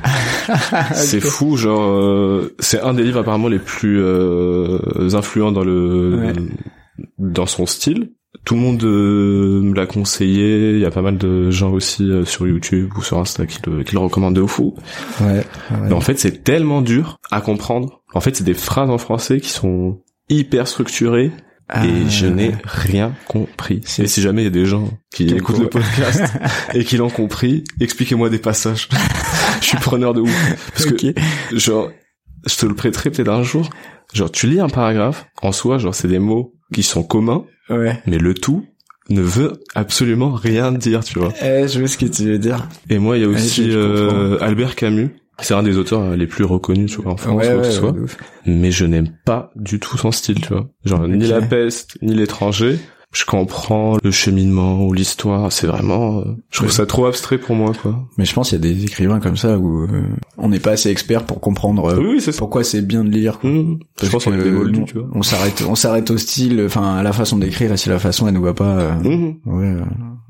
C'est 0.94 1.20
fou, 1.20 1.58
genre 1.58 1.82
euh, 1.90 2.54
c'est 2.60 2.80
un 2.82 2.94
des 2.94 3.02
livres 3.04 3.20
apparemment 3.20 3.48
les 3.48 3.58
plus 3.60 4.00
euh, 4.00 4.78
influents 5.14 5.52
dans 5.52 5.64
le 5.64 6.16
Ouais. 6.22 6.34
dans 7.18 7.48
son 7.48 7.66
style. 7.66 8.12
Tout 8.46 8.56
le 8.56 8.62
monde 8.62 8.84
euh, 8.84 9.62
me 9.62 9.74
l'a 9.76 9.86
conseillé. 9.86 10.72
Il 10.74 10.80
y 10.80 10.86
a 10.86 10.92
pas 10.92 11.02
mal 11.02 11.18
de 11.18 11.50
gens 11.52 11.72
aussi 11.72 12.04
euh, 12.10 12.26
sur 12.26 12.48
YouTube 12.48 12.92
ou 12.98 13.02
sur 13.04 13.20
Insta 13.20 13.46
qui 13.46 13.60
le, 13.68 13.84
qui 13.84 13.94
le 13.94 14.00
recommandent 14.00 14.36
de 14.36 14.46
fou. 14.46 14.76
Ouais. 15.22 15.28
ouais. 15.38 15.44
Mais 15.84 15.94
en 15.94 16.02
fait, 16.02 16.20
c'est 16.20 16.44
tellement 16.44 16.82
dur 16.82 17.18
à 17.32 17.42
comprendre. 17.42 18.02
En 18.14 18.20
fait, 18.22 18.36
c'est 18.36 18.44
des 18.44 18.54
phrases 18.54 18.90
en 18.90 18.98
français 18.98 19.40
qui 19.40 19.50
sont 19.50 20.02
hyper 20.30 20.68
structurées 20.68 21.32
Ah. 21.70 21.86
et 21.86 22.10
je 22.10 22.26
n'ai 22.28 22.52
rien 22.66 23.14
compris. 23.28 23.82
Et 24.00 24.08
si 24.08 24.22
jamais 24.22 24.42
il 24.42 24.46
y 24.46 24.48
a 24.48 24.52
des 24.52 24.66
gens 24.66 24.90
qui 25.14 25.30
écoutent 25.30 25.56
co- 25.58 25.62
le 25.64 25.70
podcast 25.70 26.24
et 26.74 26.84
qui 26.84 26.98
l'ont 26.98 27.10
compris, 27.10 27.64
expliquez-moi 27.80 28.30
des 28.30 28.40
passages. 28.40 28.90
je 29.62 29.68
suis 29.68 29.78
preneur 29.78 30.14
de 30.14 30.22
ouf. 30.22 30.72
Parce 30.74 30.86
que, 30.88 31.14
genre, 31.54 31.90
je 32.46 32.56
te 32.58 32.66
le 32.66 32.74
prêterai 32.76 33.10
peut-être 33.12 33.30
un 33.30 33.44
jour. 33.44 33.70
Genre, 34.14 34.32
tu 34.32 34.48
lis 34.48 34.60
un 34.60 34.70
paragraphe, 34.70 35.26
en 35.42 35.52
soi, 35.52 35.78
genre, 35.78 35.96
c'est 35.96 36.08
des 36.08 36.20
mots 36.20 36.54
qui 36.74 36.84
sont 36.84 37.04
communs, 37.04 37.46
Ouais. 37.70 38.00
mais 38.06 38.18
le 38.18 38.34
tout 38.34 38.66
ne 39.10 39.22
veut 39.22 39.54
absolument 39.76 40.32
rien 40.32 40.72
dire, 40.72 41.04
tu 41.04 41.20
vois. 41.20 41.34
Eh, 41.42 41.68
je 41.68 41.80
vois 41.80 41.88
ce 41.88 41.98
que 41.98 42.06
tu 42.06 42.24
veux 42.26 42.38
dire. 42.40 42.68
Et 42.90 43.00
moi, 43.00 43.18
il 43.18 43.24
y 43.24 43.26
a 43.26 43.30
aussi 43.30 43.70
euh, 43.70 44.38
Albert 44.42 44.76
Camus. 44.76 45.10
C'est 45.40 45.56
un 45.56 45.64
des 45.64 45.78
auteurs 45.78 46.02
euh, 46.02 46.16
les 46.16 46.28
plus 46.28 46.44
reconnus, 46.44 46.92
tu 46.92 47.02
vois, 47.02 47.14
en 47.14 47.18
France, 47.18 47.36
ouais, 47.44 47.54
ou 47.56 47.60
que 47.60 47.66
ce 47.66 47.72
soit. 47.72 47.94
Mais 48.46 48.70
je 48.72 48.86
n'aime 48.86 49.10
pas 49.26 49.52
du 49.56 49.80
tout 49.80 49.98
son 49.98 50.12
style, 50.12 50.40
tu 50.42 50.50
vois. 50.54 50.70
Genre, 50.86 51.08
ni 51.08 51.26
la 51.26 51.42
peste, 51.42 51.98
ni 52.04 52.14
l'étranger. 52.14 52.78
Je 53.14 53.26
comprends 53.26 53.98
le 54.04 54.10
cheminement 54.12 54.84
ou 54.86 54.92
l'histoire. 54.92 55.52
C'est 55.52 55.68
vraiment, 55.68 56.20
euh, 56.20 56.24
je 56.50 56.58
trouve 56.58 56.70
Ouais. 56.70 56.74
ça 56.76 56.86
trop 56.88 57.06
abstrait 57.06 57.38
pour 57.38 57.56
moi, 57.56 57.72
quoi. 57.80 58.04
Mais 58.18 58.26
je 58.26 58.34
pense 58.34 58.50
qu'il 58.50 58.58
y 58.58 58.62
a 58.72 58.74
des 58.74 58.84
écrivains 58.84 59.20
comme 59.20 59.38
ça 59.38 59.58
où 59.60 59.84
euh, 59.84 60.02
on 60.40 60.50
n'est 60.50 60.60
pas 60.60 60.72
assez 60.72 60.90
expert 60.90 61.24
pour 61.24 61.40
comprendre 61.40 61.86
euh, 61.94 62.00
oui, 62.00 62.20
oui, 62.26 62.34
pourquoi 62.38 62.64
c'est 62.64 62.82
bien 62.82 63.04
de 63.04 63.10
lire. 63.12 63.40
Quoi. 63.40 63.52
Mmh. 63.52 63.80
Je 64.02 64.10
pense 64.10 64.24
qu'on 64.26 64.32
que, 64.32 64.38
est 64.40 64.44
des 64.44 64.52
moldus, 64.52 64.86
tu 64.86 64.96
vois. 64.98 65.08
On 65.14 65.22
s'arrête, 65.22 65.64
on 65.70 65.76
s'arrête 65.76 66.10
au 66.10 66.18
style, 66.18 66.62
enfin 66.66 66.96
à 66.96 67.04
la 67.04 67.14
façon 67.14 67.38
d'écrire 67.38 67.72
et 67.72 67.78
si 67.78 67.88
la 67.90 68.00
façon 68.00 68.28
elle 68.28 68.34
nous 68.34 68.42
va 68.42 68.54
pas. 68.56 68.78
euh, 68.80 68.94
Mmh. 68.96 69.36
Ouais. 69.46 69.66
euh, 69.68 69.82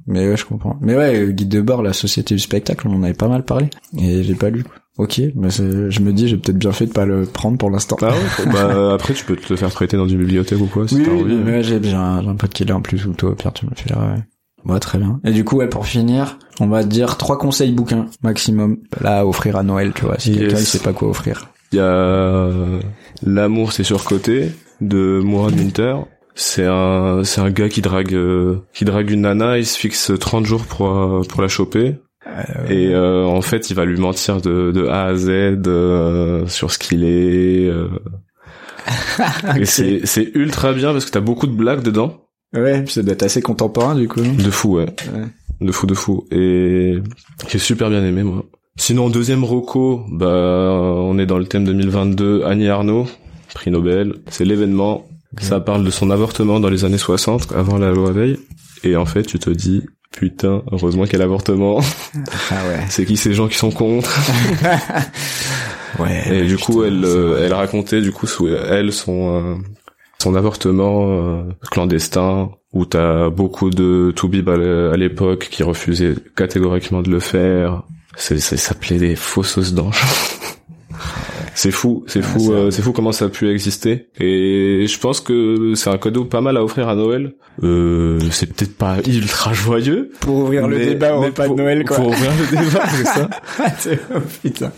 mais 0.05 0.27
ouais, 0.27 0.35
je 0.35 0.43
comprends. 0.45 0.77
Mais 0.81 0.97
ouais, 0.97 1.27
Guide 1.31 1.47
de 1.47 1.61
bord, 1.61 1.81
la 1.83 1.93
société 1.93 2.35
du 2.35 2.41
spectacle, 2.41 2.87
on 2.89 2.95
en 2.97 3.03
avait 3.03 3.13
pas 3.13 3.29
mal 3.29 3.45
parlé 3.45 3.69
et 3.97 4.23
j'ai 4.23 4.35
pas 4.35 4.49
lu. 4.49 4.63
quoi. 4.63 4.73
Ok, 4.97 5.19
mais 5.35 5.49
c'est- 5.49 5.89
je 5.89 5.99
me 6.01 6.13
dis 6.13 6.27
j'ai 6.27 6.37
peut-être 6.37 6.57
bien 6.57 6.71
fait 6.71 6.85
de 6.85 6.91
pas 6.91 7.05
le 7.05 7.23
prendre 7.25 7.57
pour 7.57 7.71
l'instant. 7.71 7.97
Ah 8.01 8.09
ouais, 8.11 8.51
bah, 8.53 8.93
après, 8.93 9.13
tu 9.15 9.25
peux 9.25 9.35
te 9.35 9.49
le 9.49 9.55
faire 9.55 9.69
prêter 9.71 9.97
dans 9.97 10.07
une 10.07 10.19
bibliothèque 10.19 10.59
ou 10.61 10.67
quoi, 10.67 10.87
si 10.87 10.95
oui, 10.95 11.03
t'as 11.03 11.11
oui, 11.11 11.21
envie. 11.21 11.35
mais 11.35 11.63
j'ai 11.63 11.81
j'ai 11.81 11.93
un, 11.95 12.27
un 12.27 12.35
pote 12.35 12.51
qui 12.53 12.63
l'a 12.63 12.75
en 12.75 12.81
plus 12.81 13.05
ou 13.07 13.13
toi, 13.13 13.35
Pierre, 13.35 13.53
tu 13.53 13.65
me 13.65 13.71
le 13.71 13.75
fileras. 13.75 14.13
Ouais. 14.13 14.23
Ouais, 14.73 14.79
très 14.79 14.97
bien. 14.99 15.19
Et 15.25 15.31
du 15.31 15.43
coup, 15.43 15.57
ouais, 15.57 15.67
pour 15.67 15.85
finir, 15.87 16.37
on 16.61 16.67
va 16.67 16.83
dire 16.83 17.17
trois 17.17 17.37
conseils 17.37 17.71
bouquins 17.73 18.05
maximum 18.23 18.77
là 19.01 19.19
à 19.21 19.25
offrir 19.25 19.57
à 19.57 19.63
Noël, 19.63 19.91
tu 19.95 20.05
vois, 20.05 20.19
si 20.19 20.29
Yes. 20.31 20.39
quelqu'un 20.39 20.57
il 20.59 20.65
sait 20.65 20.79
pas 20.79 20.93
quoi 20.93 21.09
offrir. 21.09 21.49
Il 21.71 21.77
y 21.77 21.79
a 21.79 21.83
euh, 21.85 22.79
L'amour 23.25 23.73
c'est 23.73 23.83
surcoté 23.83 24.51
de 24.79 25.19
Mourad 25.23 25.55
Minter. 25.55 25.95
C'est 26.35 26.65
un 26.65 27.23
c'est 27.23 27.41
un 27.41 27.49
gars 27.51 27.67
qui 27.69 27.81
drague 27.81 28.13
euh, 28.13 28.57
qui 28.73 28.85
drague 28.85 29.09
une 29.11 29.21
nana, 29.21 29.57
il 29.57 29.65
se 29.65 29.77
fixe 29.77 30.11
30 30.19 30.45
jours 30.45 30.63
pour 30.65 30.87
euh, 30.89 31.21
pour 31.27 31.41
la 31.41 31.47
choper 31.47 31.95
et 32.69 32.89
euh, 32.93 33.25
en 33.25 33.41
fait, 33.41 33.69
il 33.69 33.75
va 33.75 33.85
lui 33.85 33.99
mentir 33.99 34.41
de 34.41 34.71
de 34.71 34.87
A 34.87 35.05
à 35.05 35.15
Z 35.15 35.29
euh, 35.29 36.47
sur 36.47 36.71
ce 36.71 36.79
qu'il 36.79 37.03
est 37.03 37.67
euh, 37.67 37.89
c'est 39.65 40.05
c'est 40.05 40.31
ultra 40.33 40.73
bien 40.73 40.91
parce 40.93 41.05
que 41.05 41.11
t'as 41.11 41.19
beaucoup 41.19 41.47
de 41.47 41.53
blagues 41.53 41.83
dedans. 41.83 42.21
Ouais, 42.55 42.85
ça 42.87 43.01
doit 43.01 43.13
être 43.13 43.23
assez 43.23 43.41
contemporain 43.41 43.95
du 43.95 44.07
coup. 44.07 44.21
De 44.21 44.51
fou, 44.51 44.77
ouais. 44.77 44.85
Ouais. 44.85 45.25
De 45.61 45.71
fou, 45.71 45.87
de 45.87 45.93
fou. 45.93 46.25
Et 46.31 46.99
j'ai 47.49 47.57
super 47.57 47.89
bien 47.89 48.03
aimé, 48.03 48.23
moi. 48.23 48.45
Sinon, 48.75 49.09
deuxième 49.09 49.43
roco, 49.43 50.03
bah, 50.11 50.27
on 50.27 51.17
est 51.19 51.25
dans 51.25 51.37
le 51.37 51.45
thème 51.45 51.63
2022, 51.63 52.43
Annie 52.43 52.67
Arnaud, 52.69 53.07
prix 53.53 53.71
Nobel. 53.71 54.15
C'est 54.29 54.45
l'événement. 54.45 55.05
Ça 55.39 55.59
parle 55.59 55.83
de 55.83 55.89
son 55.89 56.11
avortement 56.11 56.59
dans 56.59 56.69
les 56.69 56.85
années 56.85 56.97
60, 56.97 57.53
avant 57.53 57.77
la 57.77 57.91
loi 57.91 58.11
Veil. 58.11 58.37
Et 58.83 58.95
en 58.95 59.05
fait, 59.05 59.23
tu 59.23 59.39
te 59.39 59.49
dis, 59.49 59.83
putain, 60.17 60.61
heureusement 60.71 61.03
qu'il 61.03 61.13
y 61.13 61.15
a 61.17 61.19
l'avortement. 61.19 61.79
Ah 62.51 62.67
ouais. 62.67 62.79
C'est 62.89 63.05
qui 63.05 63.17
ces 63.17 63.33
gens 63.33 63.47
qui 63.47 63.57
sont 63.57 63.71
contre? 63.71 64.19
Ouais. 65.99 66.23
Et 66.31 66.43
du 66.45 66.57
coup, 66.57 66.83
elle, 66.83 67.05
euh, 67.05 67.45
elle 67.45 67.53
racontait, 67.53 68.01
du 68.01 68.11
coup, 68.11 68.25
sous 68.25 68.47
elle, 68.47 68.91
son, 68.91 69.35
euh, 69.35 69.55
son 70.19 70.33
avortement 70.33 71.05
euh, 71.07 71.43
clandestin, 71.69 72.49
où 72.73 72.85
t'as 72.85 73.29
beaucoup 73.29 73.69
de 73.69 74.11
toubibs 74.15 74.49
à 74.49 74.57
l'é- 74.57 74.89
à 74.91 74.97
l'époque 74.97 75.49
qui 75.51 75.61
refusaient 75.61 76.15
catégoriquement 76.35 77.03
de 77.03 77.11
le 77.11 77.19
faire. 77.19 77.83
C'est, 78.15 78.39
ça 78.39 78.57
s'appelait 78.57 78.97
des 78.97 79.15
fausses 79.15 79.73
d'ange. 79.73 80.01
C'est 81.55 81.71
fou, 81.71 82.03
c'est 82.07 82.19
Ah, 82.19 82.27
fou, 82.27 82.39
c'est 82.39 82.51
euh, 82.51 82.71
c'est 82.71 82.81
fou 82.81 82.91
comment 82.93 83.11
ça 83.11 83.25
a 83.25 83.29
pu 83.29 83.49
exister. 83.49 84.07
Et 84.19 84.85
je 84.87 84.99
pense 84.99 85.21
que 85.21 85.73
c'est 85.75 85.89
un 85.89 85.97
cadeau 85.97 86.25
pas 86.25 86.41
mal 86.41 86.57
à 86.57 86.63
offrir 86.63 86.87
à 86.89 86.95
Noël. 86.95 87.33
Euh, 87.61 88.19
c'est 88.31 88.47
peut-être 88.51 88.75
pas 88.75 88.97
ultra 89.07 89.53
joyeux. 89.53 90.09
Pour 90.21 90.37
ouvrir 90.37 90.67
le 90.67 90.79
débat 90.79 91.15
au 91.15 91.21
repas 91.21 91.43
de 91.43 91.47
pour- 91.49 91.57
Noël 91.57 91.85
quoi. 91.85 91.97
Pour 91.97 92.07
ouvrir 92.07 92.31
le 92.39 92.57
débat, 92.57 92.83
c'est 92.89 93.05
ça. 93.05 93.29
C'est- 93.77 93.99
oh, 94.15 94.19
putain. 94.41 94.71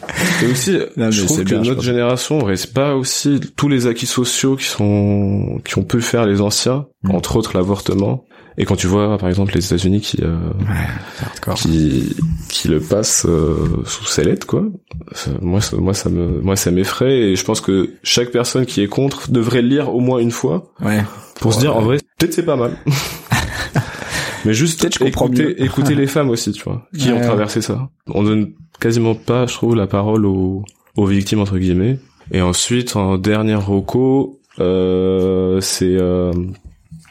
Et 0.43 0.51
aussi, 0.51 0.71
Non, 0.97 1.05
mais 1.05 1.11
je 1.13 1.23
trouve 1.23 1.38
c'est 1.38 1.43
que 1.45 1.49
bien, 1.49 1.61
notre 1.61 1.82
génération 1.82 2.39
reste 2.43 2.73
pas 2.73 2.95
aussi 2.95 3.39
tous 3.55 3.69
les 3.69 3.88
acquis 3.88 4.05
sociaux 4.05 4.57
qui 4.57 4.65
sont 4.65 5.61
qui 5.63 5.78
ont 5.78 5.84
pu 5.84 6.01
faire 6.01 6.26
les 6.26 6.41
anciens, 6.41 6.88
Mm. 7.03 7.11
entre 7.15 7.38
autres 7.38 7.55
l'avortement. 7.55 8.26
Et 8.58 8.66
quand 8.66 8.76
tu 8.78 8.88
vois, 8.88 9.18
par 9.18 9.28
exemple, 9.30 9.53
les 9.53 9.66
États-Unis 9.66 9.99
qui 10.01 10.18
euh, 10.24 10.38
Ouais, 10.60 11.53
qui 11.56 12.16
qui 12.49 12.68
le 12.70 12.80
passent 12.80 13.26
euh, 13.28 13.84
sous 13.86 14.06
sellette, 14.06 14.45
quoi. 14.45 14.64
ça- 15.12 15.32
moi, 15.41 15.60
ça, 15.62 15.76
moi, 15.78 15.93
ça 15.93 16.10
me 16.10 16.39
moi 16.41 16.56
ça 16.56 16.72
m'effraie 16.72 17.20
et 17.32 17.36
je 17.36 17.43
pense 17.43 17.60
que 17.62 17.95
chaque 18.03 18.32
personne 18.32 18.66
qui 18.66 18.82
est 18.82 18.88
contre 18.88 19.30
devrait 19.32 19.62
le 19.62 19.68
lire 19.68 19.93
au 19.93 19.99
moins 19.99 20.20
une 20.20 20.32
fois 20.32 20.72
Ouais. 20.82 21.03
pour 21.41 21.51
se 21.53 21.58
Ouais. 21.58 21.64
dire 21.64 21.76
en 21.76 21.82
vrai 21.82 21.97
peut-être 22.18 22.34
c'est 22.34 22.45
pas 22.45 22.56
mal. 22.56 22.72
Mais 24.45 24.53
juste 24.53 24.86
écouter, 25.01 25.64
écouter 25.64 25.95
les 25.95 26.08
femmes 26.08 26.30
aussi, 26.30 26.51
tu 26.51 26.64
vois, 26.64 26.88
qui 26.97 27.12
ont 27.12 27.20
traversé 27.20 27.62
ça. 27.62 27.89
On 28.08 28.24
donne 28.24 28.51
quasiment 28.80 29.16
pas, 29.16 29.47
je 29.47 29.53
trouve, 29.53 29.76
la 29.76 29.88
parole 29.88 30.26
aux, 30.26 30.64
aux 30.95 31.06
victimes 31.08 31.39
entre 31.39 31.58
guillemets. 31.58 31.97
Et 32.32 32.41
ensuite, 32.41 32.95
en 32.95 33.18
dernière 33.18 33.66
roco, 33.66 34.39
euh, 34.60 35.60
c'est 35.62 35.97
euh, 35.99 36.32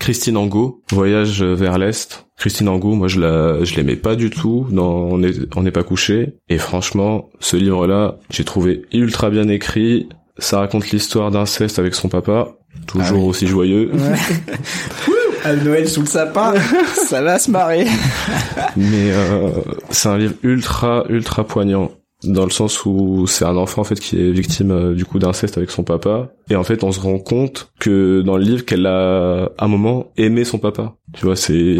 Christine 0.04 0.36
Angot, 0.36 0.82
Voyage 0.92 1.42
vers 1.42 1.78
l'Est. 1.78 2.26
Christine 2.36 2.68
Angot, 2.68 2.94
moi 2.94 3.08
je 3.08 3.20
la, 3.20 3.64
je 3.64 3.74
l'aimais 3.74 3.96
pas 3.96 4.16
du 4.16 4.28
tout 4.28 4.66
dans 4.70 4.84
On 4.84 5.16
n'est 5.16 5.32
on 5.56 5.62
n'est 5.62 5.70
pas 5.70 5.82
couché. 5.82 6.34
Et 6.50 6.58
franchement, 6.58 7.30
ce 7.40 7.56
livre-là, 7.56 8.18
j'ai 8.28 8.44
trouvé 8.44 8.82
ultra 8.92 9.30
bien 9.30 9.48
écrit. 9.48 10.10
Ça 10.36 10.58
raconte 10.58 10.90
l'histoire 10.90 11.30
d'inceste 11.30 11.78
avec 11.78 11.94
son 11.94 12.10
papa, 12.10 12.48
toujours 12.86 13.16
Ah 13.16 13.22
oui. 13.22 13.28
aussi 13.30 13.46
joyeux. 13.46 13.92
À 15.42 15.54
Noël 15.64 15.88
sous 15.88 16.00
le 16.02 16.06
sapin, 16.06 16.52
ça 17.08 17.22
va 17.22 17.38
se 17.38 17.50
marrer. 17.50 17.86
Mais 18.76 19.10
euh, 19.10 19.52
c'est 19.88 20.10
un 20.10 20.18
livre 20.18 20.34
ultra 20.42 21.04
ultra 21.08 21.46
poignant. 21.46 21.92
Dans 22.26 22.44
le 22.44 22.50
sens 22.50 22.84
où 22.84 23.26
c'est 23.26 23.44
un 23.44 23.56
enfant 23.56 23.82
en 23.82 23.84
fait 23.84 24.00
qui 24.00 24.20
est 24.20 24.30
victime 24.30 24.70
euh, 24.70 24.94
du 24.94 25.04
coup 25.04 25.18
d'inceste 25.18 25.56
avec 25.56 25.70
son 25.70 25.84
papa. 25.84 26.32
Et 26.50 26.56
en 26.56 26.64
fait 26.64 26.84
on 26.84 26.92
se 26.92 27.00
rend 27.00 27.18
compte 27.18 27.70
que 27.78 28.22
dans 28.22 28.36
le 28.36 28.44
livre 28.44 28.64
qu'elle 28.64 28.86
a 28.86 29.50
à 29.58 29.64
un 29.64 29.68
moment 29.68 30.12
aimé 30.16 30.44
son 30.44 30.58
papa. 30.58 30.94
Tu 31.14 31.24
vois 31.26 31.36
c'est 31.36 31.78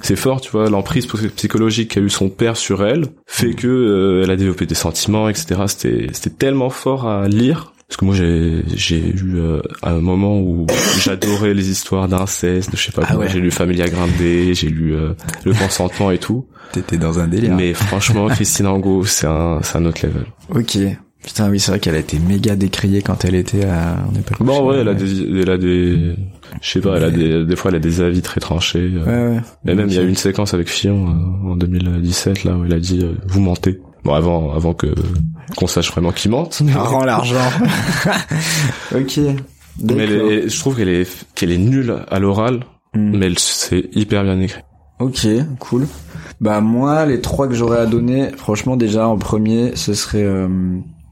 c'est 0.00 0.16
fort 0.16 0.40
tu 0.40 0.50
vois. 0.50 0.70
L'emprise 0.70 1.06
psychologique 1.06 1.92
qu'a 1.92 2.00
eu 2.00 2.10
son 2.10 2.28
père 2.28 2.56
sur 2.56 2.84
elle 2.84 3.06
fait 3.26 3.54
que 3.54 3.66
euh, 3.66 4.22
elle 4.24 4.30
a 4.30 4.36
développé 4.36 4.66
des 4.66 4.74
sentiments 4.74 5.28
etc 5.28 5.62
c'était 5.66 6.06
c'était 6.12 6.30
tellement 6.30 6.70
fort 6.70 7.06
à 7.08 7.28
lire 7.28 7.72
parce 7.88 7.96
que 7.98 8.04
moi 8.04 8.14
j'ai 8.14 8.64
j'ai 8.74 8.98
eu 9.10 9.36
euh, 9.36 9.60
un 9.82 10.00
moment 10.00 10.40
où 10.40 10.66
j'adorais 11.00 11.54
les 11.54 11.70
histoires 11.70 12.08
d'inceste 12.08 12.70
je 12.74 12.82
sais 12.82 12.92
pas 12.92 13.02
Ah 13.06 13.14
quoi. 13.14 13.24
ouais. 13.24 13.28
j'ai 13.30 13.40
lu 13.40 13.50
Familia 13.50 13.88
Grande 13.88 14.10
j'ai 14.18 14.68
lu 14.68 14.94
euh, 14.94 15.12
le 15.44 15.52
consentement 15.52 16.10
et 16.10 16.18
tout 16.18 16.46
T'étais 16.72 16.96
dans 16.98 17.18
un 17.20 17.28
délire. 17.28 17.54
mais 17.54 17.74
franchement 17.74 18.26
Christine 18.28 18.66
Angot 18.66 19.04
c'est 19.04 19.26
un 19.28 19.60
c'est 19.62 19.76
un 19.78 19.84
autre 19.86 20.04
level 20.06 20.24
Ok. 20.54 20.78
Putain, 21.24 21.50
oui, 21.50 21.58
c'est 21.58 21.72
vrai 21.72 21.80
qu'elle 21.80 21.96
a 21.96 21.98
été 21.98 22.20
méga 22.20 22.54
décriée 22.54 23.02
quand 23.02 23.24
elle 23.24 23.34
était 23.34 23.64
à... 23.64 23.96
On 24.12 24.16
est 24.16 24.22
pas 24.22 24.36
Bon, 24.38 24.68
ouais, 24.68 24.76
elle 24.78 24.88
a 24.88 24.94
des, 24.94 25.40
elle 25.40 25.50
a 25.50 25.58
des, 25.58 26.14
je 26.62 26.70
sais 26.70 26.80
pas, 26.80 26.98
elle 26.98 27.04
a 27.04 27.10
des, 27.10 27.44
des 27.44 27.56
fois, 27.56 27.72
elle 27.72 27.78
a 27.78 27.80
des 27.80 28.00
avis 28.00 28.22
très 28.22 28.38
tranchés. 28.40 28.92
euh. 28.94 29.32
Ouais, 29.32 29.36
ouais. 29.36 29.42
Et 29.66 29.74
même, 29.74 29.88
il 29.88 29.94
y 29.94 29.98
a 29.98 30.02
eu 30.02 30.08
une 30.08 30.14
séquence 30.14 30.54
avec 30.54 30.68
Fillon 30.68 31.08
euh, 31.08 31.50
en 31.50 31.56
2017, 31.56 32.44
là, 32.44 32.56
où 32.56 32.64
elle 32.64 32.74
a 32.74 32.78
dit, 32.78 33.00
euh, 33.02 33.14
vous 33.26 33.40
mentez. 33.40 33.80
Bon, 34.06 34.14
avant, 34.14 34.52
avant 34.54 34.72
que, 34.72 34.86
qu'on 35.56 35.66
sache 35.66 35.90
vraiment 35.90 36.12
qui 36.12 36.28
mente. 36.28 36.62
Rends 36.74 37.04
l'argent. 37.04 37.50
ok. 38.94 39.16
Mais 39.18 39.94
elle 40.04 40.10
D'accord. 40.10 40.30
est- 40.30 40.48
je 40.48 40.58
trouve 40.60 40.76
qu'elle 40.76 40.88
est, 40.88 41.08
qu'elle 41.34 41.50
est 41.52 41.58
nulle 41.58 41.96
à 42.10 42.18
l'oral, 42.18 42.60
Hmm. 42.94 43.16
mais 43.18 43.28
c'est 43.36 43.90
hyper 43.94 44.22
bien 44.24 44.40
écrit. 44.40 44.62
Ok, 45.00 45.26
cool. 45.58 45.86
Bah 46.40 46.60
moi, 46.62 47.04
les 47.04 47.20
trois 47.20 47.46
que 47.48 47.54
j'aurais 47.54 47.78
à 47.80 47.84
donner, 47.86 48.30
franchement 48.38 48.76
déjà 48.76 49.06
en 49.08 49.18
premier, 49.18 49.72
ce 49.74 49.92
serait 49.92 50.22
euh, 50.22 50.48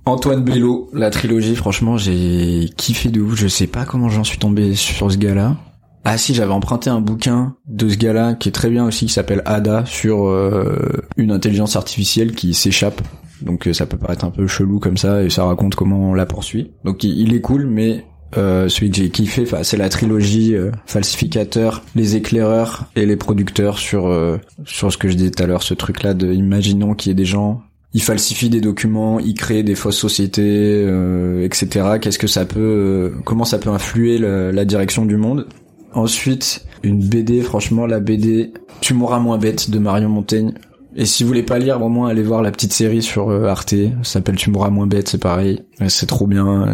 Antoine 0.07 0.42
Bello, 0.42 0.88
la 0.95 1.11
trilogie. 1.11 1.57
Franchement, 1.57 1.99
j'ai 1.99 2.70
kiffé 2.78 3.11
de 3.11 3.20
ouf. 3.20 3.34
Je 3.34 3.49
sais 3.49 3.66
pas 3.66 3.84
comment 3.84 4.09
j'en 4.09 4.24
suis 4.24 4.38
tombé 4.38 4.74
sur 4.74 5.11
ce 5.12 5.18
gars-là. 5.18 5.57
Ah 6.05 6.18
si, 6.18 6.34
j'avais 6.34 6.52
emprunté 6.52 6.90
un 6.90 7.00
bouquin 7.00 7.57
de 7.66 7.88
ce 7.88 7.96
gars-là 7.96 8.34
qui 8.34 8.50
est 8.50 8.52
très 8.52 8.70
bien 8.70 8.84
aussi, 8.84 9.07
qui 9.07 9.12
s'appelle 9.12 9.42
Ada, 9.46 9.84
sur 9.86 10.26
euh, 10.26 10.78
une 11.16 11.30
intelligence 11.30 11.76
artificielle 11.76 12.34
qui 12.34 12.52
s'échappe. 12.55 13.00
Donc 13.40 13.66
euh, 13.66 13.72
ça 13.72 13.86
peut 13.86 13.96
paraître 13.96 14.24
un 14.24 14.30
peu 14.30 14.46
chelou 14.46 14.78
comme 14.78 14.96
ça, 14.96 15.22
et 15.22 15.30
ça 15.30 15.44
raconte 15.44 15.74
comment 15.74 16.11
on 16.11 16.14
la 16.14 16.26
poursuit. 16.26 16.72
Donc 16.84 17.05
il, 17.05 17.34
est 17.34 17.40
cool, 17.40 17.66
mais 17.66 18.05
euh, 18.36 18.68
celui 18.68 18.90
que 18.90 18.96
j'ai 18.96 19.11
kiffé, 19.11 19.42
enfin, 19.42 19.62
c'est 19.62 19.76
la 19.76 19.88
trilogie 19.88 20.55
euh, 20.55 20.70
falsificateur, 20.86 21.82
les 21.94 22.16
éclaireurs 22.16 22.86
et 22.96 23.07
les 23.07 23.16
producteurs 23.16 23.78
sur 23.78 24.07
euh, 24.07 24.38
sur 24.66 24.92
ce 24.92 24.98
que 24.98 25.09
je 25.09 25.14
disais 25.14 25.30
tout 25.30 25.42
à 25.42 25.46
l'heure, 25.46 25.62
ce 25.62 25.74
truc-là 25.74 26.14
de 26.14 26.32
imaginons 26.32 26.94
qu'il 26.94 27.11
y 27.11 27.12
ait 27.12 27.16
des 27.16 27.24
gens, 27.24 27.62
ils 27.94 28.02
falsifient 28.02 28.50
des 28.50 28.61
documents, 28.61 29.20
ils 29.20 29.34
créent 29.34 29.62
des 29.62 29.76
fausses 29.76 29.98
sociétés, 29.98 30.84
euh, 30.84 31.44
etc. 31.44 31.98
Qu'est-ce 32.00 32.18
que 32.18 32.26
ça 32.26 32.44
peut, 32.44 32.61
euh, 32.61 33.11
comment 33.24 33.44
ça 33.44 33.59
peut 33.59 33.70
influer 33.70 34.18
la 34.18 34.64
direction 34.64 35.07
du 35.07 35.16
monde? 35.16 35.46
Ensuite, 35.95 36.66
une 36.82 36.99
BD, 36.99 37.40
franchement, 37.40 37.86
la 37.86 38.01
BD 38.01 38.53
Tu 38.80 38.95
mourras 38.95 39.20
moins 39.20 39.38
bête 39.38 39.70
de 39.70 39.78
Marion 39.78 40.09
Montaigne. 40.09 40.53
Et 40.97 41.07
si 41.07 41.24
vous 41.24 41.28
voulez 41.28 41.42
pas 41.42 41.59
lire, 41.59 41.82
au 41.82 41.88
moins 41.88 42.09
allez 42.09 42.22
voir 42.22 42.40
la 42.40 42.53
petite 42.53 42.72
série 42.72 43.03
sur 43.03 43.30
euh, 43.30 43.47
Arte. 43.47 43.74
Ça 44.03 44.12
s'appelle 44.12 44.36
Tu 44.36 44.51
mourras 44.51 44.70
moins 44.70 44.86
bête, 44.86 45.09
c'est 45.09 45.18
pareil. 45.18 45.62
C'est 45.88 46.07
trop 46.07 46.26
bien. 46.26 46.68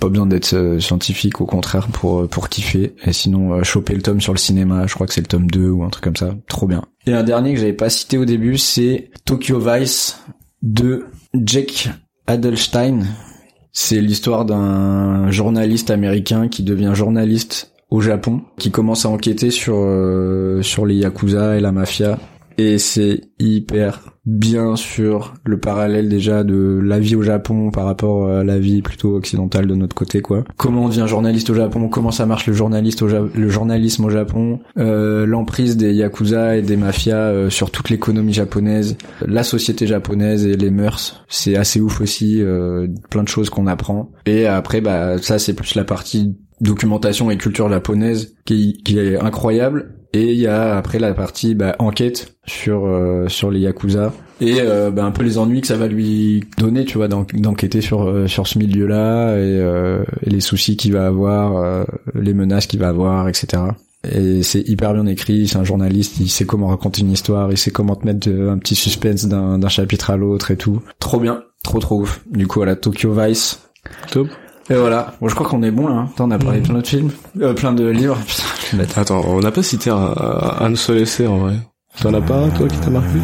Pas 0.00 0.08
besoin 0.08 0.26
d'être 0.26 0.52
euh, 0.54 0.80
scientifique, 0.80 1.40
au 1.40 1.46
contraire, 1.46 1.88
pour 1.88 2.20
euh, 2.20 2.26
pour 2.26 2.48
kiffer. 2.48 2.94
Et 3.04 3.12
sinon, 3.12 3.62
choper 3.62 3.94
le 3.94 4.02
tome 4.02 4.20
sur 4.20 4.34
le 4.34 4.38
cinéma. 4.38 4.86
Je 4.86 4.94
crois 4.94 5.06
que 5.06 5.14
c'est 5.14 5.22
le 5.22 5.26
tome 5.26 5.50
2 5.50 5.70
ou 5.70 5.82
un 5.82 5.88
truc 5.88 6.04
comme 6.04 6.16
ça. 6.16 6.34
Trop 6.46 6.66
bien. 6.66 6.82
Et 7.06 7.14
un 7.14 7.22
dernier 7.22 7.54
que 7.54 7.60
j'avais 7.60 7.72
pas 7.72 7.90
cité 7.90 8.18
au 8.18 8.24
début, 8.24 8.58
c'est 8.58 9.10
Tokyo 9.24 9.58
Vice 9.58 10.18
de 10.62 11.06
Jake 11.34 11.88
Adelstein. 12.26 13.04
C'est 13.72 14.02
l'histoire 14.02 14.44
d'un 14.44 15.30
journaliste 15.30 15.90
américain 15.90 16.48
qui 16.48 16.62
devient 16.62 16.92
journaliste 16.94 17.71
au 17.92 18.00
Japon, 18.00 18.40
qui 18.56 18.70
commence 18.70 19.04
à 19.04 19.10
enquêter 19.10 19.50
sur 19.50 19.76
euh, 19.76 20.62
sur 20.62 20.86
les 20.86 20.94
yakuza 20.94 21.58
et 21.58 21.60
la 21.60 21.72
mafia. 21.72 22.18
Et 22.58 22.78
c'est 22.78 23.20
hyper 23.38 24.12
bien 24.24 24.76
sur 24.76 25.34
le 25.44 25.58
parallèle 25.58 26.08
déjà 26.08 26.44
de 26.44 26.80
la 26.82 27.00
vie 27.00 27.16
au 27.16 27.22
Japon 27.22 27.70
par 27.70 27.86
rapport 27.86 28.28
à 28.28 28.44
la 28.44 28.58
vie 28.58 28.80
plutôt 28.80 29.16
occidentale 29.16 29.66
de 29.66 29.74
notre 29.74 29.96
côté 29.96 30.20
quoi. 30.20 30.44
Comment 30.56 30.84
on 30.84 30.88
devient 30.88 31.06
journaliste 31.08 31.50
au 31.50 31.54
Japon, 31.54 31.88
comment 31.88 32.12
ça 32.12 32.26
marche 32.26 32.46
le 32.46 32.52
journaliste 32.52 33.02
au 33.02 33.08
le 33.08 33.48
journalisme 33.48 34.04
au 34.04 34.10
Japon, 34.10 34.60
euh, 34.78 35.26
l'emprise 35.26 35.76
des 35.76 35.92
yakuza 35.92 36.56
et 36.56 36.62
des 36.62 36.76
mafias 36.76 37.16
euh, 37.16 37.50
sur 37.50 37.70
toute 37.70 37.90
l'économie 37.90 38.32
japonaise, 38.32 38.96
la 39.26 39.42
société 39.42 39.86
japonaise 39.86 40.46
et 40.46 40.56
les 40.56 40.70
mœurs, 40.70 41.24
c'est 41.28 41.56
assez 41.56 41.80
ouf 41.80 42.00
aussi, 42.00 42.40
euh, 42.40 42.86
plein 43.10 43.24
de 43.24 43.28
choses 43.28 43.50
qu'on 43.50 43.66
apprend. 43.66 44.12
Et 44.26 44.46
après 44.46 44.80
bah 44.80 45.18
ça 45.18 45.40
c'est 45.40 45.54
plus 45.54 45.74
la 45.74 45.84
partie 45.84 46.36
documentation 46.60 47.28
et 47.32 47.36
culture 47.36 47.68
japonaise 47.68 48.36
qui 48.44 48.80
est 48.86 49.18
incroyable 49.18 49.96
et 50.12 50.32
il 50.32 50.38
y 50.38 50.46
a 50.46 50.76
après 50.76 50.98
la 50.98 51.14
partie 51.14 51.54
bah, 51.54 51.74
enquête 51.78 52.34
sur 52.46 52.86
euh, 52.86 53.28
sur 53.28 53.50
les 53.50 53.60
yakuza. 53.60 54.12
Et 54.40 54.56
euh, 54.60 54.90
bah, 54.90 55.04
un 55.04 55.10
peu 55.12 55.22
les 55.22 55.38
ennuis 55.38 55.60
que 55.60 55.66
ça 55.68 55.76
va 55.76 55.86
lui 55.86 56.44
donner 56.58 56.84
tu 56.84 56.98
vois 56.98 57.08
d'en- 57.08 57.26
d'enquêter 57.34 57.80
sur 57.80 58.02
euh, 58.08 58.26
sur 58.26 58.46
ce 58.46 58.58
milieu 58.58 58.86
là 58.86 59.36
et, 59.36 59.40
euh, 59.40 60.04
les 60.26 60.40
soucis 60.40 60.76
qu'il 60.76 60.92
va 60.92 61.06
avoir 61.06 61.56
euh, 61.56 61.84
les 62.14 62.34
menaces 62.34 62.66
qu'il 62.66 62.80
va 62.80 62.88
avoir 62.88 63.28
etc 63.28 63.62
et 64.10 64.42
c'est 64.42 64.68
hyper 64.68 64.94
bien 64.94 65.06
écrit 65.06 65.46
c'est 65.46 65.58
un 65.58 65.62
journaliste 65.64 66.18
il 66.18 66.28
sait 66.28 66.44
comment 66.44 66.66
raconter 66.66 67.02
une 67.02 67.12
histoire 67.12 67.52
il 67.52 67.56
sait 67.58 67.70
comment 67.70 67.94
te 67.94 68.04
mettre 68.04 68.28
un 68.28 68.58
petit 68.58 68.74
suspense 68.74 69.26
d'un 69.26 69.58
d'un 69.60 69.68
chapitre 69.68 70.10
à 70.10 70.16
l'autre 70.16 70.50
et 70.50 70.56
tout. 70.56 70.82
Trop 70.98 71.20
bien. 71.20 71.44
Trop 71.62 71.78
trop 71.78 72.00
ouf. 72.00 72.24
Du 72.28 72.48
coup 72.48 72.62
à 72.62 72.66
la 72.66 72.74
Tokyo 72.74 73.12
Vice. 73.12 73.60
Top. 74.10 74.26
Et 74.70 74.74
voilà. 74.74 75.14
Bon, 75.20 75.28
je 75.28 75.34
crois 75.34 75.46
qu'on 75.48 75.62
est 75.62 75.70
bon 75.70 75.88
là. 75.88 75.94
hein. 75.94 76.08
Attends, 76.12 76.28
on 76.28 76.30
a 76.30 76.38
parlé 76.38 76.60
plein 76.60 76.74
d'autres 76.74 76.88
films, 76.88 77.10
euh, 77.40 77.54
plein 77.54 77.72
de 77.72 77.86
livres. 77.88 78.18
Putain. 78.70 79.00
Attends, 79.00 79.22
on 79.26 79.40
n'a 79.40 79.50
pas 79.50 79.62
cité 79.62 79.90
un, 79.90 80.14
un 80.16 80.74
seul 80.76 80.98
essai, 80.98 81.26
en 81.26 81.38
vrai. 81.38 81.56
T'en 82.00 82.14
as 82.14 82.20
pas 82.22 82.36
un, 82.36 82.48
toi, 82.50 82.68
qui 82.68 82.78
t'a 82.78 82.90
marqué? 82.90 83.18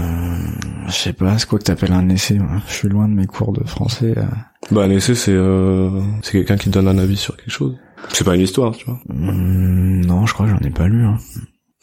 Je 0.88 0.92
sais 0.92 1.12
pas, 1.12 1.38
c'est 1.38 1.48
quoi 1.48 1.58
que 1.58 1.64
t'appelles 1.64 1.92
un 1.92 2.08
essai 2.08 2.38
moi 2.38 2.60
Je 2.66 2.72
suis 2.74 2.88
loin 2.88 3.08
de 3.08 3.14
mes 3.14 3.26
cours 3.26 3.52
de 3.52 3.62
français. 3.64 4.14
euh. 4.16 4.22
Bah, 4.70 4.82
un 4.84 4.90
essai, 4.90 5.14
c'est, 5.14 5.32
euh, 5.32 5.90
c'est 6.22 6.32
quelqu'un 6.32 6.56
qui 6.56 6.70
donne 6.70 6.88
un 6.88 6.98
avis 6.98 7.16
sur 7.16 7.36
quelque 7.36 7.50
chose. 7.50 7.76
C'est 8.12 8.24
pas 8.24 8.34
une 8.34 8.42
histoire, 8.42 8.74
tu 8.76 8.84
vois. 8.86 8.98
Hmm, 9.08 10.00
non, 10.04 10.26
je 10.26 10.34
crois 10.34 10.46
que 10.46 10.52
j'en 10.52 10.58
ai 10.66 10.70
pas 10.70 10.86
lu. 10.88 11.02
Hein. 11.04 11.16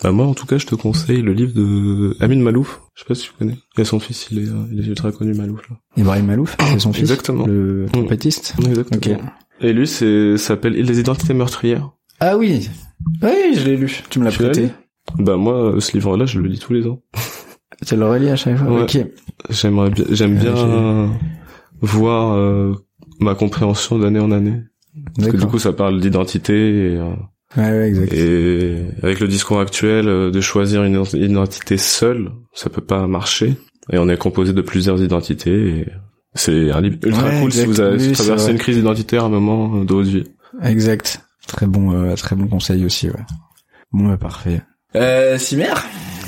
Bah, 0.04 0.12
moi, 0.12 0.26
en 0.28 0.34
tout 0.34 0.46
cas, 0.46 0.58
je 0.58 0.66
te 0.66 0.76
conseille 0.76 1.22
le 1.22 1.34
livre 1.34 1.54
de 1.54 2.16
Amin 2.20 2.40
Malouf. 2.42 2.82
Je 2.96 3.02
sais 3.02 3.08
pas 3.08 3.16
si 3.16 3.24
tu 3.24 3.32
connais. 3.38 3.58
Il 3.78 3.82
a 3.82 3.86
son 3.86 4.00
fils, 4.00 4.28
il 4.32 4.40
est, 4.40 4.48
euh, 4.50 4.66
il 4.72 4.80
est 4.80 4.88
ultra 4.88 5.12
connu, 5.12 5.34
Malouf, 5.34 5.62
là. 5.70 5.76
Ibrahim 5.98 6.26
Malouf, 6.26 6.56
c'est 6.60 6.80
son 6.80 6.92
fils. 6.94 7.04
Exactement. 7.04 7.46
Le 7.48 7.86
trompettiste. 7.92 8.56
Exactement. 8.68 8.98
Ok. 8.98 9.22
Et 9.62 9.74
lui, 9.74 9.88
c'est, 9.88 10.38
ça 10.38 10.48
s'appelle 10.50 10.74
Les 10.74 11.00
identités 11.00 11.34
meurtrières. 11.34 11.90
Ah 12.20 12.38
oui. 12.38 12.70
Oui, 13.22 13.54
je 13.56 13.66
l'ai 13.66 13.78
lu. 13.78 14.02
Tu 14.10 14.20
me 14.20 14.26
l'as 14.26 14.32
prêté. 14.32 14.70
Bah, 15.18 15.38
moi, 15.38 15.76
ce 15.80 15.94
livre-là, 15.94 16.26
je 16.26 16.40
le 16.40 16.48
lis 16.48 16.60
tous 16.60 16.74
les 16.74 16.88
ans. 16.88 17.02
Tu 17.86 17.96
le 17.96 18.08
relis 18.08 18.30
à 18.30 18.36
chaque 18.36 18.58
fois. 18.58 18.68
Ouais. 18.72 18.82
Ok. 18.84 18.98
J'aimerais 19.50 19.90
bien, 19.90 20.06
j'aime 20.12 20.38
Euh, 20.38 20.40
bien 20.42 20.56
euh, 20.58 21.08
voir 21.82 22.34
euh, 22.34 22.74
ma 23.20 23.36
compréhension 23.36 24.00
d'année 24.00 24.20
en 24.20 24.32
année. 24.32 24.62
Parce 25.18 25.30
que 25.30 25.38
du 25.38 25.46
coup, 25.46 25.60
ça 25.60 25.74
parle 25.74 26.00
d'identité 26.00 26.54
et, 26.94 26.96
euh, 26.98 27.14
Ouais, 27.58 27.70
ouais, 27.70 27.88
exact. 27.90 28.14
et 28.14 28.82
avec 29.04 29.20
le 29.20 29.28
discours 29.28 29.60
actuel, 29.60 30.08
euh, 30.08 30.32
de 30.32 30.42
choisir 30.42 30.84
une 30.84 30.96
ident- 31.02 31.18
identité 31.18 31.78
seule, 31.78 32.32
ça 32.54 32.70
peut 32.70 32.82
pas 32.84 33.06
marcher. 33.08 33.56
Et 33.92 33.98
on 33.98 34.10
est 34.10 34.18
composé 34.18 34.52
de 34.54 34.62
plusieurs 34.62 35.02
identités. 35.02 35.80
Et 35.80 35.86
c'est 36.36 36.72
un 36.72 36.82
livre 36.82 36.98
ultra 37.04 37.24
Ouais, 37.30 37.42
cool 37.42 37.52
si 37.52 37.60
exact. 37.62 37.72
vous 37.74 37.80
avez 37.82 38.08
Oui, 38.08 38.12
traversé 38.14 38.52
une 38.52 38.58
crise 38.58 38.78
identitaire 38.78 39.24
à 39.24 39.28
un 39.28 39.30
moment 39.30 39.78
euh, 39.78 39.86
de 39.86 39.94
votre 39.94 40.10
vie. 40.10 40.24
Exact. 40.64 41.22
Très 41.48 41.66
bon, 41.68 41.92
euh, 41.94 42.16
très 42.16 42.36
bon 42.36 42.48
conseil 42.48 42.86
aussi. 42.86 43.08
Ouais. 43.10 43.16
Bon, 43.92 44.08
bah, 44.10 44.18
parfait. 44.18 44.62
Euh, 44.96 45.38
Cimer 45.38 45.74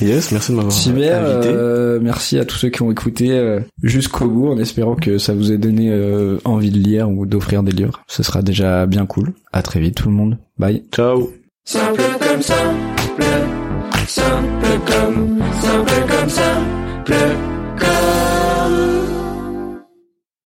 Yes, 0.02 0.32
merci 0.32 0.52
de 0.52 0.58
m'avoir 0.58 0.72
Super, 0.74 1.26
invité. 1.26 1.50
euh, 1.52 2.00
merci 2.00 2.38
à 2.38 2.46
tous 2.46 2.56
ceux 2.58 2.70
qui 2.70 2.84
ont 2.84 2.92
écouté 2.92 3.32
euh, 3.32 3.60
jusqu'au 3.82 4.28
bout 4.28 4.50
en 4.50 4.58
espérant 4.60 4.94
que 4.96 5.18
ça 5.18 5.34
vous 5.34 5.52
ait 5.52 5.58
donné 5.58 5.90
euh, 5.92 6.38
envie 6.46 6.70
de 6.70 6.78
lire 6.78 7.10
ou 7.10 7.26
d'offrir 7.26 7.64
des 7.64 7.72
livres. 7.72 8.04
Ce 8.06 8.22
sera 8.22 8.44
déjà 8.44 8.86
bien 8.86 9.08
cool. 9.08 9.34
À 9.52 9.64
très 9.64 9.80
vite 9.80 9.96
tout 9.96 10.10
le 10.10 10.14
monde. 10.14 10.38
Bye. 10.60 10.84
Ciao. 10.94 11.32
Simple 11.66 12.02
comme 12.20 12.42
simple, 12.44 13.24
simple 14.08 14.80
comme, 14.86 15.40
simple 15.62 16.06
comme 16.08 16.30
simple, 16.30 17.14